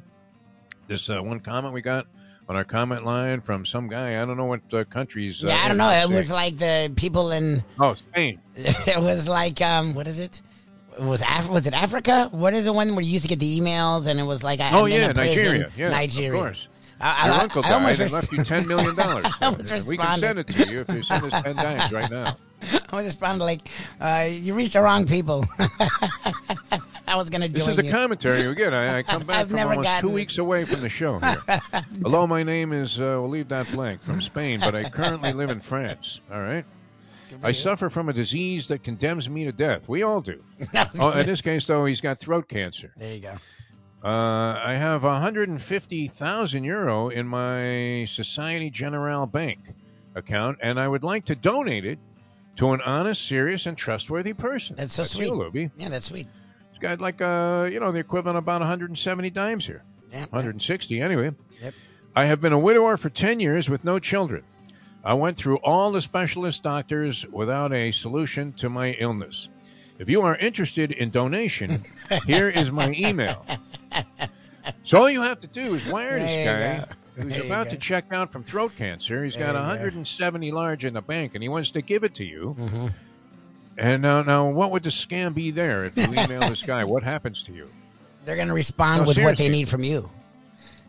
[0.88, 2.08] This uh, one comment we got
[2.50, 4.22] on our comment line from some guy.
[4.22, 5.44] I don't know what uh, countries.
[5.44, 5.90] Uh, Yeah, I don't know.
[5.90, 7.64] It was like the people in.
[7.80, 8.40] oh Spain.
[8.58, 10.42] It was like um, what is it?
[10.98, 12.28] It was Af- was it Africa?
[12.32, 14.60] What is the one where you used to get the emails and it was like
[14.60, 15.12] I Oh yeah.
[15.12, 15.70] Nigeria.
[15.78, 16.34] Yeah, Nigeria.
[16.34, 16.68] Of course.
[17.04, 19.26] I, Your I, uncle died almost and res- left you ten million dollars.
[19.88, 22.38] We can send it to you if you send us ten dimes right now.
[22.92, 23.62] I was responding like,
[24.00, 25.44] uh, "You reached the wrong people."
[27.08, 27.92] I was gonna join This is the you.
[27.92, 28.74] commentary again.
[28.74, 30.14] I, I come back I've from never almost two gotten it.
[30.14, 31.42] weeks away from the show here.
[32.04, 33.00] Hello, my name is.
[33.00, 34.02] Uh, we'll leave that blank.
[34.04, 36.22] From Spain, but I currently live in France.
[36.32, 36.64] All right.
[37.44, 39.90] I suffer from a disease that condemns me to death.
[39.90, 40.44] We all do.
[41.00, 42.94] Oh, in this case, though, he's got throat cancer.
[42.98, 43.38] there you go.
[44.04, 49.60] Uh, I have 150,000 euro in my Society Generale Bank
[50.16, 52.00] account, and I would like to donate it
[52.56, 54.76] to an honest, serious, and trustworthy person.
[54.76, 55.28] That's so sweet.
[55.28, 55.72] you, Lubie.
[55.78, 56.28] Yeah, that's sweet.
[56.72, 59.84] He's got like, uh, you know, the equivalent of about 170 dimes here.
[60.12, 61.32] Yeah, 160 anyway.
[61.62, 61.74] Yep.
[62.16, 64.44] I have been a widower for 10 years with no children.
[65.04, 69.50] I went through all the specialist doctors without a solution to my illness.
[69.98, 71.84] If you are interested in donation,
[72.26, 73.46] here is my email.
[74.84, 77.78] So all you have to do is wire There this guy who's There about to
[77.78, 79.24] check out from throat cancer.
[79.24, 79.68] He's There got you go.
[79.68, 82.56] 170 large in the bank, and he wants to give it to you.
[82.58, 82.88] Mm-hmm.
[83.78, 86.84] And now, now, what would the scam be there if you email this guy?
[86.84, 87.70] What happens to you?
[88.26, 90.10] They're gonna respond No, with what they need from you.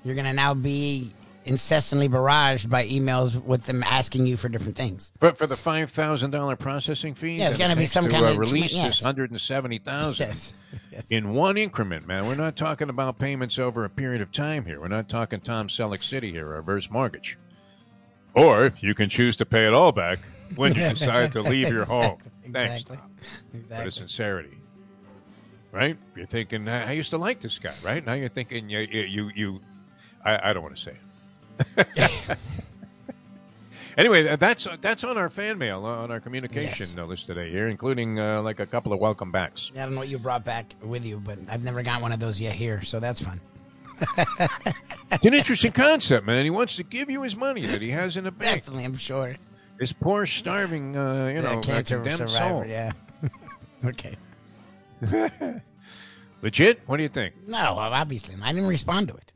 [0.04, 1.12] You're gonna now be
[1.44, 5.12] incessantly barraged by emails with them asking you for different things.
[5.20, 8.24] But for the five thousand dollar processing fee, Yeah, it's gonna be some to, kind
[8.24, 8.86] uh, of- release yes.
[8.98, 10.54] this hundred and seventy thousand Yes.
[10.90, 11.04] yes.
[11.10, 12.26] in one increment, man.
[12.26, 14.80] We're not talking about payments over a period of time here.
[14.80, 17.38] We're not talking Tom Selleck City here, reverse mortgage.
[18.34, 20.18] Or you can choose to pay it all back
[20.56, 22.18] when you decide to leave your home.
[22.50, 22.96] Thanks, Exactly.
[22.96, 23.10] Tom,
[23.54, 23.84] Exactly.
[23.84, 24.56] the sincerity.
[25.70, 25.96] Right?
[26.16, 28.04] You're thinking, I used to like this guy, right?
[28.04, 29.60] Now you're thinking, you, you, you, you
[30.24, 30.96] I, I don't want to say it.
[33.98, 36.96] Anyway, that's that's on our fan mail, uh, on our communication Yes.
[36.96, 39.70] uh, list today here, including uh, like a couple of welcome backs.
[39.74, 42.18] I don't know what you brought back with you, but I've never got one of
[42.18, 43.40] those yet here, so that's fun.
[45.12, 46.42] It's an interesting concept, man.
[46.42, 48.62] He wants to give you his money that he has in the bank.
[48.62, 49.36] Definitely, I'm sure.
[49.78, 52.28] This poor, starving, uh, you know, uh, cancer survivor.
[52.28, 52.64] soul.
[52.64, 52.92] Yeah.
[53.84, 54.16] okay.
[56.40, 56.80] Legit?
[56.86, 57.46] What do you think?
[57.46, 59.32] No, obviously, I didn't respond to it.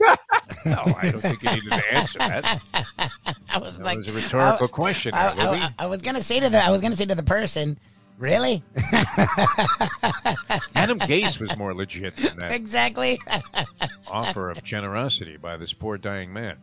[0.64, 2.60] No, I don't think you needed to answer that.
[3.50, 6.20] I was That like, was a rhetorical I- question, I, there, I- I was gonna
[6.22, 7.78] say to the, I was gonna say to the person,
[8.18, 8.62] really?
[10.74, 13.20] Adam Gase was more legit than that exactly.
[14.08, 16.56] offer of generosity by this poor dying man.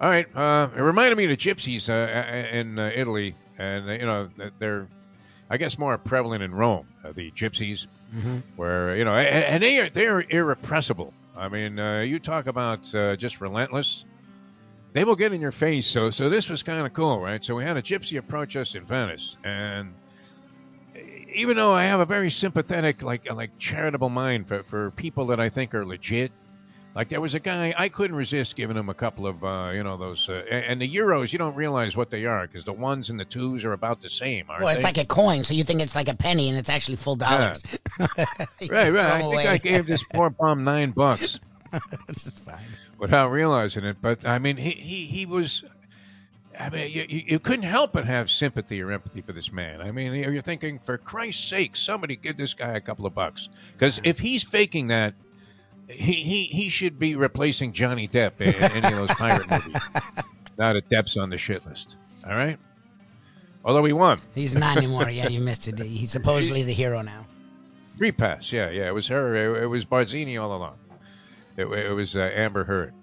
[0.00, 3.92] All right, uh, it reminded me of the gypsies uh, in uh, Italy, and uh,
[3.92, 4.28] you know
[4.58, 4.88] they're,
[5.50, 6.88] I guess, more prevalent in Rome.
[7.04, 7.86] Uh, the gypsies,
[8.56, 11.12] where you know, and, and they are they are irrepressible.
[11.40, 14.04] I mean, uh, you talk about uh, just relentless.
[14.92, 15.86] They will get in your face.
[15.86, 17.42] So, so this was kind of cool, right?
[17.42, 19.94] So we had a gypsy approach us in Venice, and
[21.32, 25.40] even though I have a very sympathetic, like like charitable mind for, for people that
[25.40, 26.32] I think are legit,
[26.94, 29.82] like there was a guy I couldn't resist giving him a couple of uh, you
[29.82, 33.10] know those uh, and the euros you don't realize what they are because the ones
[33.10, 34.84] and the twos are about the same, aren't well, it's they?
[34.84, 37.62] like a coin, so you think it's like a penny, and it's actually full dollars.
[37.70, 37.78] You
[38.70, 38.96] right, right.
[38.96, 39.48] I think.
[39.48, 41.38] I gave this poor bum nine bucks
[42.06, 42.58] Which is fine.
[42.98, 43.98] without realizing it.
[44.00, 45.64] But I mean, he he, he was.
[46.58, 49.80] I mean, you, you you couldn't help but have sympathy or empathy for this man.
[49.80, 53.48] I mean, you're thinking, for Christ's sake, somebody give this guy a couple of bucks.
[53.72, 55.14] Because if he's faking that,
[55.90, 59.82] he, he, he should be replacing Johnny Depp in, any of those pirate movies.
[60.58, 61.96] Not a Depp's on the shit list.
[62.26, 62.58] All right?
[63.64, 64.20] Although he won.
[64.34, 65.08] He's not anymore.
[65.10, 65.78] Yeah, you missed it.
[65.78, 67.26] He supposedly is a hero now.
[67.96, 68.52] Free pass.
[68.52, 68.88] Yeah, yeah.
[68.88, 69.34] It was her.
[69.34, 70.76] It, it was Barzini all along.
[71.56, 72.94] It, it was uh, Amber Heard.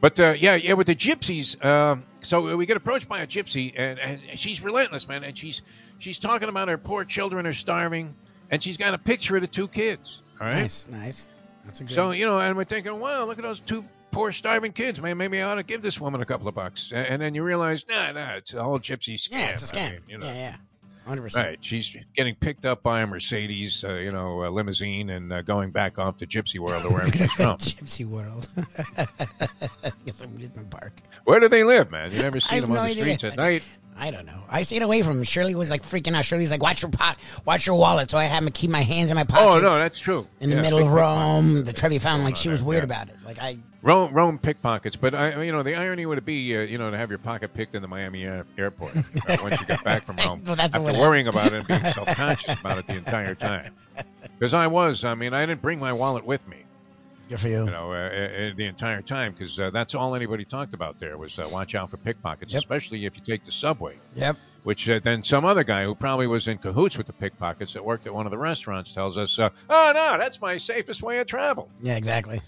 [0.00, 1.62] But uh, yeah, yeah, with the gypsies.
[1.64, 5.24] Um, so we get approached by a gypsy, and, and she's relentless, man.
[5.24, 5.62] And she's
[5.98, 8.14] she's talking about her poor children are starving,
[8.50, 10.22] and she's got a picture of the two kids.
[10.40, 10.60] All right.
[10.60, 11.28] Nice, nice.
[11.66, 11.94] That's a good.
[11.94, 15.18] So you know, and we're thinking, wow, look at those two poor starving kids, man.
[15.18, 16.90] Maybe I ought to give this woman a couple of bucks.
[16.94, 19.32] And, and then you realize, nah, nah, it's a whole gypsy scam.
[19.32, 19.90] yeah, it's a I scam.
[19.92, 20.26] mean, you know.
[20.26, 20.56] Yeah, yeah,
[21.06, 21.46] hundred percent.
[21.48, 21.58] Right.
[21.60, 25.70] She's getting picked up by a Mercedes, uh, you know, a limousine, and uh, going
[25.70, 27.56] back off to Gypsy World or wherever she's from.
[27.58, 28.48] Gypsy World.
[30.06, 31.00] it's amusement park.
[31.24, 32.12] Where do they live, man?
[32.12, 33.02] You never see I have them on the idea.
[33.02, 33.62] streets at night.
[33.98, 34.42] I don't know.
[34.50, 35.24] I stayed away from him.
[35.24, 36.24] Shirley was like freaking out.
[36.24, 39.10] Shirley's like, "Watch your pot, watch your wallet." So I had to keep my hands
[39.10, 39.46] in my pockets.
[39.48, 40.26] Oh no, that's true.
[40.40, 40.88] in the Yeah, middle of.
[40.88, 41.64] Rome.
[41.64, 42.84] The Trevi found like she was weird Yeah.
[42.84, 43.16] about it.
[43.24, 46.76] Like I, Rome, Rome pickpockets, but I, you know, the irony would be, uh, you
[46.76, 48.96] know, to have your pocket picked in the Miami air, airport
[49.28, 51.84] uh, once you got back from Rome, Well, that's after worrying about it and being
[51.92, 53.72] self-conscious about it the entire time.
[54.38, 56.64] Because I was, I mean, I didn't bring my wallet with me,
[57.28, 57.64] good for you.
[57.64, 57.94] you know, uh,
[58.50, 61.74] uh, the entire time because uh, that's all anybody talked about there was uh, watch
[61.74, 62.60] out for pickpockets, Yep.
[62.60, 63.98] especially if you take the subway.
[64.14, 64.36] Yep.
[64.64, 67.84] Which uh, then some other guy who probably was in cahoots with the pickpockets that
[67.84, 71.18] worked at one of the restaurants tells us, uh, "Oh no, that's my safest way
[71.18, 72.40] of travel." Yeah, exactly.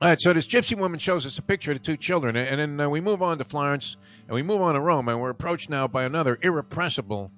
[0.00, 2.60] All right, so this gypsy woman shows us a picture of the two children, and
[2.60, 3.96] then uh, we move on to Florence,
[4.28, 7.32] and we move on to Rome, and we're approached now by another irrepressible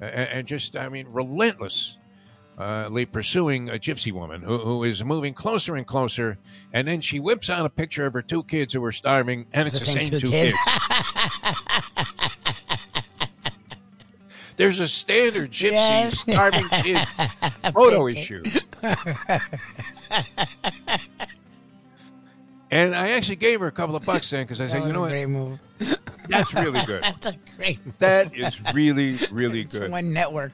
[0.00, 1.06] uh, and and just, I mean,
[2.58, 6.38] Uh, relentlessly pursuing a gypsy woman who, who is moving closer and closer,
[6.72, 9.66] and then she whips out a picture of her two kids who are starving, and
[9.66, 10.56] it's the, same, two kids.
[14.56, 16.20] There's a standard gypsy Yes.
[16.20, 16.98] starving kid
[17.72, 18.42] photo issue.
[22.72, 24.92] And I actually gave her a couple of bucks then because I That said, you
[24.94, 25.60] know a what, great move.
[26.28, 27.02] that's really good.
[27.04, 27.98] That's a great move.
[27.98, 29.90] That is really, really It's good.
[29.90, 30.52] one network.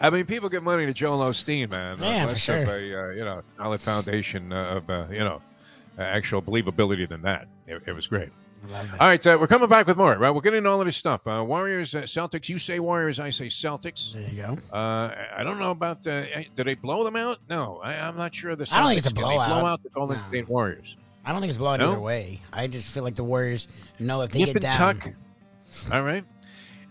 [0.00, 1.98] I mean, people get money to Joel Osteen, man.
[2.00, 2.62] Yeah, for sure.
[2.62, 5.42] Of a, uh, you know, solid foundation uh, of, uh, you know,
[5.98, 7.46] uh, actual believability than that.
[7.66, 8.30] It, it was great.
[8.72, 10.16] All right, uh, we're coming back with more.
[10.16, 11.26] Right, we'll get into all of this stuff.
[11.26, 12.48] Uh, Warriors, uh, Celtics.
[12.48, 14.12] You say Warriors, I say Celtics.
[14.12, 14.58] There you go.
[14.76, 16.06] Uh, I don't know about.
[16.06, 16.22] Uh,
[16.54, 17.38] did they blow them out?
[17.48, 18.56] No, I, I'm not sure.
[18.56, 19.48] The Celtics, I don't think it's a blowout.
[19.48, 20.22] blow out the Golden No.
[20.28, 20.96] State Warriors.
[21.24, 21.92] I don't think it's blowout No?
[21.92, 22.40] either way.
[22.52, 23.68] I just feel like the Warriors
[23.98, 24.98] know if they Nip get down.
[24.98, 25.12] tuck.
[25.92, 26.24] All right.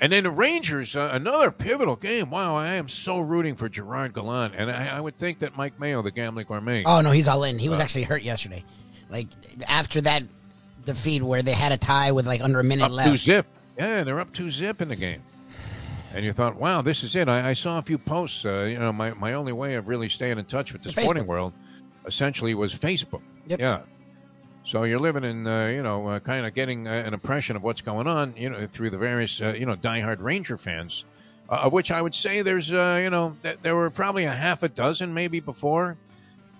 [0.01, 2.29] And then the Rangers, uh, another pivotal game.
[2.29, 5.79] Wow, I am so rooting for Gerard Gallant, and I, I would think that Mike
[5.79, 7.57] Mayo, the gambling gourmet, Oh no, he's all in.
[7.57, 7.71] He Uh.
[7.71, 8.63] was actually hurt yesterday.
[9.09, 9.27] Like
[9.67, 10.23] after that
[10.85, 13.09] defeat where they had a tie with like under a minute up left.
[13.09, 13.45] two zip.
[13.77, 15.23] Yeah, they're up two zip in the game.
[16.13, 17.27] And you thought, wow, this is it.
[17.27, 18.45] I, I saw a few posts.
[18.45, 21.25] Uh, you know, my, my only way of really staying in touch with the sporting
[21.25, 21.53] world
[22.05, 23.21] essentially was Facebook.
[23.47, 23.59] Yep.
[23.59, 23.81] Yeah.
[24.63, 27.63] So you're living in, uh, you know, uh, kind of getting uh, an impression of
[27.63, 31.03] what's going on, you know, through the various, uh, you know, diehard Ranger fans,
[31.49, 34.31] uh, of which I would say there's, uh, you know, th- there were probably a
[34.31, 35.97] half a dozen maybe before.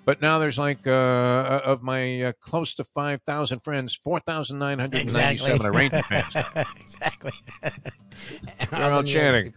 [0.06, 5.66] But now there's like, uh, of my uh, close to 5,000 friends, 4,997 Exactly.
[5.66, 6.36] are Ranger fans.
[6.80, 7.32] exactly.
[8.72, 9.54] They're all chanting,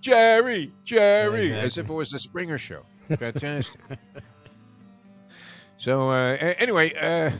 [0.00, 1.66] Jerry, Jerry, Exactly.
[1.66, 2.82] as if it was the Springer show.
[3.08, 3.80] Fantastic.
[5.76, 7.30] so, uh, anyway, uh,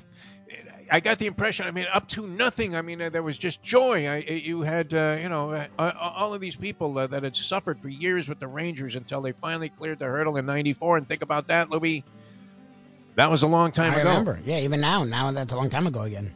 [0.90, 1.66] I got the impression.
[1.66, 2.74] I mean, up to nothing.
[2.74, 4.06] I mean, uh, there was just joy.
[4.08, 7.36] I, you had, uh, you know, uh, uh, all of these people uh, that had
[7.36, 10.96] suffered for years with the Rangers until they finally cleared the hurdle in '94.
[10.98, 12.04] And think about that, Louis.
[13.16, 14.10] That was a long time I ago.
[14.10, 14.38] remember.
[14.44, 15.04] Yeah, even now.
[15.04, 16.32] Now that's a long time ago again.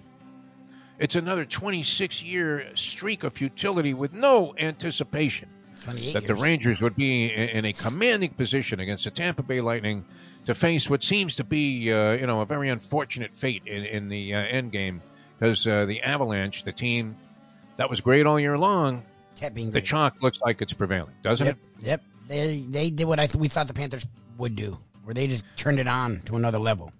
[0.99, 5.49] It's another 26 year streak of futility with no anticipation.
[5.85, 6.35] 28 that the.
[6.35, 10.05] Rangers would be in a commanding position against the Tampa Bay Lightning
[10.45, 14.09] to face what seems to be, uh, you know, a very unfortunate fate in, in
[14.09, 15.01] the uh, end game
[15.39, 17.17] because uh, the Avalanche, the team
[17.77, 19.05] that was great all year long,
[19.37, 21.57] kept being the chalk looks like it's prevailing, doesn't Yep.
[21.81, 21.87] it?
[21.87, 22.03] Yep.
[22.29, 24.07] They they did what I th- we thought the Panthers
[24.39, 26.93] would do, where they just turned it on to another level.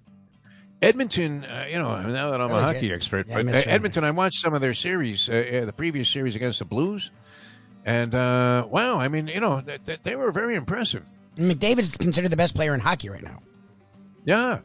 [0.81, 2.95] Edmonton, uh, you know, now that I'm a hockey good.
[2.97, 6.09] expert, Yeah, but miss uh, Edmonton, I watched some of their series, uh, the previous
[6.09, 7.13] series against the Blues,
[7.85, 11.05] and uh, wow, I mean, you know, th- th- they were very impressive.
[11.37, 13.43] McDavid's considered the best player in hockey right now.
[14.25, 14.61] Yeah.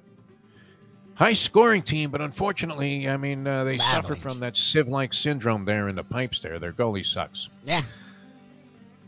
[1.16, 5.14] High scoring team, but unfortunately, I mean, uh, they The suffer from that sieve like
[5.14, 6.60] syndrome there in the pipes there.
[6.60, 7.50] Their goalie sucks.
[7.64, 7.82] Yeah.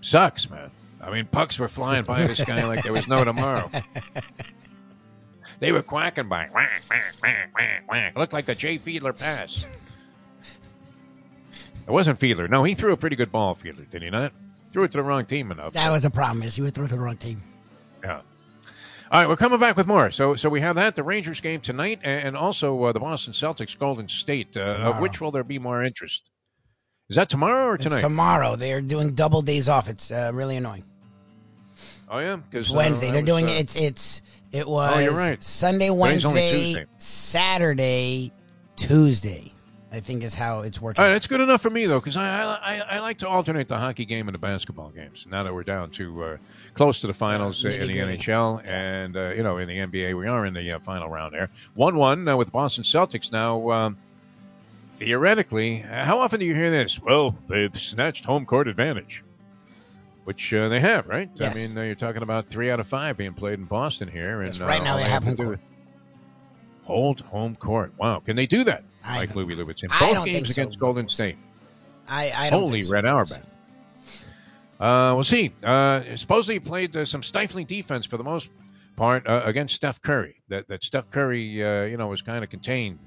[0.02, 0.72] Sucks, man.
[1.02, 3.69] I mean, pucks were flying by this guy like there was no tomorrow.
[5.60, 6.48] They were quacking by.
[6.53, 8.18] Whack, whack, whack, whack, whack.
[8.18, 9.65] Looked like a Jay Fiedler pass.
[11.86, 12.49] It wasn't Fiedler.
[12.49, 14.31] No, he threw a pretty good ball, Fiedler, did he not?
[14.72, 15.73] Threw it to the wrong team enough.
[15.73, 16.44] That was a problem.
[16.44, 17.44] Is you would throw to the wrong team.
[18.03, 18.21] Yeah.
[19.11, 20.11] All right, we're coming back with more.
[20.11, 23.77] So, so we have that the Rangers game tonight, and also uh, the Boston Celtics
[23.77, 24.55] Golden State.
[24.55, 26.23] Uh, of which will there be more interest?
[27.09, 28.01] Is that tomorrow or It's tonight?
[28.01, 28.55] tomorrow.
[28.55, 29.89] They're doing double days off.
[29.89, 30.84] It's uh, really annoying.
[32.07, 33.09] oh yeah, because It's Wednesday.
[33.09, 33.59] They're doing it.
[33.59, 34.21] It's it's
[34.51, 35.43] it was Oh, you're right.
[35.43, 38.31] Sunday, Wednesday, Saturday,
[38.76, 39.51] Tuesday.
[39.91, 41.02] I think is how it's working.
[41.02, 43.68] All right, that's good enough for me though, because I, I I like to alternate
[43.68, 45.26] the hockey game and the basketball games.
[45.28, 46.38] Now that we're down to uh,
[46.76, 47.98] close to the finals uh, in the.
[47.98, 51.34] NHL and uh, you know in the NBA, we are in the uh, final round
[51.34, 51.49] there.
[51.74, 53.72] One one uh, with Boston Celtics now.
[53.72, 53.98] Um,
[54.94, 57.02] theoretically, how often do you hear this?
[57.02, 59.24] Well, they've snatched home court advantage,
[60.26, 61.32] which uh, they have, right?
[61.36, 61.56] Yes.
[61.56, 64.41] I mean, uh, you're talking about three out of five being played in Boston here,
[64.41, 65.60] and Yes, right uh, now they have home court.
[66.84, 67.94] Hold home court.
[67.98, 68.84] Wow, can they do that?
[69.10, 70.52] I Mike don't- Lubie In both games so.
[70.52, 71.38] against Golden State.
[72.07, 72.94] I, I don't Holy think so.
[72.94, 73.40] Red Auerbach.
[74.80, 75.52] Uh, we'll see.
[75.64, 78.49] Uh, supposedly he played uh, some stifling defense for the most
[78.95, 80.41] part uh, against Steph Curry.
[80.48, 82.99] That that Steph Curry, uh, you know, was kind of contained.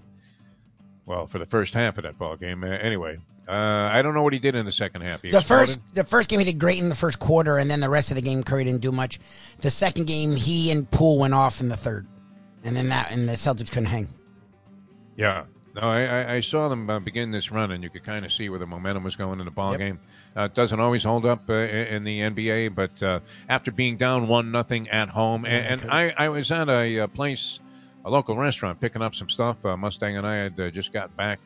[1.07, 3.19] Well, for the first half of that ball game, uh, anyway.
[3.49, 3.53] Uh,
[3.93, 5.21] I don't know what he did in the second half.
[5.23, 5.67] He The exploded.
[5.69, 8.13] first, the first game he did great in the first quarter, and then the rest
[8.13, 9.19] of the game Curry didn't do much.
[9.59, 12.07] The second game, he and Poole went off in the third,
[12.63, 14.09] and then that and the Celtics couldn't hang.
[15.17, 15.45] Yeah.
[15.75, 18.33] No, I, I, I saw them uh, begin this run, and you could kind of
[18.33, 19.79] see where the momentum was going in the ball Yep.
[19.81, 20.01] game.
[20.37, 24.29] Uh, it doesn't always hold up uh, in the NBA, but uh, after being down
[24.29, 27.61] one nothing at home, and, and I, I was at a, uh place,
[28.05, 29.65] a local restaurant, picking up some stuff.
[29.65, 31.39] Uh, Mustang and I had uh, just got back,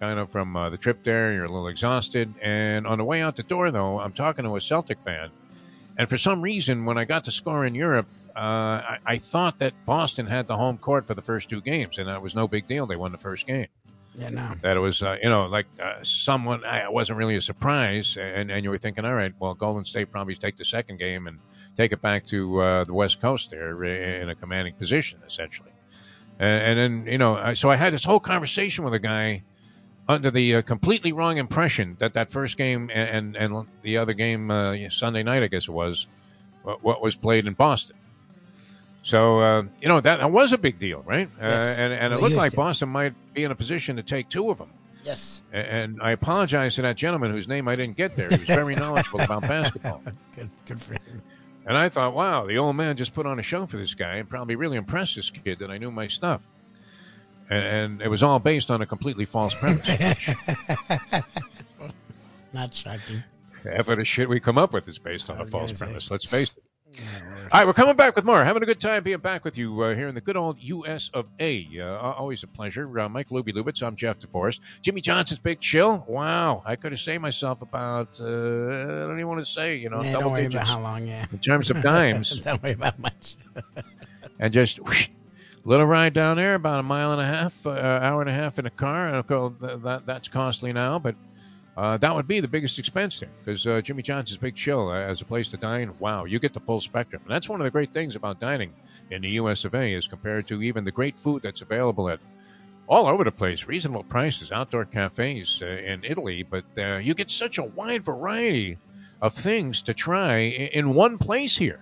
[0.00, 1.32] kind of from uh, the trip there.
[1.32, 4.54] You're a little exhausted, and on the way out the door, though, I'm talking to
[4.56, 5.30] a Celtic fan,
[5.98, 8.06] and for some reason, when I got the score in Europe.
[8.36, 11.98] Uh, I, I thought that Boston had the home court for the first two games,
[11.98, 12.86] and that was no big deal.
[12.86, 13.68] They won the first game
[14.16, 14.52] Yeah, no.
[14.62, 18.16] that it was uh, you know like uh, someone I- it wasn't really a surprise
[18.20, 21.26] and, and you were thinking all right well golden state probably take the second game
[21.28, 21.38] and
[21.76, 25.70] take it back to uh, the west coast there in a commanding position essentially
[26.38, 29.42] and, and then you know I- so i had this whole conversation with a guy
[30.08, 34.12] under the uh, completely wrong impression that that first game and and, and the other
[34.12, 36.06] game uh, sunday night i guess it was
[36.62, 37.96] what, what was played in boston
[39.04, 41.28] so uh, you know that, that was a big deal, right?
[41.40, 42.54] Uh, Yes, and and a it looked like.
[42.54, 44.70] Boston might be in a position to take two of them.
[45.04, 45.42] Yes.
[45.52, 48.30] And I apologize to that gentleman whose name I didn't get there.
[48.30, 50.00] He was very knowledgeable about basketball.
[50.34, 51.22] Good, good for him.
[51.66, 54.16] And I thought, wow, the old man just put on a show for this guy
[54.16, 56.46] and probably really impressed this kid that I knew my stuff.
[57.50, 59.86] And, and it was all based on a completely false premise.
[62.54, 63.22] Not shocking.
[63.62, 65.84] Half of the shit we come up with is based on a false gonna say.
[65.84, 66.10] premise.
[66.10, 66.63] Let's face it.
[66.98, 68.44] All right, we're coming back with more.
[68.44, 71.10] Having a good time being back with you uh, here in the good old U.S.
[71.14, 71.68] of A.
[71.78, 72.98] Uh, always a pleasure.
[72.98, 73.82] Uh, Mike Lubie Lubitz.
[73.82, 74.60] I'm Jeff DeForrest.
[74.82, 76.04] Jimmy Johnson's Big Chill.
[76.08, 79.90] Wow, I could have saved myself about, uh, I don't even want to say, you
[79.90, 81.06] know, Yeah, double don't worry digits about how long.
[81.06, 81.26] Yeah.
[81.30, 82.38] in terms of dimes.
[82.40, 83.36] don't worry about much.
[84.38, 85.08] and just whoosh,
[85.64, 88.58] little ride down there, about a mile and a half, uh, hour and a half
[88.58, 89.22] in a car.
[89.22, 91.14] That that's costly now, but
[91.76, 94.94] uh, that would be the biggest expense there because uh, Jimmy Johnson's Big Chill uh,
[94.94, 95.92] as a place to dine.
[95.98, 98.72] Wow, you get the full spectrum, and that's one of the great things about dining
[99.10, 99.64] in the U.S.
[99.64, 99.94] of A.
[99.94, 102.20] as compared to even the great food that's available at
[102.86, 107.30] all over the place, reasonable prices, outdoor cafes uh, in Italy, but uh, you get
[107.30, 108.78] such a wide variety
[109.20, 111.80] of things to try in, in one place here.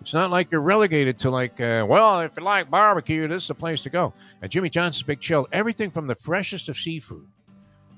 [0.00, 3.48] It's not like you're relegated to like, uh, well, if you like barbecue, this is
[3.48, 4.14] the place to go.
[4.42, 7.26] At Jimmy Johnson's Big Chill, everything from the freshest of seafood.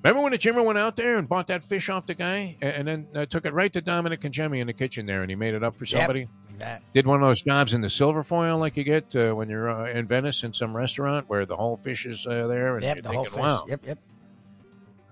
[0.03, 2.89] Remember when the Jimmer went out there and bought that fish off the guy, and,
[2.89, 5.31] and then uh, took it right to Dominic and Jimmy in the kitchen there, and
[5.31, 6.29] he made it up for somebody.
[6.59, 6.83] That.
[6.93, 9.71] Did one of those jobs in the silver foil like you get uh, when you're
[9.71, 13.03] uh, in Venice in some restaurant where the whole fish is uh, there, and Yep,
[13.03, 13.35] the whole fish.
[13.37, 13.99] wow, Yep, yep.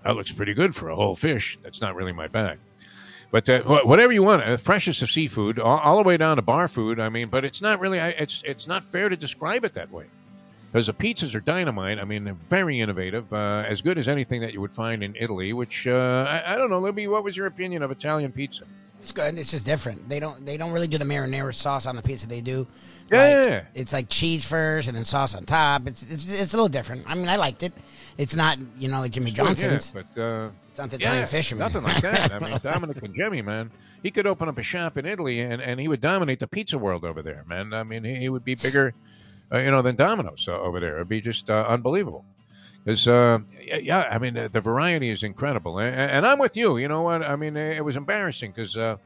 [0.03, 1.57] that looks pretty good for a whole fish.
[1.63, 2.59] That's not really my bag.
[3.31, 6.41] But uh, whatever you want, uh, freshest of seafood, all, all the way down to
[6.41, 6.99] bar food.
[6.99, 7.97] I mean, but it's not really.
[7.99, 10.05] I- It's it's not fair to describe it that way
[10.71, 11.99] because the pizzas are dynamite.
[11.99, 15.15] I mean, they're very innovative, uh, as good as anything that you would find in
[15.19, 15.53] Italy.
[15.53, 17.07] Which uh, I, I don't know, Libby.
[17.07, 18.63] What was your opinion of Italian pizza?
[19.01, 19.37] It's good.
[19.37, 20.07] It's just different.
[20.09, 20.45] They don't.
[20.45, 22.27] They don't really do the marinara sauce on the pizza.
[22.27, 22.67] They do.
[23.11, 23.43] Yeah.
[23.43, 25.87] Like, it's like cheese first and then sauce on top.
[25.87, 27.05] It's, it's it's a little different.
[27.07, 27.73] I mean, I liked it.
[28.17, 29.91] It's not you know like Jimmy Johnson's.
[29.95, 31.59] Yeah, but uh, It's not the yeah, Italian fisherman.
[31.59, 32.31] nothing like that.
[32.31, 33.71] I mean, Dominic and Jimmy, man,
[34.03, 36.77] he could open up a shop in Italy and, and he would dominate the pizza
[36.77, 37.73] world over there, man.
[37.73, 38.93] I mean, he, he would be bigger,
[39.59, 40.95] you know, than Domino's uh, over there.
[40.95, 42.25] It'd be just uh, unbelievable.
[42.83, 45.77] Because, uh, yeah, I mean, the, the variety is incredible.
[45.77, 46.77] And, and I'm with you.
[46.77, 47.21] You know what?
[47.21, 48.97] I mean, it was embarrassing because uh,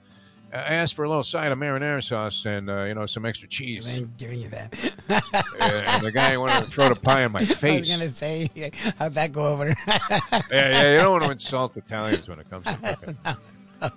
[0.54, 3.50] I asked for a little side of marinara sauce and, uh, you know, some extra
[3.50, 3.86] cheese.
[3.94, 4.74] I'm giving you that.
[5.60, 7.64] and the guy wanted to throw the pie in my face.
[7.64, 8.50] I was gonna say,
[8.98, 9.68] how'd that go over?
[9.68, 13.92] yeah, yeah, you don't want to insult Italians when it comes to cooking.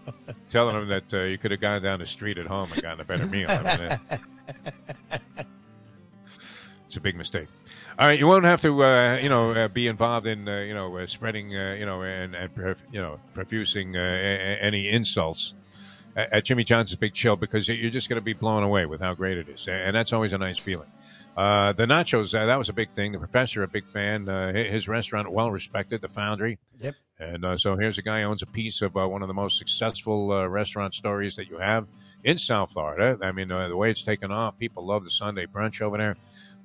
[0.50, 3.00] Telling them that uh, you could have gone down the street at home and gotten
[3.00, 3.48] a better meal.
[3.48, 3.98] I mean,
[5.38, 5.46] it-
[6.88, 7.48] it's a big mistake.
[7.98, 10.72] All right, you won't have to, uh, you know, uh, be involved in, uh, you
[10.72, 14.62] know, uh, spreading, uh, you know, and, and prof- you know, profusing uh, a- a-
[14.62, 15.52] any insults
[16.16, 19.02] at, at Jimmy Johnson's Big Chill because you're just going to be blown away with
[19.02, 20.88] how great it is, and that's always a nice feeling.
[21.36, 23.12] Uh, the nachos, uh, that was a big thing.
[23.12, 24.28] The professor, a big fan.
[24.28, 26.58] Uh, his restaurant, well respected, the Foundry.
[26.80, 26.94] Yep.
[27.20, 29.34] And uh, so here's a guy who owns a piece of uh, one of the
[29.34, 31.86] most successful uh, restaurant stories that you have
[32.24, 33.18] in South Florida.
[33.22, 36.16] I mean, uh, the way it's taken off, people love the Sunday brunch over there.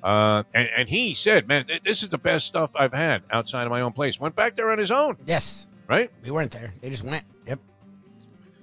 [0.04, 3.72] Uh, and, and he said, man, this is the best stuff I've had outside of
[3.72, 4.20] my own place.
[4.20, 6.12] Went back there on his own, yes, right?
[6.24, 6.74] we weren't there.
[6.82, 7.24] They just went.
[7.48, 7.60] Yep.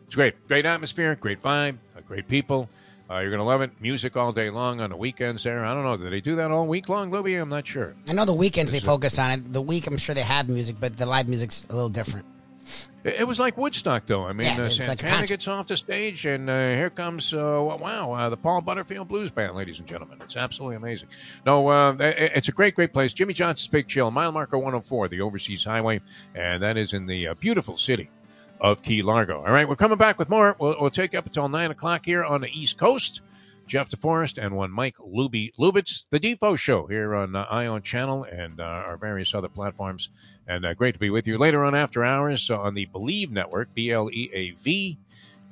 [0.07, 0.47] It's great.
[0.47, 2.69] Great atmosphere, great vibe, uh, great people.
[3.11, 3.73] Uh, you're going to love it.
[3.81, 5.65] Music all day long on the weekends there.
[5.65, 5.97] I don't know.
[5.97, 7.35] Do they do that all week long, Libby?
[7.35, 7.97] I'm not sure.
[8.07, 9.53] I know the weekends they focus on it.
[9.53, 12.25] The week, I'm sure they have music, but the live music's a little different.
[13.03, 14.25] It, was like Woodstock, though.
[14.25, 17.33] I mean, Yeah, uh, it's like Santana gets off the stage, and uh, here comes,
[17.33, 20.19] uh, wow, uh, the Paul Butterfield Blues Band, ladies and gentlemen.
[20.23, 21.09] It's absolutely amazing.
[21.47, 23.15] No, uh, it's a great, great place.
[23.15, 26.03] Jimmy Johnson's Big Chill, mile marker 104, the Overseas Highway,
[26.35, 28.11] and that is in the uh, beautiful city
[28.61, 29.39] of Key Largo.
[29.39, 30.55] All right, we're coming back with more.
[30.59, 33.23] We'll, we'll take up until 9 o'clock here on the East Coast.
[33.71, 38.25] Jeff DeForrest and one Mike Lubie Lubitz, the Defo Show here on uh, EyeOn Channel
[38.25, 40.09] and uh, our various other platforms.
[40.45, 43.73] And uh, great to be with you later on after hours on the Bleav Network,
[43.73, 44.99] B L E A V.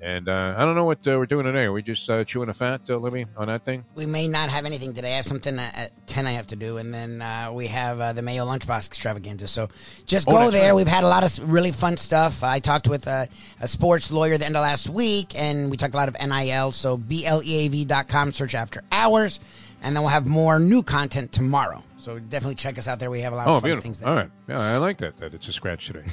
[0.01, 1.65] And uh, I don't know what uh, we're doing today.
[1.65, 3.85] Are we just uh, chewing a fat, uh, Libby, on that thing?
[3.97, 5.15] We may not have anything today.
[5.15, 8.01] I have something at- at 10 I have to do, and then uh, we have
[8.01, 9.49] uh, the Mayo Lunchbox extravaganza.
[9.49, 9.69] So
[10.07, 10.67] just Oh, go there.
[10.73, 10.77] right.
[10.77, 12.45] We've had a lot of really fun stuff.
[12.45, 13.29] I talked with a,
[13.61, 16.71] a sports lawyer the end of last week, and we talked a lot of NIL.
[16.71, 19.41] So BLEAV.com, search after hours,
[19.83, 21.83] and then we'll have more new content tomorrow.
[21.99, 23.11] So definitely check us out there.
[23.11, 23.83] We have a lot of Oh, fun beautiful.
[23.83, 24.09] things there.
[24.09, 24.31] All right.
[24.49, 26.05] Yeah, I like that, that it's a scratch today.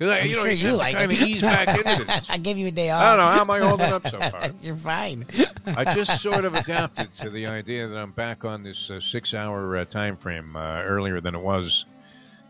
[0.00, 1.28] Because, I'm you know, sure you like kind of it.
[1.28, 2.30] ease back into this.
[2.30, 3.02] I give you a day off.
[3.02, 3.32] I don't know.
[3.32, 4.48] How am I holding up so far?
[4.62, 5.26] You're fine.
[5.66, 9.76] I just sort of adapted to the idea that I'm back on this uh, six-hour
[9.76, 11.84] uh, time frame uh, earlier than it was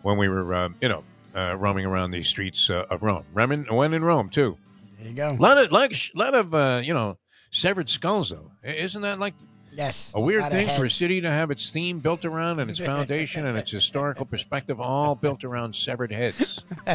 [0.03, 1.03] when we were, uh, you know,
[1.35, 3.25] uh, roaming around the streets uh, of Rome.
[3.35, 4.57] Remin, when in Rome too.
[5.01, 5.31] There you go.
[5.31, 7.19] A lot of, like, lot of, uh, you know,
[7.51, 8.53] severed skulls though.
[8.63, 9.35] Isn't that like
[9.73, 10.13] Yes.
[10.15, 12.81] a weird lot thing for a city to have its theme built around and its
[12.85, 16.63] foundation and its historical perspective all built around severed heads?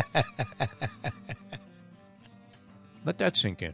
[3.05, 3.73] Let that sink in.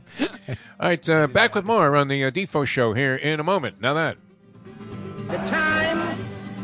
[0.79, 3.79] All right, uh, back with more on the uh, Defo show here in a moment.
[3.79, 4.17] Now that.
[5.27, 6.17] The time.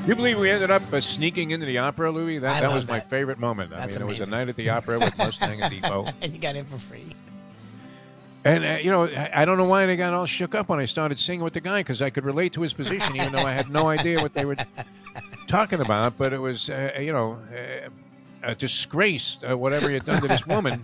[0.06, 2.40] You believe we ended up uh, sneaking into the opera, Louis?
[2.40, 3.74] That, that love was my favorite moment.
[3.74, 6.14] I That's mean, it was a night at the opera with Mustang and Defo.
[6.22, 7.06] and you got in for free.
[8.48, 10.86] And, uh, you know, I, don't know why they got all shook up when I
[10.86, 13.52] started singing with the guy because I could relate to his position, even though I
[13.52, 14.56] had no idea what they were
[15.48, 16.18] talking about.
[16.18, 17.90] But it was, uh, you know, uh,
[18.44, 20.82] a disgrace, uh, whatever he had done to this woman.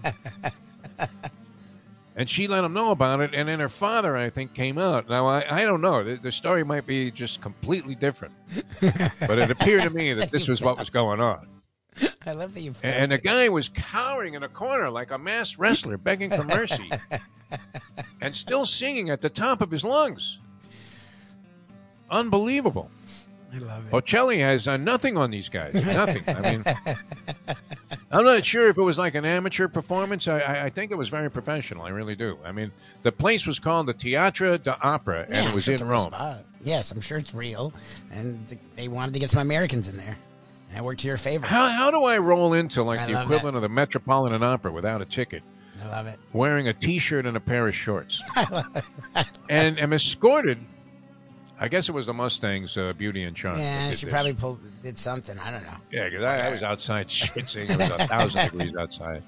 [2.15, 3.33] And she let him know about it.
[3.33, 5.09] And then her father, I think, came out.
[5.09, 6.03] Now, I, I don't know.
[6.03, 8.35] The, the story might be just completely different.
[8.81, 11.47] but it appeared to me that this was what was going on.
[12.25, 12.73] I love that you.
[12.83, 16.43] And, and the guy was cowering in a corner like a masked wrestler, begging for
[16.43, 16.89] mercy,
[18.21, 20.39] and still singing at the top of his lungs.
[22.09, 22.89] Unbelievable.
[23.53, 23.91] I love it.
[23.91, 25.73] Bocelli has uh, nothing on these guys.
[25.75, 26.23] Nothing.
[26.27, 26.63] I mean,
[28.11, 30.27] I'm not sure if it was like an amateur performance.
[30.27, 31.83] I, I, I think it was very professional.
[31.83, 32.39] I really do.
[32.43, 32.71] I mean,
[33.03, 35.85] the place was called the Teatro d'Opera, Yeah, and it was sure in it's a
[35.85, 36.37] real Rome.
[36.63, 37.73] Yes, I'm sure it's real,
[38.11, 40.17] and th- they wanted to get some Americans in there,
[40.73, 41.45] and it worked to your favor.
[41.45, 45.01] How, how do I roll into like I the equivalent of the Metropolitan Opera without
[45.01, 45.43] a ticket?
[45.83, 46.19] I love it.
[46.31, 48.23] wearing a T-shirt and a pair of shorts,
[49.49, 50.57] and am escorted.
[51.59, 53.59] I guess it was the Mustang's uh, beauty and charm.
[53.59, 54.11] Yeah, she this.
[54.11, 55.37] probably pulled, did something.
[55.37, 55.75] I don't know.
[55.91, 57.69] Yeah, because I, I was outside schwitzing.
[57.69, 59.23] It was a thousand degrees outside.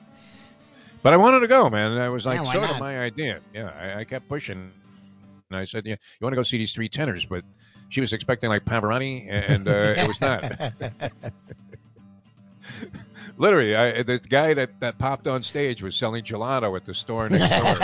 [1.04, 1.92] But I wanted to go, man.
[2.00, 3.42] I was like Yeah, sort of my idea.
[3.54, 4.72] Yeah, I, I kept pushing,
[5.52, 7.44] and I said, "Yeah, you want to go see these three tenors?" But
[7.90, 10.44] she was expecting like Pavarotti, and uh, it was not.
[13.38, 17.28] Literally, I, the guy that, that popped on stage was selling gelato at the store
[17.30, 17.76] next door.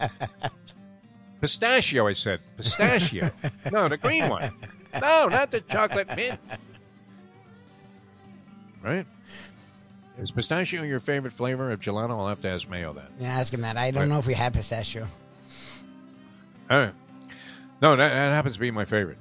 [0.00, 0.10] Like,
[1.40, 2.40] pistachio, I said.
[2.56, 3.30] Pistachio.
[3.70, 4.50] No, the green one.
[5.00, 6.40] No, not the chocolate mint.
[8.82, 9.06] Right?
[10.18, 12.10] Is pistachio your favorite flavor of gelato?
[12.10, 13.10] I'll have to ask Mayo that.
[13.18, 13.76] Yeah, ask him that.
[13.76, 14.08] I don't Right.
[14.08, 15.06] know if we had pistachio.
[16.70, 16.94] All right.
[17.80, 19.18] No, that, that happens to be my favorite.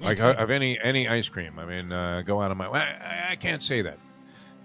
[0.00, 0.36] Like good.
[0.36, 1.58] of any any ice cream.
[1.58, 2.80] I mean, uh, go out of my way.
[2.80, 3.98] I, I can't say that,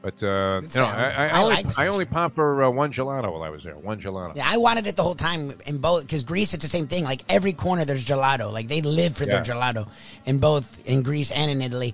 [0.01, 0.85] but uh, you know.
[0.85, 3.63] I, I, I only, like I only popped for uh, one gelato while I was
[3.63, 3.77] there.
[3.77, 4.35] One gelato.
[4.35, 7.03] Yeah, I wanted it the whole time in both because Greece it's the same thing.
[7.03, 8.51] Like every corner there's gelato.
[8.51, 9.87] Like they live for their gelato
[10.25, 11.93] in both in Greece and in Italy.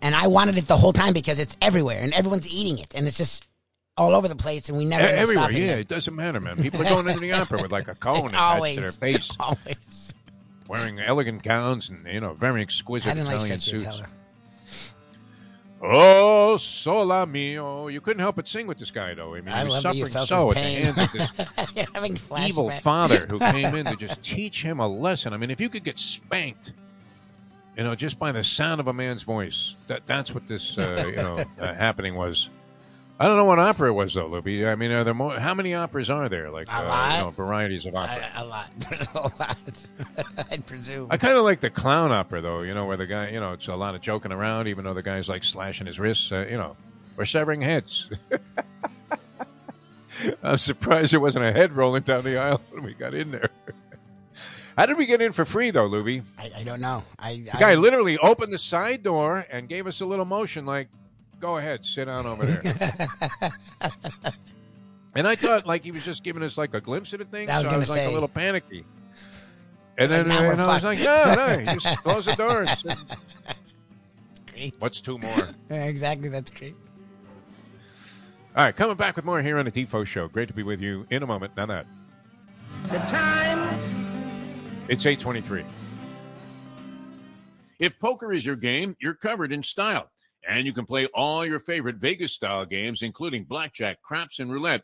[0.00, 3.08] And I wanted it the whole time because it's everywhere and everyone's eating it and
[3.08, 3.44] it's just
[3.96, 5.78] all over the place and we never Everywhere, yeah, there.
[5.78, 6.56] it doesn't matter, man.
[6.56, 10.13] People are going into the opera with like a cone attached to their face, Always.
[10.68, 14.02] Wearing elegant gowns and you know very exquisite I didn't like Italian suits.
[15.86, 17.88] Oh, sola mio!
[17.88, 19.34] You couldn't help but sing with this guy, though.
[19.34, 21.30] I mean, I he was suffering so at the hands of this
[21.76, 22.48] You're having flashbacks.
[22.48, 25.34] evil father who came in to just teach him a lesson.
[25.34, 26.72] I mean, if you could get spanked,
[27.76, 31.04] you know, just by the sound of a man's voice, that that's what this, uh,
[31.06, 32.48] you know, uh, happening was.
[33.18, 34.66] I don't know what opera it was though, Libby.
[34.66, 35.38] I mean, are there more?
[35.38, 36.50] How many operas are there?
[36.50, 37.18] Like, A uh, lot.
[37.18, 38.26] you know, varieties of opera.
[38.34, 38.70] I, a lot.
[38.78, 39.56] There's a lot.
[40.50, 41.06] I'd presume.
[41.10, 42.62] I kind of like the clown opera, though.
[42.62, 44.94] You know, where the guy, you know, it's a lot of joking around, even though
[44.94, 46.76] the guy's like slashing his wrists, uh, you know,
[47.16, 48.10] or severing heads.
[50.42, 53.50] I'm surprised there wasn't a head rolling down the aisle when we got in there.
[54.76, 56.24] How did we get in for free though, Lubie?
[56.38, 57.04] I, I don't know.
[57.18, 60.88] I, The guy literally opened the side door and gave us a little motion, like,
[61.44, 62.62] "Go ahead, sit down over there."
[65.14, 67.50] and I thought like he was just giving us like a glimpse of the thing,
[67.50, 68.86] I was so I gonna was like a little panicky.
[69.98, 70.84] And then now uh, and I was fucked.
[70.84, 71.34] like, "No,
[71.66, 72.82] no, just close the doors.
[72.88, 72.98] and.
[74.52, 74.74] Great.
[74.78, 75.48] What's two more?
[75.70, 76.30] Yeah, exactly.
[76.30, 76.74] That's great.
[78.56, 80.28] All right, coming back with more here on the Defo Show.
[80.28, 81.52] Great to be with you in a moment.
[81.58, 81.86] Now that
[82.90, 83.78] The time.
[84.88, 85.64] it's eight twenty-three.
[87.78, 90.08] If poker is your game, you're covered in style,
[90.48, 94.82] and you can play all your favorite Vegas-style games, including blackjack, craps, and roulette,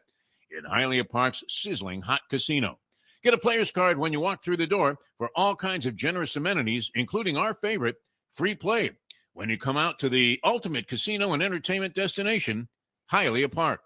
[0.57, 2.79] in Hialeah Park's sizzling hot casino.
[3.23, 6.37] Get a player's card when you walk through the door for all kinds of generous
[6.37, 7.97] amenities, including our favorite,
[8.33, 8.93] free play.
[9.35, 12.69] When you come out to the ultimate casino and entertainment destination,
[13.13, 13.81] Hialeah Park.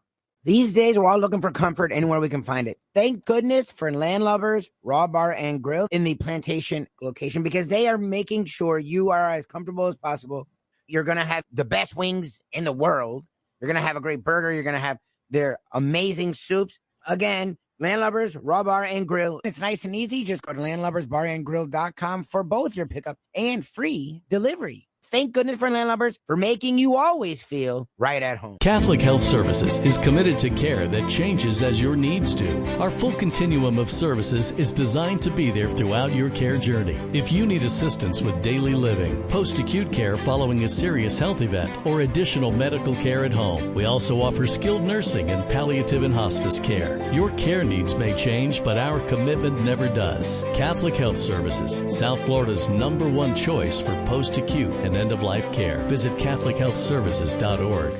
[0.45, 2.79] These days, we're all looking for comfort anywhere we can find it.
[2.95, 7.97] Thank goodness for Landlubbers Raw Bar and Grill in the plantation location because they are
[7.97, 10.47] making sure you are as comfortable as possible.
[10.87, 13.25] You're going to have the best wings in the world.
[13.61, 14.53] You're going to have a great burger.
[14.53, 14.99] You're going to have
[15.31, 16.79] their amazing soups.
[17.07, 19.41] Again, Landlubbers Raw Bar and Grill.
[19.45, 20.25] It's nice and easy.
[20.25, 24.89] Just go to landlubbersbarandgrill.com for both your pickup and free delivery.
[25.07, 28.57] Thank goodness for Landlubbers for making you always feel right at home.
[28.61, 32.65] Catholic Health Services is committed to care that changes as your needs do.
[32.81, 36.97] Our full continuum of services is designed to be there throughout your care journey.
[37.13, 41.71] If you need assistance with daily living, post acute care following a serious health event,
[41.87, 46.59] or additional medical care at home, we also offer skilled nursing and palliative and hospice
[46.59, 47.13] care.
[47.13, 50.45] Your care needs may change, but our commitment never does.
[50.55, 55.53] Catholic Health Services, South Florida's number one choice for post acute and end of life
[55.53, 55.79] care.
[55.85, 57.95] Visit CatholicHealthServices.org.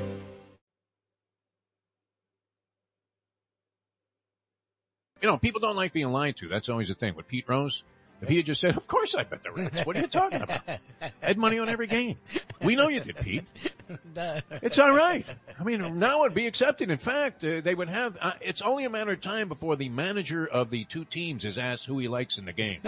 [5.21, 6.47] You know, people don't like being lied to.
[6.47, 7.15] That's always the thing.
[7.15, 7.83] With Pete Rose,
[8.21, 10.41] if he had just said, "Of course I bet the Reds," what are you talking
[10.41, 10.61] about?
[10.67, 10.79] I
[11.21, 12.17] had money on every game.
[12.61, 13.43] We know you did, Pete.
[14.61, 15.25] It's all right.
[15.59, 16.89] I mean, now it'd be accepted.
[16.89, 18.17] In fact, uh, they would have.
[18.21, 21.57] Uh, it's only a matter of time before the manager of the two teams is
[21.57, 22.81] asked who he likes in the game.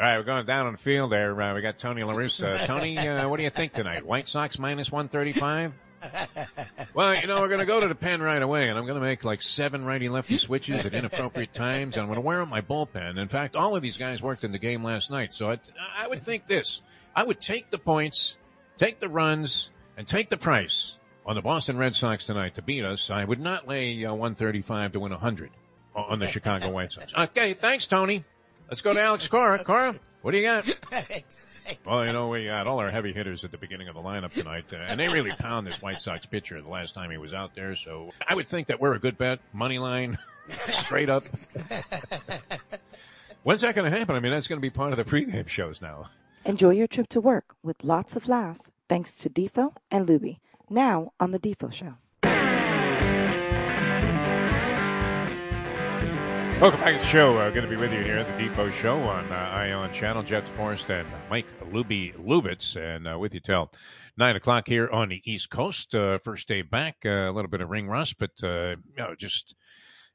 [0.00, 1.38] All right, we're going down on the field there.
[1.38, 2.64] Uh, we got Tony LaRussa.
[2.66, 4.02] Tony, uh, what do you think tonight?
[4.02, 5.74] White Sox minus 135?
[6.94, 8.98] Well, you know, we're going to go to the pen right away, and I'm going
[8.98, 12.48] to make like seven righty-lefty switches at inappropriate times, and I'm going to wear out
[12.48, 13.16] my bullpen.
[13.18, 15.58] In fact, all of these guys worked in the game last night, so I,
[15.96, 16.82] I would think this.
[17.14, 18.36] I would take the points,
[18.78, 20.94] take the runs, and take the price
[21.26, 23.10] on the Boston Red Sox tonight to beat us.
[23.10, 25.50] I would not lay uh, 135 to win 100
[25.94, 27.12] on the Chicago White Sox.
[27.16, 28.24] Okay, thanks, Tony.
[28.70, 29.62] Let's go to Alex Cora.
[29.64, 30.64] Cora, what do you got?
[31.86, 34.32] Well, you know, we got all our heavy hitters at the beginning of the lineup
[34.32, 37.32] tonight, uh, and they really pound this White Sox pitcher the last time he was
[37.32, 37.76] out there.
[37.76, 40.18] So I would think that we're a good bet, money line,
[40.82, 41.22] straight up.
[43.44, 44.16] When's that going to happen?
[44.16, 46.10] I mean, that's going to be part of the pregame shows now.
[46.44, 50.38] Enjoy your trip to work with lots of laughs thanks to Defo and Lubie.
[50.68, 51.94] Now on the Defo Show.
[56.60, 57.38] Welcome back to the show.
[57.38, 60.22] Uh, going to be with you here at the Defo Show on uh, EyeOn Channel.
[60.22, 63.72] Jeff Forrest and Mike Lubie Lubitz, and uh, with you till
[64.18, 65.94] nine o'clock here on the East Coast.
[65.94, 69.14] Uh, first day back, uh, a little bit of ring rust, but uh, you know,
[69.18, 69.54] just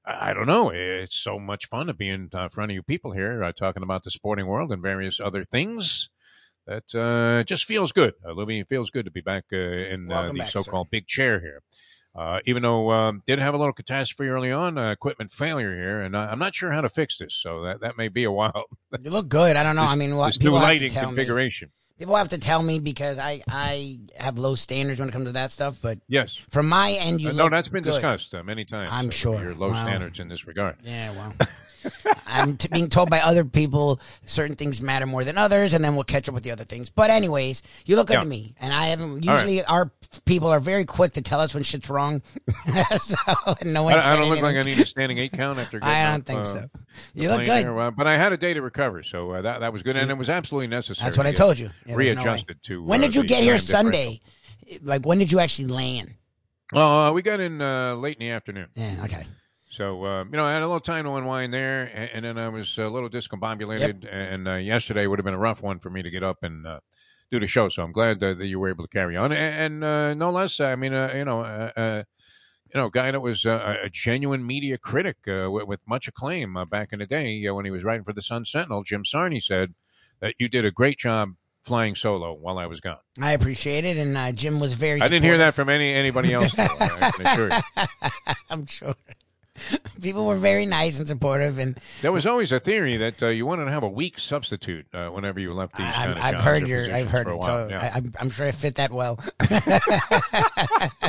[0.06, 0.70] I don't know.
[0.70, 3.82] It's so much fun to be in uh, front of you people here uh, talking
[3.82, 6.12] about the sporting world and various other things.
[6.68, 8.14] That uh, just feels good.
[8.24, 11.08] Uh, Lubie, it feels good to be back uh, in uh, the back, so-called big
[11.08, 11.64] chair here.
[12.16, 16.00] Uh, even though um, did have a little catastrophe early on, uh, equipment failure here,
[16.02, 18.32] and I, I'm not sure how to fix this, so that, that may be a
[18.32, 18.64] while.
[19.04, 19.58] You look good.
[19.58, 19.82] I don't know.
[19.82, 21.16] This- I mean, what new people have to lighting tell me.
[21.16, 21.72] configuration.
[22.00, 25.32] People have to tell me because I I have low standards when it comes to
[25.34, 25.78] that stuff.
[25.82, 27.92] But Yes, from my end, you Uh, no, that's been good.
[27.92, 28.90] discussed uh, many times.
[28.94, 29.42] I'm uh, sure.
[29.42, 29.86] your low Wow.
[29.86, 30.76] standards in this regard.
[30.84, 31.34] Yeah, well,
[32.26, 35.96] I'm t- being told by other people certain things matter more than others, and then
[35.96, 36.90] we'll catch up with the other things.
[36.90, 38.22] But anyways, you look good Yeah.
[38.22, 39.28] to me, and I haven't.
[39.28, 39.42] All right.
[39.48, 39.92] Usually, our
[40.26, 42.22] people are very quick to tell us when shit's wrong.
[42.98, 43.16] so
[43.64, 43.94] no one.
[43.94, 45.80] I, I don't look like I need a standing eight count after.
[45.84, 46.70] I don't off, think uh, so.
[47.14, 47.96] You look good.
[47.96, 50.18] but I had a day to recover, so uh, that that was good, and it
[50.18, 51.08] was absolutely necessary.
[51.08, 51.68] That's what I told you.
[51.86, 52.84] Yeah, there's no readjusted to.
[52.84, 54.22] When uh, did you get here Sunday?
[54.82, 56.16] Like when did you actually land?
[56.74, 58.70] Oh, uh, we got in uh, late in the afternoon.
[58.76, 59.26] Yeah, okay.
[59.76, 62.38] So uh, you know, I had a little time to unwind there, and, and then
[62.38, 64.08] I was a little discombobulated.
[64.10, 66.66] And uh, yesterday would have been a rough one for me to get up and
[66.66, 66.80] uh,
[67.30, 67.68] do the show.
[67.68, 70.32] So I'm glad uh, that you were able to carry on, and, and uh, no
[70.32, 70.62] less.
[70.62, 72.04] I mean, uh, you know, uh, uh,
[72.74, 76.56] you know, guy that was uh, a genuine media critic uh, with, with much acclaim
[76.56, 78.84] uh, back in the day uh, when he was writing for the Sun Sentinel.
[78.84, 79.74] Jim Sarni said
[80.22, 81.32] that you did a great job
[81.64, 83.00] flying solo while I was gone.
[83.20, 85.02] I appreciate it, and uh, Jim was very.
[85.02, 86.54] I didn't hear that from any anybody else.
[86.54, 87.62] though, I.
[88.50, 88.96] I'm sure.
[90.02, 93.46] People were very nice and supportive, and There was always a theory that uh, you
[93.46, 96.24] wanted to have a weak substitute uh, whenever you left these I, kind I've, of
[96.24, 97.92] I've heard your, I've heard it, so Yeah.
[97.94, 99.20] I, I'm, I'm sure it fit that well.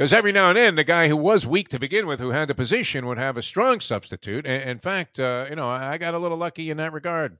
[0.00, 2.48] Because every now and then, the guy who was weak to begin with, who had
[2.48, 4.46] the position, would have a strong substitute.
[4.46, 7.36] In fact, uh, you know, I got a little lucky in that regard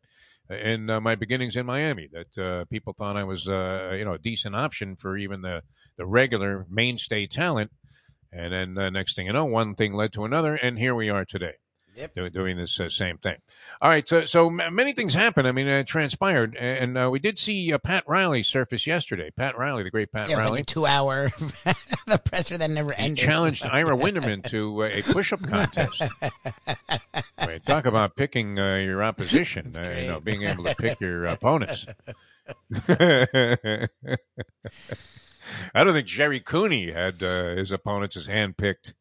[0.50, 2.08] in uh, my beginnings in Miami.
[2.12, 5.62] That uh, people thought I was, uh, you know, a decent option for even the
[5.96, 7.70] the regular mainstay talent.
[8.32, 11.24] And then next thing you know, one thing led to another, and here we are
[11.24, 11.54] today.
[12.00, 12.14] Yep.
[12.14, 13.36] do- Doing this uh, same thing.
[13.80, 14.06] All right.
[14.08, 15.46] So, so many things happened.
[15.46, 16.56] I mean, it transpired.
[16.56, 19.30] And uh, we did see uh, Pat Riley surface yesterday.
[19.30, 20.58] Pat Riley, the great Pat Yeah, Riley.
[20.58, 21.28] like two-hour
[22.06, 23.18] the presser that never He ended.
[23.18, 26.02] challenged Ira Winderman to uh, a push-up contest.
[27.66, 29.72] Talk about picking uh, your opposition.
[29.78, 31.86] Uh, you know, being able to pick your opponents.
[35.74, 38.94] I don't think Gerry Cooney had uh, his opponents as handpicked,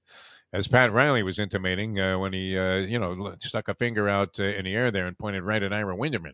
[0.53, 4.39] as Pat Riley was intimating uh, when he, uh, you know, stuck a finger out
[4.39, 6.33] uh, in the air there and pointed right at Ira Winderman.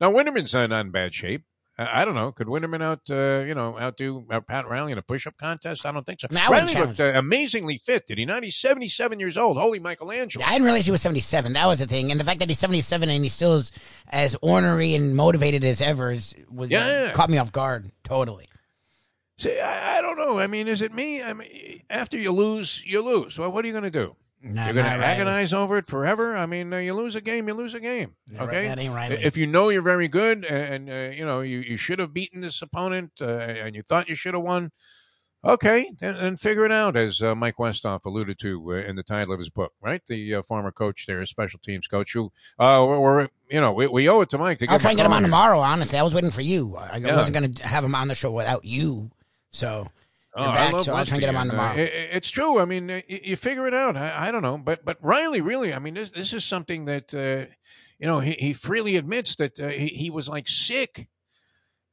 [0.00, 1.44] Now Winderman's uh, not in bad shape.
[1.78, 2.32] I don't know.
[2.32, 5.84] Could Winderman out, uh, you know, outdo uh, Pat Riley in a push-up contest?
[5.84, 6.28] I don't think so.
[6.30, 8.42] No, Riley looked uh, amazingly fit, did he not?
[8.44, 9.58] He's seventy-seven years old.
[9.58, 10.42] Holy Michelangelo!
[10.46, 11.52] I didn't realize he was 77.
[11.52, 12.10] That was the thing.
[12.10, 13.72] And the fact that he's 77 and he still is
[14.08, 17.10] as ornery and motivated as ever is, was Yeah.
[17.12, 17.90] caught me off guard.
[18.04, 18.48] Totally.
[19.38, 20.38] See, I, I don't know.
[20.38, 21.22] I mean, is it me?
[21.22, 23.38] I mean, after you lose, you lose.
[23.38, 24.16] Well, what are you going to do?
[24.42, 26.36] No, You're going to agonize over it forever.
[26.36, 28.14] I mean, uh, you lose a game, you lose a game.
[28.30, 29.16] Yeah, right, okay, that ain't Riley.
[29.22, 32.40] If you know you're very good and, uh, you know you, you should have beaten
[32.42, 34.70] this opponent uh, and you thought you should have won,
[35.44, 36.96] okay, then, then figure it out.
[36.96, 40.02] As uh, Mike Westhoff alluded to uh, in the title of his book, right?
[40.06, 42.26] The uh, former coach there, special teams coach, who
[42.58, 44.72] uh, we're, we're you know we, we owe it to Mike to get.
[44.72, 45.98] I'll try and get him on call tomorrow, honestly.
[45.98, 46.76] I was waiting for you.
[46.76, 47.16] I I Yeah.
[47.16, 49.10] wasn't going to have him on the show without you.
[49.50, 49.88] So,
[50.38, 51.76] Oh, you're I love so I'll try and get him on uh, tomorrow.
[51.76, 52.58] it- it- it's true.
[52.60, 53.96] I mean, you, you figure it out.
[53.96, 55.72] I, I don't know, but but Riley really.
[55.72, 57.50] I mean, this this is something that uh,
[57.98, 61.08] you know he, he freely admits that uh, he, he was like sick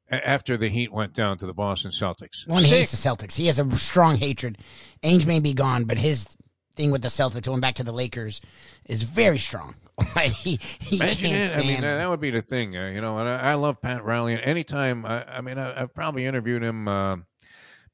[0.09, 2.45] after the Heat went down to the Boston Celtics.
[2.47, 2.71] One sick.
[2.79, 3.37] hates the Celtics.
[3.37, 4.57] He has a strong hatred.
[5.03, 6.27] Ainge may be gone, but his
[6.75, 8.41] thing with the Celtics going back to the Lakers
[8.85, 9.75] is very strong.
[10.19, 11.55] He he Imagine can't it.
[11.55, 11.97] I mean, them.
[11.99, 13.19] that would be the thing, uh, you know.
[13.19, 14.33] And I, I love Pat Riley.
[14.33, 17.17] And anytime, I, I mean, I, I've probably interviewed him uh,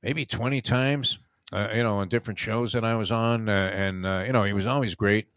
[0.04, 1.20] maybe twenty times,
[1.52, 4.44] uh, you know, on different shows that I was on, uh, and uh, you know,
[4.44, 5.28] he was always great.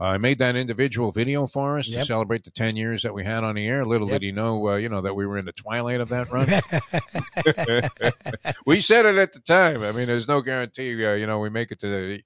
[0.00, 3.24] Uh, I made that individual video for us to celebrate the ten years that we
[3.24, 3.84] had on the air.
[3.84, 4.20] Little Yep.
[4.20, 6.48] did he know, uh, you know, that we were in the twilight of that run.
[8.66, 9.82] we said it at the time.
[9.82, 12.22] I mean, there's no guarantee, uh, you know, we make it to, the,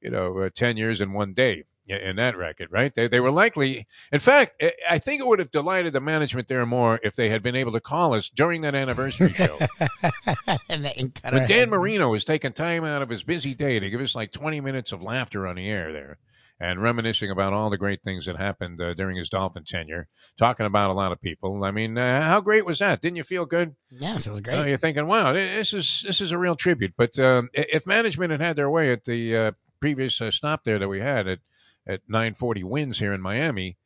[0.00, 2.94] you know, uh, 10 years in one day in that racket, right?
[2.94, 6.64] They, they were likely, in fact, I- think it would have delighted the management there
[6.64, 9.58] more if they had been able to call us during that anniversary show.
[10.68, 10.84] and
[11.30, 11.70] when Dan.
[11.70, 14.92] Marino was taking time out of his busy day to give us like 20 minutes
[14.92, 16.18] of laughter on the air there
[16.60, 20.06] and reminiscing about all the great things that happened uh, during his Dolphin tenure,
[20.38, 21.64] talking about a lot of people.
[21.64, 23.00] I mean, uh, how great was that?
[23.00, 23.74] Didn't you feel good?
[23.90, 24.58] Yes, it was great.
[24.58, 26.94] Uh, you're thinking, wow, this is this is a real tribute.
[26.96, 30.78] But um, if management had had their way at the uh, previous uh, stop there
[30.78, 31.40] that we had at
[31.86, 33.76] at 940 WINZ here in Miami,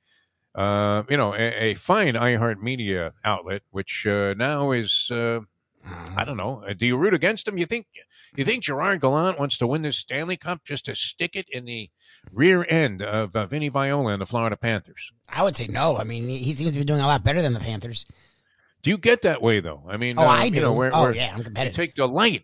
[0.54, 5.10] uh, you know, a, a fine iHeartMedia outlet, which uh, now is.
[5.10, 5.40] Uh,
[6.16, 6.64] I don't know.
[6.68, 7.58] Uh, Do you root against them?
[7.58, 7.86] You think
[8.34, 11.64] you think Gerard Gallant wants to win this Stanley Cup just to stick it in
[11.64, 11.90] the
[12.32, 15.12] rear end of uh, Vinny Viola and the Florida Panthers?
[15.28, 15.96] I would say no.
[15.96, 18.04] I mean, he seems to be doing a lot better than the Panthers.
[18.82, 19.84] Do you get that way though?
[19.88, 20.60] I mean, Oh, uh, I you do.
[20.62, 21.76] know, where- oh where- yeah, I'm you competitive.
[21.76, 22.42] take delight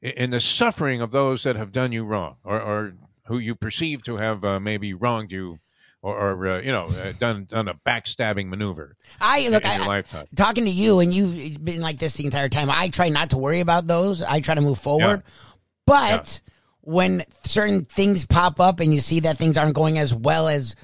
[0.00, 2.94] in the suffering of those that have done you wrong or, or
[3.26, 5.58] who you perceive to have uh, maybe wronged you
[6.02, 9.64] or, or uh, you know uh, done done a backstabbing maneuver I look.
[9.64, 10.26] in I, your lifetime.
[10.36, 12.68] talking to you, and you've been like this the entire time.
[12.70, 14.20] I try not to worry about those.
[14.22, 15.22] I try to move forward.
[15.86, 16.40] But
[16.80, 20.74] when certain things pop up, and you see that things aren't going as well as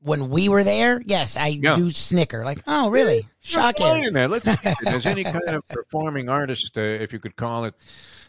[0.00, 1.76] when we were there, yes, I Yeah.
[1.76, 2.44] do snicker.
[2.44, 3.26] Like, oh, really?
[3.42, 4.04] There's no point Shocking.
[4.04, 4.30] in that.
[4.30, 7.74] Let's face it, as any kind of performing artist, uh, if you could call it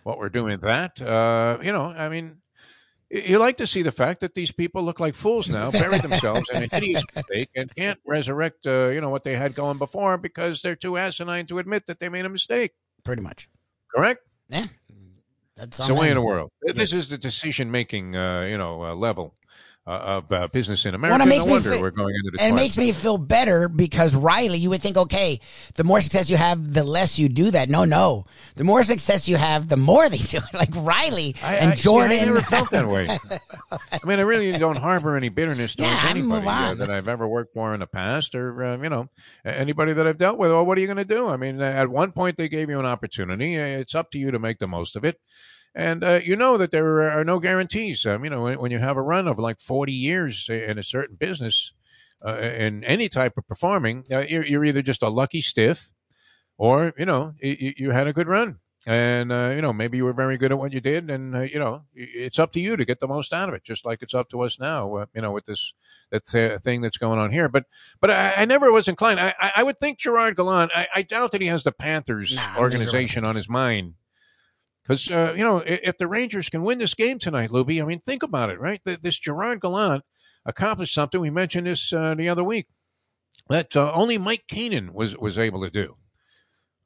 [0.04, 2.38] what we're doing that, uh, you know, I mean,
[3.10, 6.50] you like to see the fact that these people look like fools now, buried themselves
[6.50, 10.18] in a hideous mistake, and can't resurrect, uh, you know, what they had going before
[10.18, 12.74] because they're too asinine to admit that they made a mistake.
[13.04, 13.50] Pretty much.
[13.94, 14.22] Correct?
[14.50, 14.68] Yeah.
[15.56, 16.52] That's It's the way of the world.
[16.62, 19.36] This is the decision-making, uh, you know, uh, level
[19.92, 21.18] of uh, business in America.
[21.20, 22.92] Well, it makes no me wonder feel- we're going into the And it makes me
[22.92, 25.40] feel better because Riley, you would think, okay,
[25.76, 27.70] the more success you have, the less you do that.
[27.70, 28.26] No, no.
[28.56, 30.44] The more success you have, the more they do it.
[30.54, 32.20] Like Riley I, and I, see, Jordan.
[32.20, 33.08] I never felt that way.
[33.72, 37.28] I mean, I really don't harbor any bitterness towards Yeah, anybody uh, that I've ever
[37.28, 39.10] worked for in the past, or uh, you know,
[39.46, 40.52] anybody that I've dealt with.
[40.52, 41.28] Well, what are you going to do?
[41.30, 43.58] I mean, uh, at one point they gave you an opportunity.
[43.58, 45.20] Uh, It's up to you to make the most of it.
[45.80, 48.06] And uh, you know that there are no guarantees.
[48.06, 50.84] Um, you know, when, when, you have a run of like 40 years in a
[50.84, 51.72] certain business,
[52.24, 55.92] uh, in any type of performing, uh, you're, you're, either just a lucky stiff
[56.58, 58.60] or, you know, you, you had a good run.
[58.88, 61.10] And, uh, you know, maybe you were very good at what you did.
[61.10, 63.64] And, uh, you know, it's up to you to get the most out of it,
[63.64, 65.74] just like it's up to us now, uh, you know, with this
[66.12, 67.48] that th- thing that's going on here.
[67.48, 67.66] But
[68.02, 69.22] but I, I never was inclined.
[69.22, 72.58] I, I, would think Gerard Gallant, I, I doubt that he has the Panthers nah,
[72.58, 73.96] organization on his mind
[74.90, 78.00] because, uh, you know, if the Rangers can win this game tonight, Lubie, I mean,
[78.00, 78.82] think about it, right?
[78.84, 80.04] This Gerard Gallant
[80.48, 81.22] accomplished something.
[81.22, 82.66] We mentioned this uh, the other week
[83.50, 85.98] that uh, only Mike Keenan was, was able to do.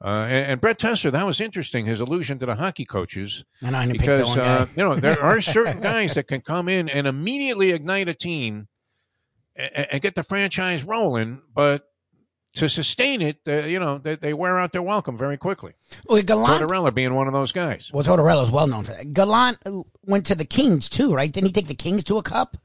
[0.03, 3.45] Uh, and, and, Brett Tessler, that was interesting, his allusion to the hockey coaches.
[3.93, 8.09] because, uh, you know, there are certain guys that can come in and immediately ignite
[8.09, 8.67] a team
[9.55, 11.84] and, and get the franchise rolling, but
[12.55, 15.73] to sustain it, uh, you know, they, they, wear out their welcome very quickly.
[16.05, 17.89] Well, Gallant, Tortorella being one of those guys.
[17.93, 19.13] Well, Tortorella is well known for that.
[19.13, 19.57] Gallant
[20.05, 21.31] went to the Kings too, right?
[21.31, 22.57] Didn't he take the Kings to a cup?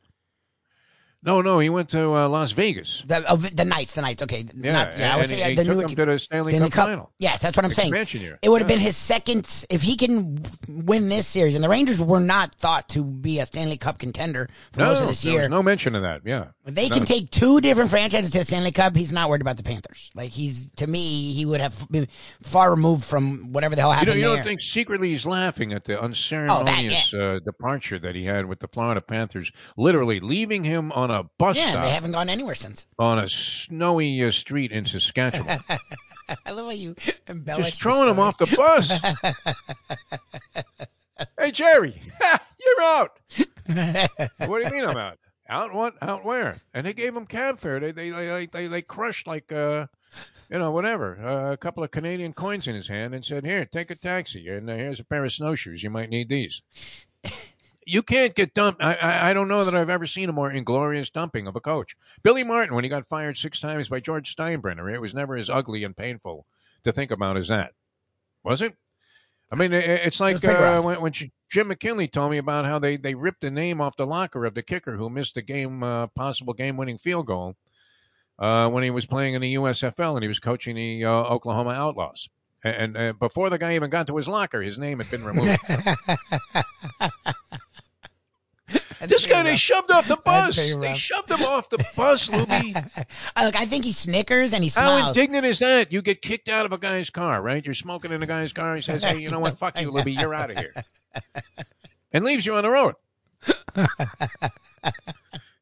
[1.21, 3.03] No, no, he went to uh, Las Vegas.
[3.05, 4.23] The, uh, the Knights, the Knights.
[4.23, 5.15] Okay, yeah, Not, yeah.
[5.15, 7.13] I was saying, the took new, him to the Stanley Cup, Cup, final.
[7.19, 8.31] Yes, that's what I'm Expansion saying.
[8.31, 8.39] Year.
[8.41, 8.77] It would have yeah.
[8.77, 11.57] been his second if he can win this series.
[11.57, 15.03] And the Rangers were not thought to be a Stanley Cup contender for no, most
[15.03, 15.49] of this year.
[15.49, 16.21] no mention of that.
[16.25, 16.97] Yeah, they no.
[16.97, 18.95] can take two different franchises to the Stanley Cup.
[18.95, 20.13] He's not worried about the Panthers.
[20.15, 22.07] Like he's to me, he would have been
[22.43, 24.15] far removed from whatever the hell happened.
[24.15, 27.37] You, know, you don't think secretly he's laughing at the unceremonious oh, that, yeah.
[27.37, 31.57] uh, departure that he had with the Florida Panthers, literally leaving him on a bus
[31.57, 32.87] yeah, stop they haven't gone anywhere since.
[32.99, 35.61] On a snowy uh, street in Saskatchewan.
[36.45, 36.95] I love how you
[37.27, 37.67] embellish.
[37.67, 38.91] Just throwing him off the bus.
[41.39, 42.01] hey, Jerry,
[42.61, 43.19] you're out.
[44.47, 45.19] what do you mean I'm out?
[45.49, 45.95] Out what?
[46.03, 46.61] Out where?
[46.75, 47.81] And they gave him cab fare.
[47.81, 49.87] They they they they, they crushed like uh,
[50.51, 53.65] you know whatever uh, a couple of Canadian coins in his hand and said, "Here,
[53.65, 55.83] take a taxi, and uh, here's a pair of snowshoes.
[55.83, 56.63] You might need these."
[57.89, 58.83] You can't get dumped.
[58.83, 61.61] I, I, I don't know that I've ever seen a more inglorious dumping of a
[61.61, 61.97] coach.
[62.23, 65.49] Billy Martin, when he got fired six times by George Steinbrenner, it was never as
[65.49, 66.45] ugly and painful
[66.85, 67.73] to think about as that.
[68.45, 68.75] Was it?
[69.51, 73.15] I mean, it's like uh, when, when Jim McKinley told me about how they, they
[73.15, 76.53] ripped the name off the locker of the kicker who missed the game uh, possible
[76.53, 77.57] game winning field goal
[78.39, 81.71] uh, when he was playing in the USFL and he was coaching the uh, Oklahoma
[81.71, 82.29] Outlaws.
[82.63, 85.25] And, and uh, before the guy even got to his locker, his name had been
[85.25, 85.59] removed.
[89.07, 90.57] this guy they shoved off the bus.
[90.57, 92.75] They shoved him off the bus, Lubie.
[92.75, 95.03] Look, I think he snickers and he smiles.
[95.03, 95.93] How indignant is that?
[95.93, 97.65] You get kicked out of a guy's car, right?
[97.65, 98.75] You're smoking in a guy's car.
[98.77, 99.57] He says, "Hey, you know what?
[99.57, 100.19] Fuck you, Lubie.
[100.19, 100.73] You're out of here,"
[102.13, 102.95] and leaves you on the road.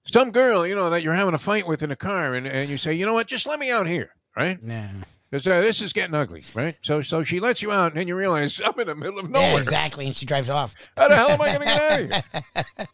[0.05, 2.71] Some girl, you know, that you're having a fight with in a car, and, and
[2.71, 3.27] you say, "You know what?
[3.27, 4.59] Just let me out here," right?
[4.63, 4.91] Yeah.
[5.31, 6.77] Because uh, this is getting ugly, right?
[6.83, 9.29] So, so she lets you out, and then you realize I'm in the middle of
[9.29, 9.51] nowhere.
[9.51, 10.73] Yeah, exactly, and she drives off.
[10.97, 12.87] How the hell am I going to get out of here?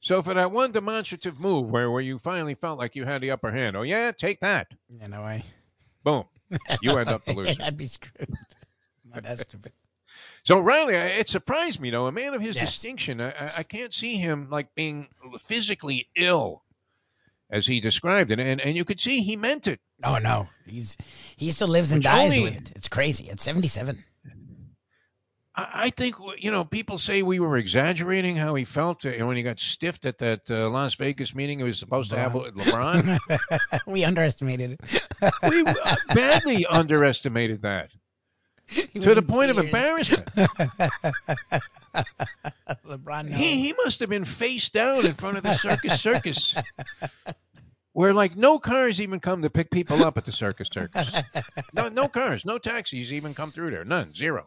[0.00, 3.30] So for that one demonstrative move where, where you finally felt like you had the
[3.30, 4.68] upper hand, oh yeah, take that.
[4.88, 5.44] Yeah, no way.
[6.02, 6.24] Boom.
[6.82, 7.62] You end up the loser.
[7.62, 8.34] I'd be screwed.
[9.14, 9.72] That's stupid.
[10.42, 12.06] So Riley, it surprised me though.
[12.06, 12.66] A man of his yes.
[12.66, 15.08] distinction, I, I can't see him like being
[15.38, 16.64] physically ill,
[17.50, 19.80] as he described it, and and you could see he meant it.
[20.02, 20.96] Oh no, he's
[21.36, 22.72] he still lives and Which dies only, with it.
[22.74, 23.30] It's crazy.
[23.30, 24.04] At seventy seven.
[25.72, 29.42] I think you know people say we were exaggerating how he felt uh, when he
[29.42, 31.58] got stiffed at that uh, Las Vegas meeting.
[31.58, 33.18] He was supposed to have LeBron.
[33.86, 34.80] we underestimated it.
[35.50, 37.90] we uh, badly underestimated that
[38.94, 39.58] to the point tears.
[39.58, 40.28] of embarrassment.
[42.86, 46.54] LeBron, he he must have been face down in front of the circus circus.
[47.92, 51.12] Where like no cars even come to pick people up at the circus circus.
[51.74, 53.84] No, no cars, no taxis even come through there.
[53.84, 54.46] None, zero.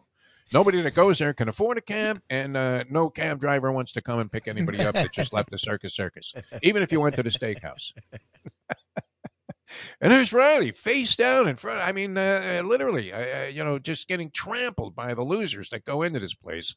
[0.52, 4.02] Nobody that goes there can afford a cab, and uh, no cab driver wants to
[4.02, 7.16] come and pick anybody up that just left the circus circus, even if you went
[7.16, 7.92] to the steakhouse.
[10.00, 11.80] and there's Riley face down in front.
[11.80, 16.02] I mean, uh, literally, uh, you know, just getting trampled by the losers that go
[16.02, 16.76] into this place.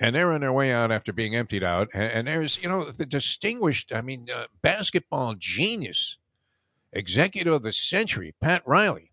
[0.00, 1.88] And they're on their way out after being emptied out.
[1.92, 6.18] And, and there's, you know, the distinguished, I mean, uh, basketball genius,
[6.92, 9.07] executive of the century, Pat Riley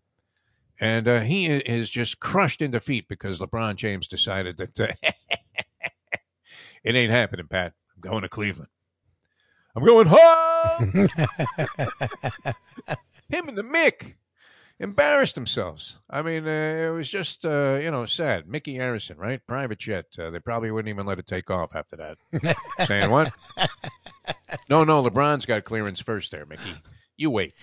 [0.80, 4.88] and uh, he is just crushed in defeat because LeBron James decided that uh,
[6.84, 7.72] it ain't happening, Pat.
[7.94, 8.70] I'm going to Cleveland.
[9.74, 10.92] I'm going home.
[13.28, 14.14] Him and the Mick
[14.78, 15.98] embarrassed themselves.
[16.08, 18.48] I mean, uh, it was just, uh, you know, sad.
[18.48, 19.40] Mickey Arison, right?
[19.46, 20.06] Private jet.
[20.18, 22.56] Uh, they probably wouldn't even let it take off after that.
[22.86, 23.32] Saying what?
[24.68, 26.74] No, no, LeBron's got clearance first there, Mickey.
[27.16, 27.54] You wait.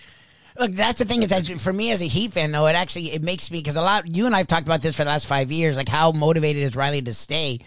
[0.58, 3.06] Look, that's the thing is that for me as a Heat fan, though, it actually
[3.12, 5.26] it makes me because a lot you and I've talked about this for the last
[5.26, 7.58] five years, like how motivated is Riley to stay.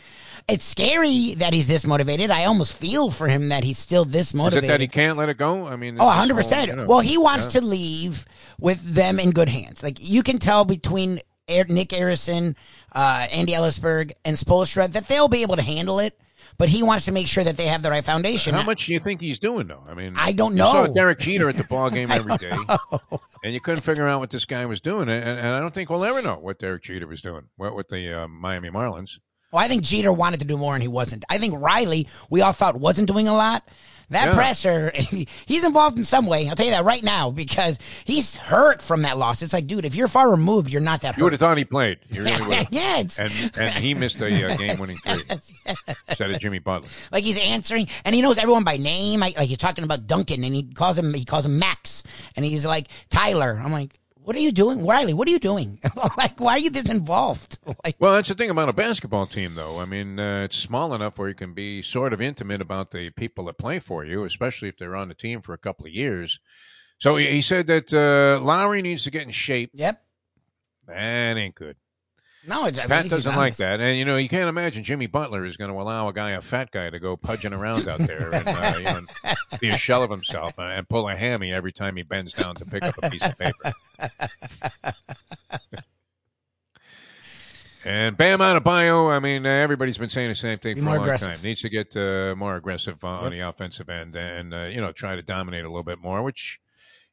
[0.48, 2.32] It's scary that he's this motivated.
[2.32, 4.64] I almost feel for him that he's still this Is motivated.
[4.64, 5.68] it that he can't let it go?
[5.68, 6.68] I mean, Oh, 100 all, percent.
[6.70, 7.60] you know, Well, he wants yeah.
[7.60, 8.26] to leave
[8.58, 9.84] with them in good hands.
[9.84, 11.20] Like you can tell between
[11.52, 12.56] Er- Nick Arison,
[12.96, 16.18] uh, Andy Elisburg, and Spoelstra that they'll be able to handle it.
[16.58, 18.56] But he wants to make sure that they have the right foundation.
[18.56, 19.84] How much do you think he's doing, though?
[19.88, 20.66] I mean, I don't know.
[20.66, 20.88] you saw.
[20.88, 22.58] Derek Jeter at the ball game every day,
[23.44, 25.90] and you couldn't figure out what this guy was doing, and, and I don't think
[25.90, 29.20] we'll ever know what Derek Jeter was doing what with the uh, Miami Marlins.
[29.52, 31.24] Well, I think Jeter wanted to do more and he wasn't.
[31.30, 33.68] I think Riley, we all thought wasn't doing a lot.
[34.10, 34.36] That Yeah.
[34.36, 34.92] presser,
[35.46, 36.48] he's involved in some way.
[36.48, 39.42] I'll tell you that right now because he's hurt from that loss.
[39.42, 41.18] It's like, dude, if you're far removed, you're not that hurt.
[41.18, 42.00] You would have thought he played.
[42.10, 42.68] You really would.
[42.72, 45.22] yeah, And and he missed a uh, game-winning three
[46.08, 46.88] instead of Jimmy Butler.
[47.12, 49.20] like he's answering and he knows everyone by name.
[49.20, 52.04] Like, like he's talking about Duncan and he calls him he calls him Max
[52.36, 53.60] and he's like Tyler.
[53.62, 53.94] I'm like,
[54.28, 55.14] what are you doing, Riley?
[55.14, 55.80] What are you doing?
[56.18, 57.60] like, why are you this involved?
[57.86, 59.80] Like, Well, that's the thing about a basketball team, though.
[59.80, 63.10] I mean, uh, it's small enough where you can be sort of intimate about the
[63.12, 65.94] people that play for you, especially if they're on the team for a couple of
[65.94, 66.42] years.
[66.98, 69.72] So he, he said that uh, Lowry needs to get in shape.
[69.74, 70.04] yep.
[70.88, 71.78] That ain't good.
[72.48, 75.06] No, it's, at Pat he's doesn't like that, and you know you can't imagine Jimmy
[75.06, 78.00] Butler is going to allow a guy, a fat guy, to go pudging around out
[78.00, 79.10] there and, uh, you know, and
[79.60, 82.64] be a shell of himself and, pull a hammy every time he bends down to
[82.64, 83.74] pick up a piece of paper.
[87.84, 89.12] and Bam Adebayo.
[89.12, 91.34] I mean, uh, everybody's been saying the same thing Be for a long aggressive.
[91.34, 91.42] time.
[91.44, 94.94] Needs to get uh, more aggressive uh, on the offensive end and uh, you know
[94.94, 96.62] try to dominate a little bit more, which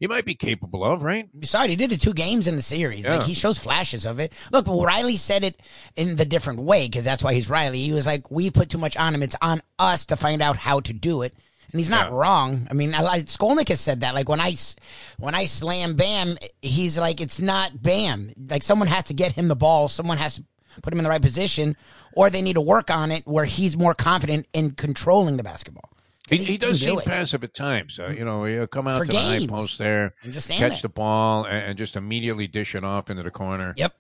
[0.01, 1.29] he might be capable of, right?
[1.39, 3.07] Besides, he did it two games in the series.
[3.07, 4.33] Like he shows flashes of it.
[4.53, 5.61] Look, Riley said it
[5.97, 7.81] in the different way because that's why he's Riley.
[7.81, 9.23] He was like, "We put too much on him.
[9.23, 11.33] It's on us to find out how to do it."
[11.73, 12.17] And he's not Yeah.
[12.17, 12.69] wrong.
[12.71, 14.15] I mean, I, like Skolnick has said that.
[14.15, 14.55] Like when I,
[15.19, 18.33] when I slam Bam, he's like, "It's not Bam.
[18.49, 19.89] Like someone has to get him the ball.
[19.89, 20.45] Someone has to
[20.83, 21.77] put him in the right position,
[22.15, 25.91] or they need to work on it where he's more confident in controlling the basketball."
[26.29, 27.05] He, He he does do seem it.
[27.05, 27.99] passive at times.
[27.99, 30.81] Uh, you know, he'll come out For to the high post there, And just catch
[30.83, 33.75] the ball, and, and just immediately dish it off into the corner.
[33.77, 33.95] Yep.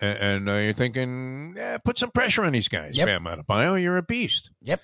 [0.00, 2.96] And, and uh, you're thinking, yeah, put some pressure on these guys.
[2.96, 3.06] Yep.
[3.06, 4.50] Bam Adebayo, you're a beast.
[4.62, 4.80] Yep.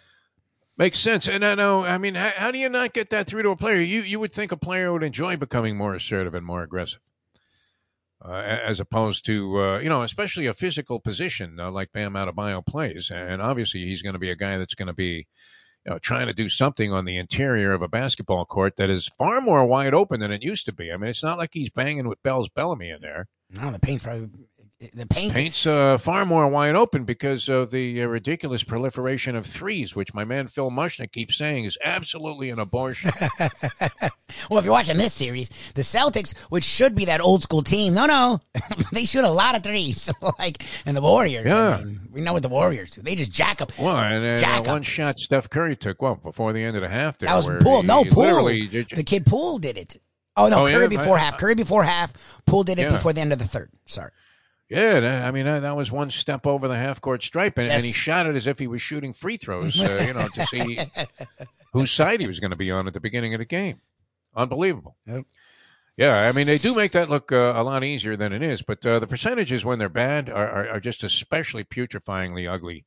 [0.76, 1.28] Makes sense.
[1.28, 3.56] And I know, I mean, how, how do you not get that through to a
[3.56, 3.76] player?
[3.80, 7.00] You you would think a player would enjoy becoming more assertive and more aggressive.
[8.24, 12.64] Uh, as opposed to uh, you know, especially a physical position uh, like Bam Adebayo
[12.64, 15.26] plays, and obviously he's going to be a guy that's going to be
[15.92, 19.40] know, trying to do something on the interior of a basketball court that is far
[19.40, 20.92] more wide open than it used to be.
[20.92, 23.28] I mean, it's not like he's banging with Bell's Bellamy in there.
[23.50, 24.28] No, the paint's probably
[24.92, 25.32] the paint.
[25.32, 30.12] Paint's uh, far more wide open because of the uh, ridiculous proliferation of threes, which
[30.12, 33.10] my man Phil Mushnick keeps saying is absolutely an abortion.
[34.50, 37.94] Well, if you're watching this series, the Celtics, which should be that old school team,
[37.94, 38.40] no, no,
[38.92, 40.12] they shoot a lot of threes.
[40.40, 41.76] like, and the Warriors, Yeah.
[41.80, 43.00] I mean, we know what the Warriors do.
[43.00, 43.70] They just jack up.
[43.78, 44.84] well, and uh, Jack that one up.
[44.84, 47.28] shot Steph Curry took, well, before the end of the half there.
[47.28, 47.82] That was Poole.
[47.82, 48.44] he- No, Poole.
[48.46, 50.00] The kid Poole did it.
[50.36, 50.88] Oh no, Oh, Curry yeah?
[50.88, 51.38] before I- half.
[51.38, 52.42] Curry before half.
[52.44, 52.92] Poole did it Yeah.
[52.92, 53.70] before the end of the third.
[53.86, 54.10] Sorry.
[54.70, 57.68] Yeah, that, I mean that, that was one step over the half court stripe, and,
[57.70, 59.78] and he shot it as if he was shooting free throws.
[59.78, 60.78] Uh, you know, to see
[61.72, 63.80] whose side he was going to be on at the beginning of the game.
[64.34, 64.96] Unbelievable.
[65.06, 65.26] Yep.
[65.96, 68.62] Yeah, I mean they do make that look uh, a lot easier than it is,
[68.62, 72.84] but uh, the percentages when they're bad are, are, are just especially putrefyingly ugly.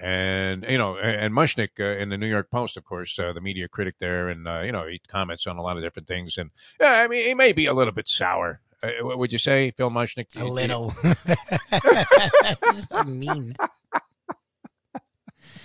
[0.00, 3.32] And you know, and and Mushnick uh, in the New York Post, of course, uh,
[3.32, 6.06] the media critic there, and uh, you know he comments on a lot of different
[6.06, 6.38] things.
[6.38, 6.50] And
[6.80, 8.60] yeah, I mean he may be a little bit sour.
[8.82, 10.26] Uh, would you say, Phil Mushnick?
[10.40, 10.90] A little.
[12.72, 13.54] He's so mean.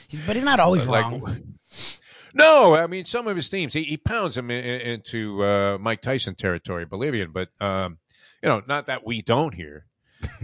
[0.08, 1.54] He's, but he's not always Like- wrong.
[2.34, 3.74] No, I mean some of his themes.
[3.74, 7.32] He, he pounds him in, in- into uh, Mike Tyson territory, Bolivian.
[7.32, 7.98] But um,
[8.44, 9.86] you know, not that we don't hear.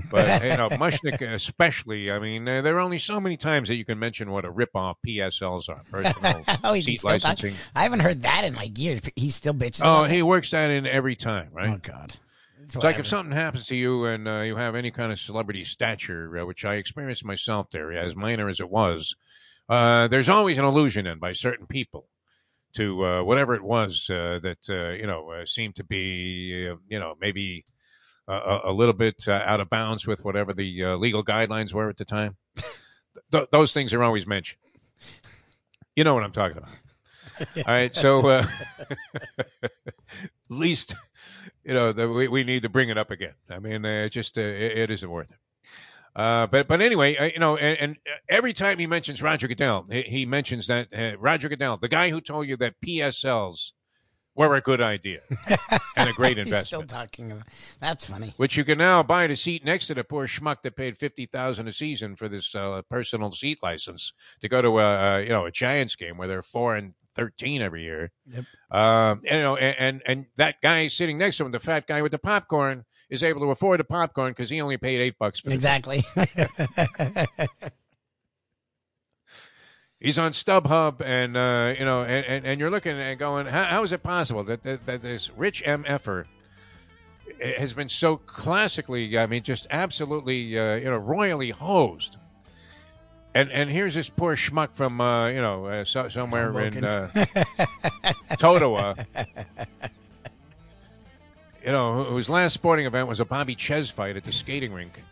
[0.09, 2.09] But you know, Mushnick especially.
[2.09, 4.51] I mean, uh, there are only so many times that you can mention what a
[4.51, 5.81] ripoff PSLs are.
[5.91, 7.55] Personal Oh, he's seat still talking- licensing.
[7.75, 9.01] I haven't heard that in like years.
[9.17, 9.81] He's still bitching.
[9.83, 11.71] Oh, he works that in every time, right?
[11.71, 12.15] Oh God.
[12.71, 15.19] It's It's like if something happens to you and uh, you have any kind of
[15.19, 19.13] celebrity stature, uh, which I experienced myself there, as minor as it was,
[19.67, 22.07] uh, there's always an illusion in by certain people
[22.73, 26.75] to uh, whatever it was uh, that uh, you know uh, seemed to be, uh,
[26.87, 27.65] you know, maybe
[28.29, 31.73] a, a- a little bit uh, out of bounds with whatever the uh, legal guidelines
[31.73, 32.37] were at the time.
[33.33, 34.59] Th- those things are always mentioned.
[35.97, 36.69] You know what I'm talking about.
[37.57, 38.45] All right, so uh,
[40.49, 40.95] least
[41.63, 43.33] you know, the, we, we need to bring it up again.
[43.49, 45.37] I mean, uh, just uh, it, it isn't worth it.
[46.13, 49.47] Uh, but but anyway, uh, you know, and, and, uh, every time he mentions Roger
[49.47, 53.71] Goodell, he, he mentions that uh, Roger Goodell, the guy who told you that PSLs
[54.35, 55.21] were a good idea
[55.97, 56.65] and a great investment.
[56.65, 57.45] still talking about
[57.79, 58.33] that's funny.
[58.35, 61.25] Which you can now buy a seat next to the poor schmuck that paid fifty
[61.25, 64.11] thousand a season for this uh, personal seat license
[64.41, 67.61] to go to a, a you know a Giants game where there are foreign 13
[67.61, 68.11] every year.
[68.25, 68.45] Yep.
[68.71, 72.01] Um, you know, and, and, and that guy sitting next to him, the fat guy
[72.01, 75.39] with the popcorn, is able to afford the popcorn because he only paid eight bucks
[75.39, 76.03] for exactly.
[79.99, 83.65] He's on StubHub, and uh, you know, and, and, and, you're looking and going, how,
[83.65, 86.25] how is it possible that, that, that this rich mf'er
[87.57, 92.17] has been so classically, I mean, just absolutely, uh, you know, royally hosed
[93.33, 97.09] and and here's this poor schmuck from uh, you know uh, so, somewhere in uh,
[98.31, 99.05] Totowa,
[101.65, 105.03] you know, whose last sporting event was a Bobby Czyz fight at the skating rink.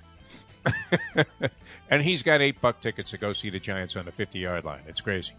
[1.90, 4.66] and he's got eight buck tickets to go see the Giants on the 50 yard
[4.66, 4.82] line.
[4.88, 5.34] It's crazy.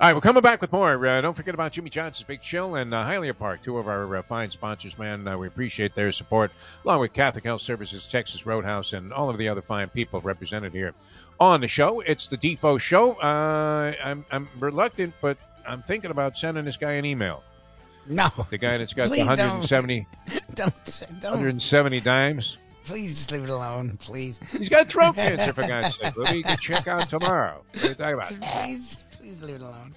[0.00, 1.06] All right, we're coming back with more.
[1.06, 4.16] Uh, don't forget about Jimmy Johnson's Big Chill and uh, Hialeah Park, two of our
[4.16, 5.26] uh, fine sponsors, man.
[5.28, 6.50] Uh, we appreciate their support,
[6.84, 10.72] along with Catholic Health Services, Texas Roadhouse, and all of the other fine people represented
[10.72, 10.94] here
[11.40, 12.00] on the show.
[12.00, 13.12] It's the Defo Show.
[13.14, 15.36] Uh, I'm, I'm reluctant, but
[15.66, 17.42] I'm thinking about sending this guy an email.
[18.06, 18.28] no.
[18.50, 19.60] The guy that's got the Please don't.
[19.60, 20.06] 170,
[20.54, 21.30] Don't, don't.
[21.32, 22.56] 170 dimes.
[22.84, 24.38] Please just leave it alone, please.
[24.52, 26.14] He's got throat cancer, for God's sake.
[26.28, 27.62] He can check out tomorrow.
[27.72, 28.26] What are you talking about?
[28.66, 29.94] Please, please leave it alone.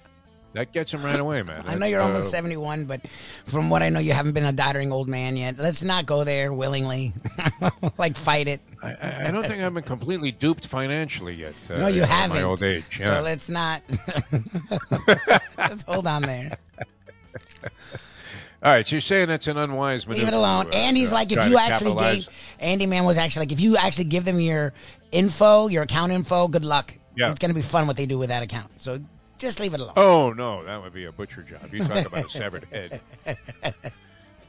[0.53, 1.64] That gets him right away, man.
[1.68, 3.07] I know you're uh, almost 71, but
[3.45, 5.57] from what I know, you haven't been a doddering old man yet.
[5.57, 7.14] Let's not go there willingly.
[7.98, 8.61] like, fight it.
[8.82, 11.53] I, I don't think I've been completely duped financially yet.
[11.69, 12.38] Uh, No, you at haven't.
[12.38, 12.99] My old age.
[12.99, 13.84] So let's not.
[15.57, 16.57] let's hold on there.
[18.64, 20.26] All right, so you're saying that's an unwise maneuver.
[20.26, 20.65] Leave it alone.
[20.65, 22.28] to, uh, Andy's uh, like, if you actually gave
[22.60, 24.74] Andy Man was actually like, if you actually give them your
[25.11, 26.95] info, your account info, good luck.
[27.15, 27.30] Yeah.
[27.30, 28.82] It's gonna be fun what they do with that account.
[28.82, 28.99] So
[29.38, 29.93] just leave it alone.
[29.95, 31.73] Oh no, that would be a butcher job.
[31.73, 33.01] You talk about a severed head.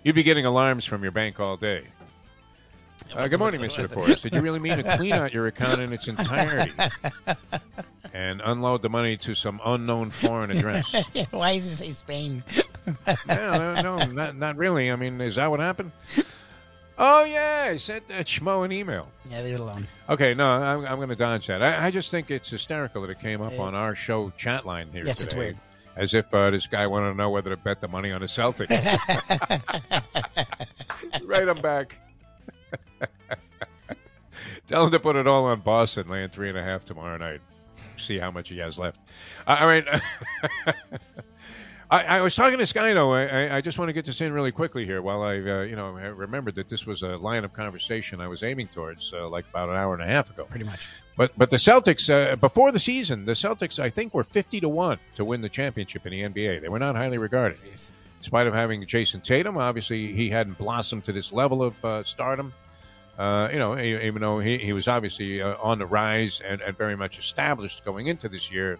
[0.04, 1.84] You'd be getting alarms from your bank all day.
[3.14, 3.86] Uh, good morning, Mr.
[3.86, 4.22] DeForrest.
[4.22, 6.72] Did you really mean to clean out your account in its entirety
[8.12, 10.94] and unload the money to some unknown foreign address?
[11.30, 12.42] Why does it say Spain?
[12.86, 12.94] no,
[13.26, 14.90] no, no, not, not really.
[14.90, 15.92] I mean, is that what happened?
[17.00, 19.06] Oh, yeah, I sent that schmo an email.
[19.30, 19.86] Yeah, leave it alone.
[20.08, 21.62] Okay, no, I'm, I'm going to dodge that.
[21.62, 24.88] I, I just think it's hysterical that it came up on our show chat line
[24.92, 25.26] here Yes, today.
[25.26, 25.56] it's weird.
[25.94, 28.26] As if uh, this guy wanted to know whether to bet the money on the
[28.26, 28.70] Celtics.
[31.24, 31.98] right, I'm back.
[34.66, 37.40] Tell him to put it all on Boston, laying three and a half tomorrow night.
[37.96, 39.00] See how much he has left.
[39.46, 39.84] Uh, all right.
[41.90, 43.12] I, I was talking to Sky though.
[43.14, 45.00] I, I- I just want to get this in really quickly here.
[45.00, 48.42] While I, uh, you know, remembered that this was a line of conversation I was
[48.42, 50.44] aiming towards, uh, like about an hour and a half ago.
[50.44, 50.86] Pretty much.
[51.16, 54.68] But but the Celtics uh, before the season, the Celtics I think were fifty to
[54.68, 56.60] one to win the championship in the NBA.
[56.60, 57.72] They were not highly regarded, in
[58.20, 59.56] spite of having Jayson Tatum.
[59.56, 62.52] Obviously, he hadn't blossomed to this level of uh, stardom.
[63.18, 66.76] Uh, you know, even though he, he was obviously uh, on the rise and, and
[66.76, 68.78] very much established going into this year,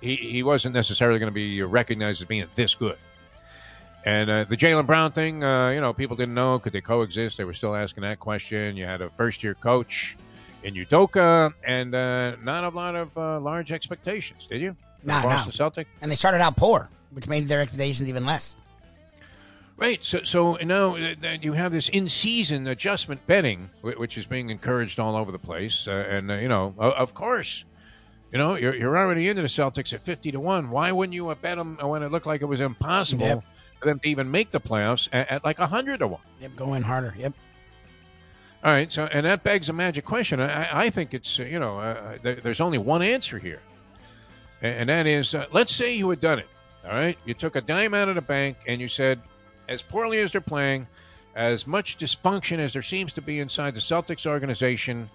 [0.00, 2.98] he, he, wasn't necessarily going to be recognized as being this good.
[4.04, 7.38] And uh, the Jaylen Brown thing, uh, you know, people didn't know could they coexist.
[7.38, 8.76] They were still asking that question.
[8.76, 10.16] You had a first year coach
[10.64, 14.76] in Udoka, and uh, not a lot of uh, large expectations, did you?
[15.04, 15.50] No, Boston no.
[15.52, 15.88] Celtic.
[16.00, 18.56] And they started out poor, which made their expectations even less.
[19.76, 20.04] Right.
[20.04, 25.00] So, so now uh, that you have this in-season adjustment betting, which is being encouraged
[25.00, 27.64] all over the place, uh, and uh, you know, of course,
[28.32, 30.70] you know, you're, you're already into the Celtics at fifty to one.
[30.70, 33.44] Why wouldn't you bet them when it looked like it was impossible Yep.
[33.78, 36.22] for them to even make the playoffs at, at like hundred to one?
[36.40, 37.14] Yep, go in harder.
[37.18, 37.34] Yep.
[38.64, 38.90] All right.
[38.92, 40.40] So, and that begs a magic question.
[40.40, 43.60] I, I think it's uh, you know, uh, there, there's only one answer here,
[44.62, 46.48] and, and that is, uh, let's say you had done it.
[46.84, 49.20] All right, you took a dime out of the bank and you said,
[49.68, 50.88] as poorly as they're playing,
[51.36, 55.08] as much dysfunction as there seems to be inside the Celtics organization,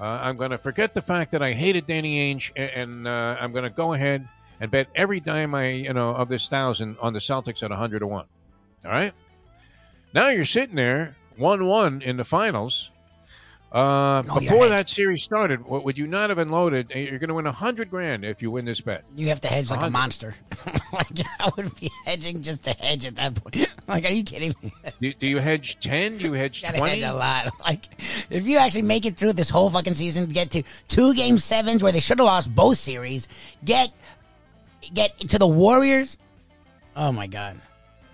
[0.00, 3.36] uh, I'm going to forget the fact that I hated Danny Ainge, and, and uh,
[3.40, 4.28] I'm going to go ahead
[4.60, 8.00] and bet every dime I you know of this thousand on the Celtics at 100
[8.00, 8.26] to one.
[8.84, 9.12] All right.
[10.12, 12.90] Now you're sitting there one-one in the finals.
[13.74, 16.92] Uh, Oh, before that series started, what would you not have unloaded?
[16.94, 19.02] You're going to win a hundred grand if you win this bet.
[19.16, 20.36] You have to hedge like a monster.
[20.92, 21.08] like
[21.40, 23.66] I would be hedging just to hedge at that point.
[23.88, 24.72] like, are you kidding me?
[25.00, 26.18] Do, do you hedge ten?
[26.18, 27.00] Do you hedge twenty?
[27.00, 27.50] hedge a lot.
[27.60, 27.86] Like,
[28.30, 31.82] if you actually make it through this whole fucking season, get to two game sevens
[31.82, 33.28] where they should have lost both series,
[33.64, 33.90] get
[34.92, 36.16] get to the Warriors.
[36.94, 37.60] Oh my god.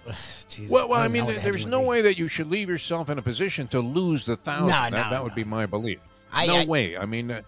[0.48, 0.70] Jesus.
[0.70, 1.86] Well, well, I don't mean, know what the there's no be.
[1.86, 4.68] way that you should leave yourself in a position to lose the thousand.
[4.68, 5.36] No, that, no, that would no.
[5.36, 5.98] be my belief.
[6.32, 6.96] I- no I- way.
[6.96, 7.42] I mean, uh,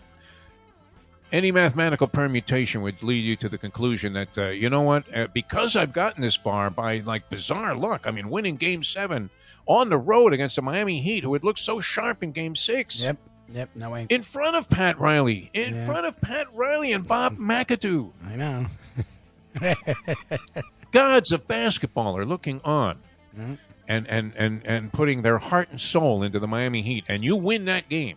[1.33, 5.29] any mathematical permutation would lead you to the conclusion that uh, you know what uh,
[5.33, 9.31] because i've gotten this far by like bizarre luck i mean winning game seven
[9.65, 13.01] on the road against the miami heat who had looked so sharp in game six
[13.03, 13.16] Yep.
[13.55, 13.70] Yep.
[13.74, 14.07] No way.
[14.11, 15.87] in front of pat riley in Yeah.
[15.87, 18.66] front of pat riley and bob mcadoo I know.
[20.93, 22.98] gods of basketball are looking on
[23.36, 23.59] Mhm.
[23.89, 27.35] and, and, and, and putting their heart and soul into the Miami Heat, and you
[27.35, 28.16] win that game,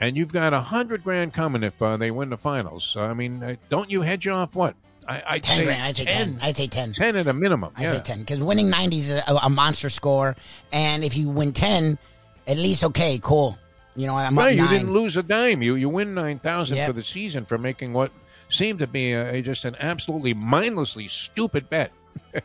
[0.00, 2.84] and you've got a hundred grand coming if uh, they win the finals.
[2.84, 4.74] So, I mean, uh, don't you hedge off what?
[5.06, 5.82] I, I'd Ten say grand.
[5.82, 6.38] I'd say ten.
[6.38, 6.92] 10, I'd say ten.
[6.94, 7.72] 10 at a minimum.
[7.76, 7.92] I yeah.
[7.94, 10.34] say ten because winning ninety is a, a monster score,
[10.72, 11.98] and if you win ten,
[12.46, 13.58] at least okay, cool.
[13.96, 14.72] You know, I'm Right, up you nine.
[14.72, 15.60] didn't lose a dime.
[15.62, 16.86] You you win nine thousand Yep.
[16.86, 18.12] for the season for making what
[18.48, 21.92] seemed to be a, just an absolutely mindlessly stupid bet.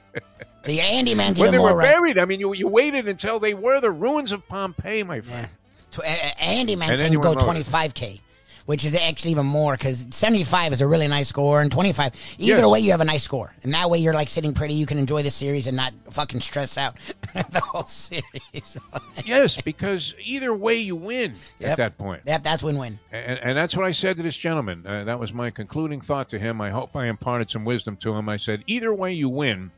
[0.64, 3.80] the Andy Man's when they were buried, I mean, you you waited until they were
[3.80, 5.50] the ruins of Pompeii, my friend.
[5.92, 8.22] Tw- a- uh, a- uh, Andy Man And then go 25K,
[8.70, 12.62] which is actually even more because 75 is a really nice score, and 25, either
[12.62, 12.68] Yes.
[12.70, 13.52] way, you have a nice score.
[13.64, 14.76] And that way, you're like sitting pretty.
[14.76, 16.96] You can enjoy the series and not fucking stress out
[17.34, 18.78] the whole series.
[19.26, 21.70] Yes, because either way you win Yep.
[21.72, 22.22] at that point.
[22.28, 23.00] yep, that's win win.
[23.12, 24.86] And, and that's what I said to this gentleman.
[24.86, 26.62] Uh, that was my concluding thought to him.
[26.62, 28.30] I hope I imparted some wisdom to him.
[28.30, 29.72] I said, either way you win,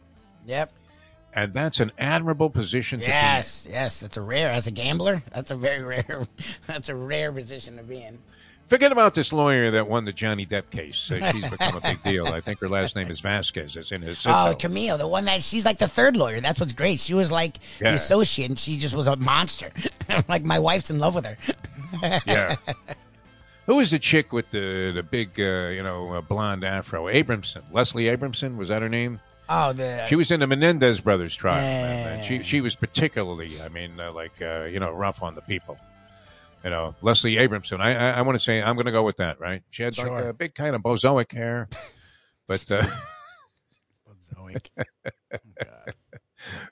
[0.48, 0.70] Yep.
[1.34, 4.02] and that's an admirable position to Yes, yes.
[4.02, 6.28] That's a rare, as a gambler, that's a very rare,
[6.68, 8.20] that's a rare position to be in.
[8.72, 11.12] Forget about this lawyer that won the Johnny Depp case.
[11.12, 12.28] Uh, she's become a big deal.
[12.28, 13.76] I think her last name is Vasquez.
[13.76, 16.40] It's in his Oh, Camille, the one that she's like the third lawyer.
[16.40, 17.02] That's what's great.
[17.02, 17.90] She was like Yeah.
[17.90, 19.72] the associate, and she just was a monster.
[20.30, 21.38] like my wife's in love with her.
[22.26, 22.56] yeah.
[23.66, 27.08] Who was the chick with the the big uh, you know uh, blonde afro?
[27.08, 29.20] Abramson, Leslie Abramson was that her name?
[29.50, 31.62] Oh, the She was in the Menendez brothers trial.
[31.62, 32.14] Yeah.
[32.14, 35.42] and, she she was particularly, I mean, uh, like uh, you know, rough on the
[35.42, 35.78] people.
[36.64, 37.80] You know, Leslie Abramson.
[37.82, 39.40] I I, I want to say I'm going to go with that.
[39.40, 39.64] Right?
[39.72, 40.30] She had like Sure.
[40.30, 41.68] a big kind of bozoic hair,
[42.48, 42.86] but uh,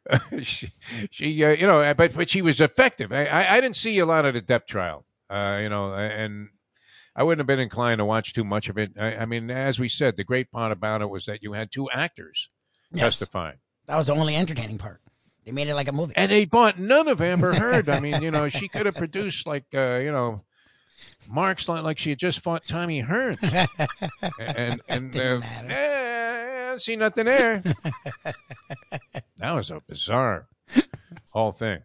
[0.41, 0.71] she
[1.11, 3.11] she uh, you know, but but she was effective.
[3.11, 5.05] I, I I didn't see a lot of the Depp trial.
[5.29, 6.49] Uh, you know, and.
[7.15, 8.91] I wouldn't have been inclined to watch too much of it.
[8.97, 11.69] I, I mean, as we said, the great part about it was that you had
[11.69, 12.49] two actors
[12.93, 13.01] Yes.
[13.17, 13.57] testifying.
[13.87, 15.01] That was the only entertaining part.
[15.45, 16.13] They made it like a movie.
[16.15, 17.89] and they bought none of Amber Heard.
[17.89, 20.43] I mean, you know, she could have produced like uh, you know,
[21.29, 23.39] marks like, like she had just fought Tommy Hearns,
[24.39, 27.61] and and uh, eh, I don't see nothing there.
[29.37, 30.47] that was a bizarre
[31.33, 31.79] whole thing.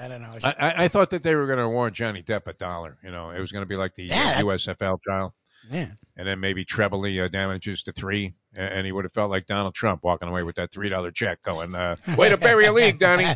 [0.00, 0.30] I don't know.
[0.42, 2.98] I, I, I thought that they were going to award Johnny Depp a dollar.
[3.02, 5.34] You know, it was going to be like the Yeah, USFL trial.
[5.70, 5.88] Yeah.
[6.16, 9.74] And then maybe trebly uh, damages to three, and he would have felt like Donald
[9.74, 12.98] Trump walking away with that three dollar check, going, uh, "Way to bury a league,
[12.98, 13.34] Donnie!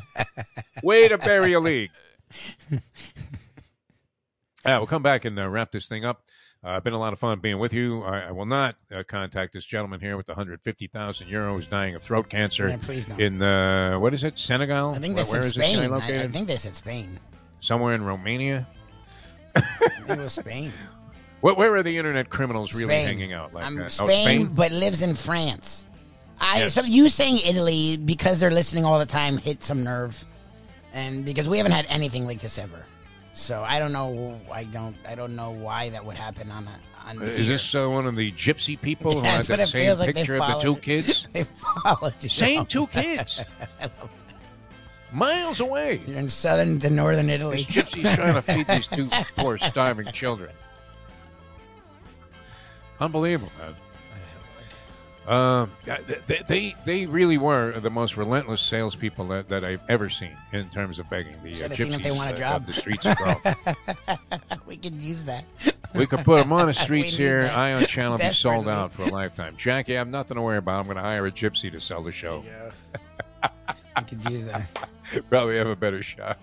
[0.82, 1.90] Way to bury a league."
[4.64, 6.24] Uh, we'll come back and uh, wrap this thing up.
[6.64, 8.02] Uh, been a lot of fun being with you.
[8.02, 11.94] I, I will not uh, contact this gentleman here with the 150,000 euro who's dying
[11.94, 13.20] of throat cancer Yeah, please don't.
[13.20, 14.90] in uh, what is it, Senegal?
[14.90, 15.92] I think this where this Spain.
[15.92, 16.24] I.
[16.24, 17.18] I think this is Spain.
[17.60, 18.66] Somewhere in Romania.
[19.55, 20.72] I think it was Spain.
[21.40, 23.06] Where, where are the internet criminals really Spain.
[23.06, 23.55] hanging out?
[23.55, 24.47] Like I'm uh, Spain, oh, Spain?
[24.55, 25.86] but lives in France.
[26.40, 26.74] I Yes.
[26.74, 30.24] so you saying Italy because they're listening all the time hit some nerve,
[30.93, 32.85] and because we haven't had anything like this ever.
[33.35, 34.40] So I don't know.
[34.52, 34.97] I don't.
[35.06, 37.09] I don't know why that would happen on a.
[37.09, 37.24] On Uh.
[37.24, 39.85] Is this uh, one of the gypsy people who Yeah, had that's what that same
[39.85, 40.15] feels like.
[40.15, 41.27] Picture of the two kids?
[41.32, 42.28] They followed you.
[42.28, 43.40] Same two kids.
[45.12, 46.02] Miles away.
[46.06, 47.59] You're in southern to northern This Italy.
[47.59, 49.09] gypsy's trying to feed these two
[49.39, 50.51] poor starving children.
[53.00, 53.74] Unbelievable, man.
[55.28, 55.66] Uh,
[56.26, 60.70] they, they they really were the most relentless salespeople that, that I've ever seen in
[60.70, 61.34] terms of begging.
[61.42, 62.64] The uh, Should've gypsies seen if they want a uh, job.
[62.64, 63.04] the streets
[64.66, 65.44] we could use that.
[65.94, 67.42] We could put them on the streets here.
[67.42, 69.54] that EyeOn Channel will be sold out for a lifetime.
[69.58, 70.80] Jackie, I have nothing to worry about.
[70.80, 72.42] I'm going to hire a gypsy to sell the show.
[72.46, 73.50] Yeah.
[73.98, 74.66] We could use that.
[75.28, 76.38] Probably have a better shot.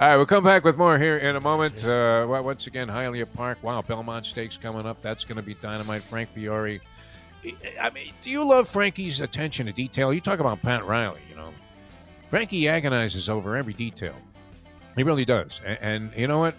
[0.00, 1.84] All right, we'll come back with more here in a moment.
[1.84, 3.58] Uh, once again, Hialeah Park.
[3.62, 5.00] Wow, Belmont Stakes coming up.
[5.02, 6.02] That's going to be dynamite.
[6.02, 6.80] Frank Fiore.
[7.80, 10.12] I mean, do you love Frankie's attention to detail?
[10.12, 11.50] You talk about Pat Riley, you know.
[12.28, 14.14] Frankie agonizes over every detail.
[14.96, 15.60] He really does.
[15.64, 16.54] And, and you know what?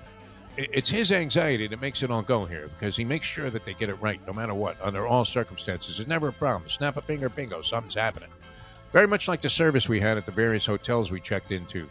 [0.57, 3.73] It's his anxiety that makes it all go here because he makes sure that they
[3.73, 5.99] get it right no matter what, under all circumstances.
[5.99, 6.69] It's never a problem.
[6.69, 8.29] Snap a finger, bingo, something's happening.
[8.93, 11.89] Very much like the service we had at the various hotels we checked into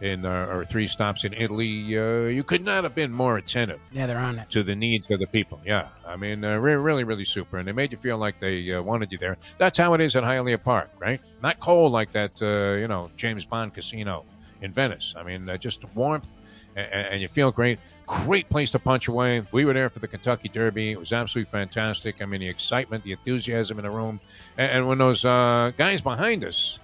[0.00, 1.96] in our, our three stops in Italy.
[1.98, 4.50] Uh, you could not have been more attentive Yeah, they're on it.
[4.50, 5.60] to the needs of the people.
[5.64, 8.72] Yeah, I mean, uh, re- really, really super, and they made you feel like they
[8.72, 9.36] uh, wanted you there.
[9.58, 11.20] That's how it is at Hialeah Park, right?
[11.42, 14.24] Not cold like that, uh, you know, James Bond Casino
[14.62, 15.14] in Venice.
[15.16, 16.28] I mean, uh, just warmth
[16.76, 17.78] and, and you feel great.
[18.06, 19.42] Great place to punch away.
[19.52, 20.92] We were there for the Kentucky Derby.
[20.92, 22.22] It was absolutely fantastic.
[22.22, 24.20] I mean, the excitement, the enthusiasm in the room,
[24.56, 26.78] and, and when those uh, guys behind us,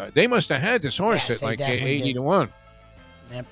[0.00, 2.14] uh, they must have had this horse Yes, at like eighty did.
[2.14, 2.52] to one.
[3.32, 3.46] Yep.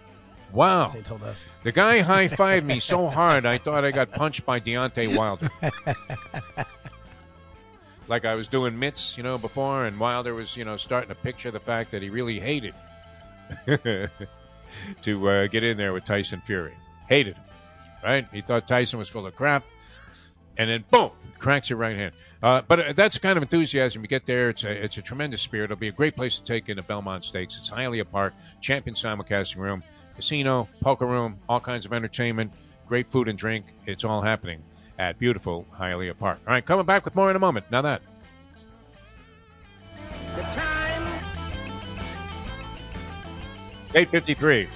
[0.52, 0.86] Wow.
[0.88, 1.46] They told us.
[1.62, 5.50] The guy high fived me so hard, I thought I got punched by Deontay Wilder.
[8.08, 11.14] like I was doing mitts, you know, before, and Wilder was, you know, starting to
[11.14, 12.74] picture the fact that he really hated
[15.02, 16.74] to uh, get in there with Tyson Fury.
[17.08, 17.44] Hated him,
[18.02, 18.26] right?
[18.32, 19.64] He thought Tyson was full of crap,
[20.56, 22.14] and then boom, cracks your right hand.
[22.42, 24.50] Uh, but uh, that's the kind of enthusiasm you get there.
[24.50, 25.64] It's a, it's a tremendous spirit.
[25.64, 27.56] It'll be a great place to take in the Belmont Stakes.
[27.58, 29.82] It's Hialeah Park, champion simulcasting room,
[30.14, 32.52] casino, poker room, all kinds of entertainment,
[32.86, 33.66] great food and drink.
[33.86, 34.62] It's all happening
[34.98, 36.38] at beautiful Hialeah Park.
[36.46, 37.66] All right, coming back with more in a moment.
[37.70, 38.02] Now that.
[40.36, 40.78] The time.
[43.94, 44.68] 853.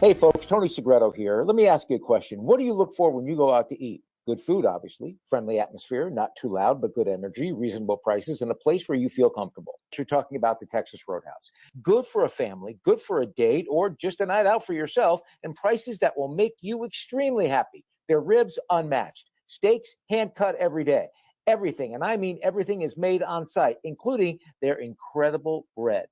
[0.00, 1.42] Hey, folks, Tony Segreto here.
[1.42, 2.42] Let me ask you a question.
[2.42, 4.02] What do you look for when you go out to eat?
[4.26, 8.56] Good food, obviously, friendly atmosphere, not too loud, but good energy, reasonable prices, and a
[8.56, 9.78] place where you feel comfortable.
[9.96, 11.52] You're talking about the Texas Roadhouse.
[11.80, 15.20] Good for a family, good for a date, or just a night out for yourself,
[15.44, 17.84] and prices that will make you extremely happy.
[18.08, 21.06] Their ribs unmatched, steaks hand cut every day.
[21.46, 26.06] Everything, and I mean everything, is made on site, including their incredible bread.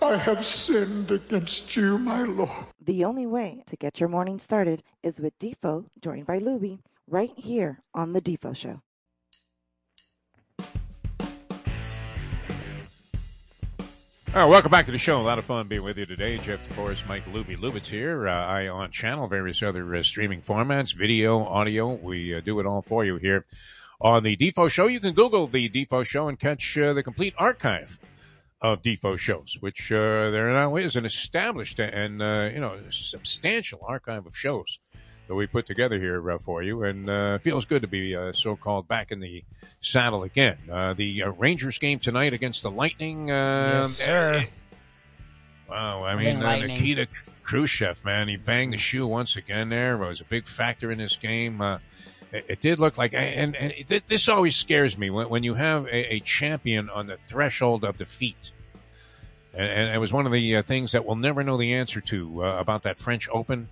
[0.00, 2.66] I have sinned against you, my Lord.
[2.80, 6.78] The only way to get your morning started is with Defo, joined by Lubie,
[7.08, 8.80] right here on The Defo Show.
[14.38, 15.20] All right, welcome back to the show.
[15.20, 16.38] A lot of fun being with you today.
[16.38, 18.28] Jeff DeForrest, Mike Lubie Lubitz here.
[18.28, 21.94] Uh, EyeOn Channel, various other uh, streaming formats, video, audio.
[21.94, 23.44] We uh, do it all for you here
[24.00, 24.86] on the Defo Show.
[24.86, 27.98] You can Google the Defo Show and catch uh, the complete archive
[28.62, 33.80] of Defo shows, which uh, there now is an established and uh, you know substantial
[33.88, 34.78] archive of shows
[35.28, 38.32] that we put together here uh, for you, and uh, feels good to be uh,
[38.32, 39.44] so-called back in the
[39.80, 40.56] saddle again.
[40.70, 43.30] Uh, the uh, Rangers game tonight against the Lightning.
[43.30, 44.46] Uh, Yes, sir.
[45.68, 47.08] Wow, I mean uh, Nikita
[47.42, 49.68] Khrushchev, man, he banged the shoe once again.
[49.68, 51.60] There it was a big factor in this game.
[51.60, 51.78] Uh,
[52.32, 55.54] it, it did look like, and, and it, this always scares me when, when you
[55.54, 58.52] have a, a champion on the threshold of defeat.
[59.52, 62.00] And, and it was one of the uh, things that we'll never know the answer
[62.02, 63.68] to uh, about that French Open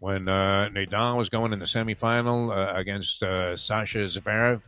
[0.00, 4.62] when uh, Nadal was going in the semifinal uh, against uh, Sascha Zverev,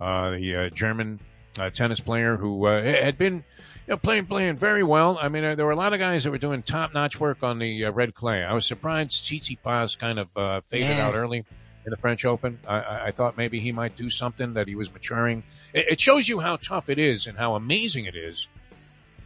[0.00, 1.20] uh, the uh, German
[1.58, 5.18] uh, tennis player who uh, had been you know, playing playing very well.
[5.20, 7.58] I mean, there were a lot of guys that were doing top notch work on
[7.58, 8.42] the uh, red clay.
[8.44, 11.06] I was surprised Tsitsipas kind of uh, faded Yeah.
[11.06, 12.58] out early in the French Open.
[12.66, 15.44] I- I, I thought maybe he might do something that he was maturing.
[15.72, 18.48] It, it shows you how tough it is and how amazing it is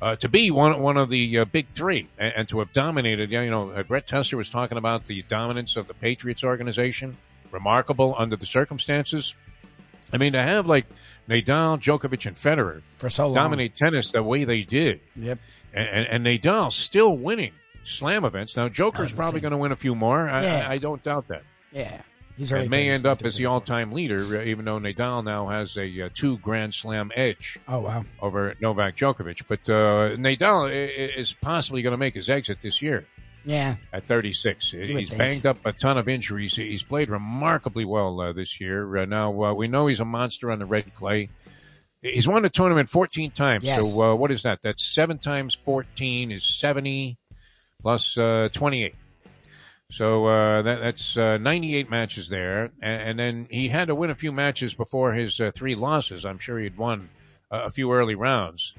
[0.02, 3.30] uh, to be one one of the uh, big three and, and to have dominated.
[3.30, 7.16] yeah, You know, uh, Brett Tessler was talking about the dominance of the Patriots organization,
[7.50, 9.34] remarkable under the circumstances.
[10.12, 10.86] I mean, to have like
[11.28, 13.34] Nadal, Djokovic, and Federer For so long.
[13.34, 15.38] dominate tennis the way they did, Yep.
[15.72, 17.52] and, and, and Nadal still winning
[17.84, 18.56] slam events.
[18.56, 20.28] Now, Joker's probably going to win a few more.
[20.28, 20.66] I, Yeah.
[20.68, 21.42] I, I don't doubt that.
[21.72, 22.02] Yeah.
[22.40, 25.76] He's And may end up as the all-time leader, uh, even though Nadal now has
[25.76, 28.04] a uh, two Grand Slam edge Oh, wow.
[28.20, 29.42] over Novak Djokovic.
[29.46, 33.06] But uh, Nadal is possibly going to make his exit this year
[33.44, 33.76] Yeah.
[33.92, 34.72] at 36.
[34.72, 36.56] would He's banged up a ton of injuries.
[36.56, 38.96] He's played remarkably well uh, this year.
[38.96, 41.28] Uh, now, uh, we know he's a monster on the red clay.
[42.00, 43.64] He's won the tournament 14 times.
[43.64, 43.92] Yes.
[43.92, 44.60] So, uh, what is that?
[44.62, 47.18] That's seven times 14 is 70
[47.82, 48.94] plus uh, 28.
[49.90, 54.10] So uh, that, that's uh, 98 matches there, and, and then he had to win
[54.10, 56.24] a few matches before his uh, three losses.
[56.24, 57.10] I'm sure he'd won
[57.50, 58.74] a, a few early rounds.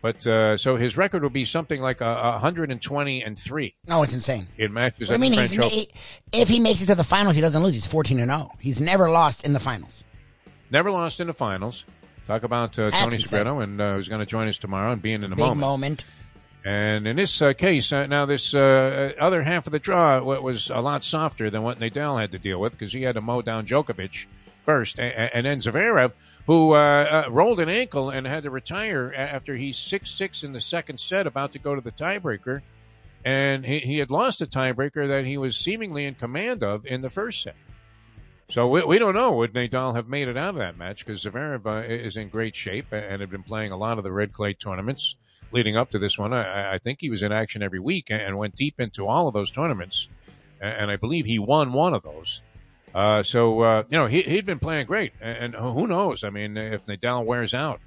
[0.00, 4.14] But uh, so his record will be something like a, 120 and three No, it's
[4.14, 4.46] insane.
[4.56, 5.10] It matches.
[5.10, 5.88] I mean, he,
[6.32, 7.74] if he makes it to the finals, he doesn't lose.
[7.74, 8.52] He's 14 and 0.
[8.60, 10.04] He's never lost in the finals.
[10.70, 11.84] Never lost in the finals.
[12.26, 13.46] Talk about uh, Tony insane.
[13.46, 15.60] And uh, who's going to join us tomorrow and being in the Big moment.
[15.60, 16.04] moment.
[16.68, 20.38] And in this uh, case, uh, now this uh, other half of the draw wa-
[20.38, 23.22] was a lot softer than what Nadal had to deal with because he had to
[23.22, 24.26] mow down Djokovic
[24.64, 26.12] first, and, and then Zverev,
[26.46, 30.52] who uh, uh, rolled an ankle and had to retire after he's six six in
[30.52, 32.60] the second set, about to go to the tiebreaker,
[33.24, 37.00] and he, he had lost a tiebreaker that he was seemingly in command of in
[37.00, 37.56] the first set.
[38.50, 41.06] So we, we don't know would Nadal have made it out of that match?
[41.06, 44.12] Because Zverev uh, is in great shape and had been playing a lot of the
[44.12, 45.16] red clay tournaments
[45.52, 46.32] leading up to this one.
[46.32, 49.34] I, I think he was in action every week and went deep into all of
[49.34, 50.08] those tournaments,
[50.60, 52.42] and, I believe he won one of those.
[52.94, 56.24] Uh, so uh, you know he, he'd been playing great, and, who knows?
[56.24, 57.80] I mean, if Nadal wears out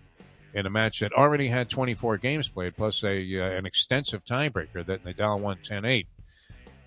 [0.53, 4.85] in a match that already had 24 games played plus a uh, an extensive tiebreaker
[4.85, 6.07] that Nadal won 10-8.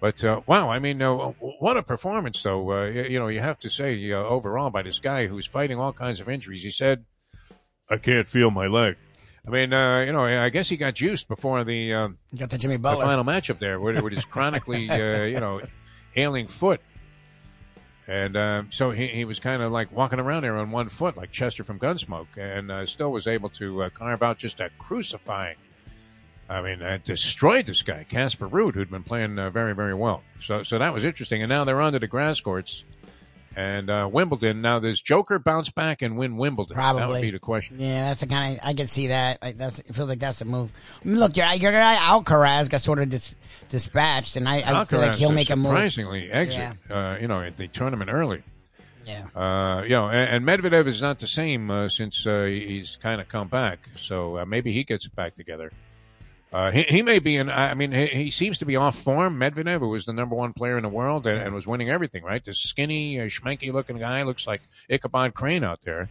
[0.00, 2.72] But uh, wow, I mean, uh, what a performance, though.
[2.72, 6.20] Uh, you, know, you have to say overall by this guy who's fighting all kinds
[6.20, 6.62] of injuries.
[6.62, 7.06] He said,
[7.88, 8.96] "I can't feel my leg."
[9.46, 12.58] I mean, uh, you know, I guess he got juiced before the, um, got the
[12.58, 15.60] Jimmy the final matchup there with, with his chronically, uh, you know,
[16.16, 16.80] ailing foot.
[18.06, 21.16] And uh, so he, he was kind of like walking around there on one foot,
[21.16, 24.70] like Chester from Gunsmoke, and uh, still was able to uh, carve out just a
[24.78, 25.56] crucifying.
[26.48, 30.22] I mean, uh, destroyed this guy, Casper Ruud, who'd been playing uh, very, very well.
[30.42, 31.42] So, so that was interesting.
[31.42, 32.84] And now they're onto the grass courts
[33.56, 34.60] and uh, Wimbledon.
[34.62, 36.74] Now, does Joker bounce back and win Wimbledon?
[36.74, 37.00] Probably.
[37.00, 37.78] That would be the question.
[37.78, 39.42] Yeah, that's the kind of I can see that.
[39.42, 40.72] Like that's it feels like that's the move.
[41.04, 43.34] I mean, look, your your guy Alcaraz got sort of dis,
[43.68, 45.66] dispatched, and I, I feel like he'll make a move.
[45.66, 48.42] surprisingly exit, uh, you know, at the tournament early.
[49.06, 52.96] Yeah, Uh, you know, and, and Medvedev is not the same uh, since uh, he's
[52.96, 53.78] kind of come back.
[53.98, 55.72] So uh, maybe he gets it back together.
[56.54, 57.50] Uh, he, he may be in.
[57.50, 59.40] I mean, he, he seems to be off form.
[59.40, 62.22] Medvedev, who was the number one player in the world and, and was winning everything,
[62.22, 62.44] right?
[62.44, 66.10] This skinny, uh, schmanky looking guy looks like Ichabod Crane out there.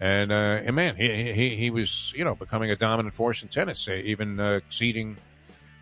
[0.00, 3.48] And, uh, and man, he, he he was you know becoming a dominant force in
[3.50, 5.16] tennis, uh, even uh, exceeding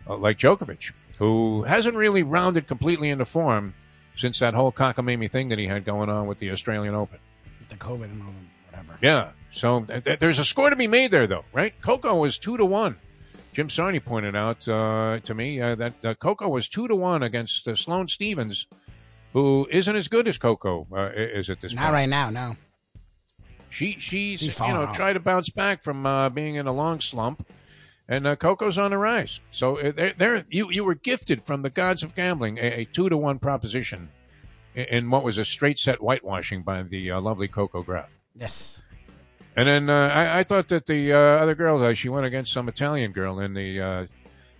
[0.07, 3.73] uh, like Djokovic, who hasn't really rounded completely into form
[4.15, 7.17] since that whole cockamamie thing that he had going on with the Australian Open.
[7.69, 8.23] the COVID and
[8.69, 8.97] whatever.
[9.01, 9.31] Yeah.
[9.51, 11.73] So th- th- there's a score to be made there, though, right?
[11.81, 12.97] Coco was two to one.
[13.57, 17.23] Jim Sarni pointed out uh, to me uh, that uh, Coco was two to one
[17.23, 18.67] against uh, Sloane Stevens,
[19.33, 21.81] who isn't as good as Coco uh, is at this point.
[21.81, 21.93] Not point.
[21.93, 22.55] right now, no.
[23.71, 24.95] She she's, She's you know off.
[24.95, 27.47] tried to bounce back from uh, being in a long slump,
[28.07, 29.39] and uh, Coco's on the rise.
[29.49, 33.09] So there, there you you were gifted from the gods of gambling a, a two
[33.09, 34.09] to one proposition
[34.75, 38.11] in, in what was a straight set whitewashing by the uh, lovely Coco Gauff.
[38.35, 38.83] Yes.
[39.57, 42.53] And then uh, I, I thought that the uh, other girl, uh, she went against
[42.53, 44.05] some Italian girl in the uh,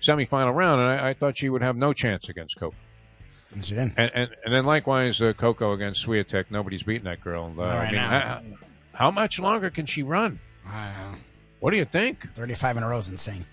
[0.02, 2.76] semifinal round, and I, I thought she would have no chance against Coco.
[3.54, 3.94] And she didn't.
[3.96, 6.46] And and, and then likewise, uh, Coco against Swiatek.
[6.50, 7.54] Nobody's beating that girl.
[7.58, 8.10] Uh, right I mean, now.
[8.10, 8.42] how,
[8.94, 10.40] how much longer can she run?
[10.68, 11.18] I don't know.
[11.60, 12.34] What do you think?
[12.34, 13.46] 35 in a row is insane.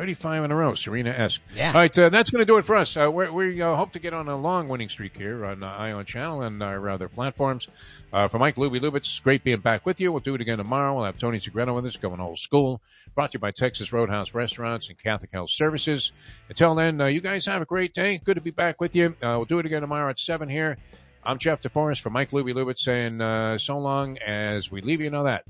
[0.00, 1.42] 35 in a row, Serena esque.
[1.54, 1.68] Yeah.
[1.68, 2.96] All right, uh, that's going to do it for us.
[2.96, 5.78] Uh, we're, we uh, hope to get on a long winning streak here on uh,
[5.78, 7.68] EyeOn Channel and our other platforms.
[8.10, 10.10] Uh, for Mike Lubie Lubitz, great being back with you.
[10.10, 10.94] We'll do it again tomorrow.
[10.94, 12.80] We'll have Tony Segreto with us, going old school.
[13.14, 16.12] Brought to you by Texas Roadhouse Restaurants and Catholic Health Services.
[16.48, 18.22] Until then, uh, you guys have a great day.
[18.24, 19.08] Good to be back with you.
[19.22, 20.78] Uh, we'll do it again tomorrow at 7 here.
[21.22, 25.10] I'm Jeff DeForrest for Mike Lubie Lubitz saying uh, so long as we leave you
[25.10, 25.44] know that.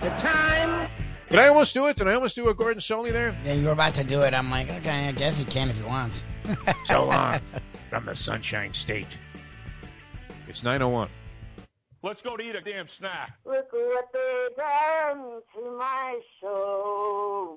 [0.00, 0.88] The time.
[1.32, 1.96] Did I almost do it?
[1.96, 3.34] Did I almost do a Gordon Solie there?
[3.42, 4.34] Yeah, you were about to do it.
[4.34, 6.24] I'm like, okay, I guess he can if he wants.
[6.84, 7.40] So long
[7.88, 9.16] from the Sunshine State.
[10.46, 11.08] It's 901.
[12.02, 13.38] Let's go to eat a damn snack.
[13.46, 17.48] Look what they done to my soul.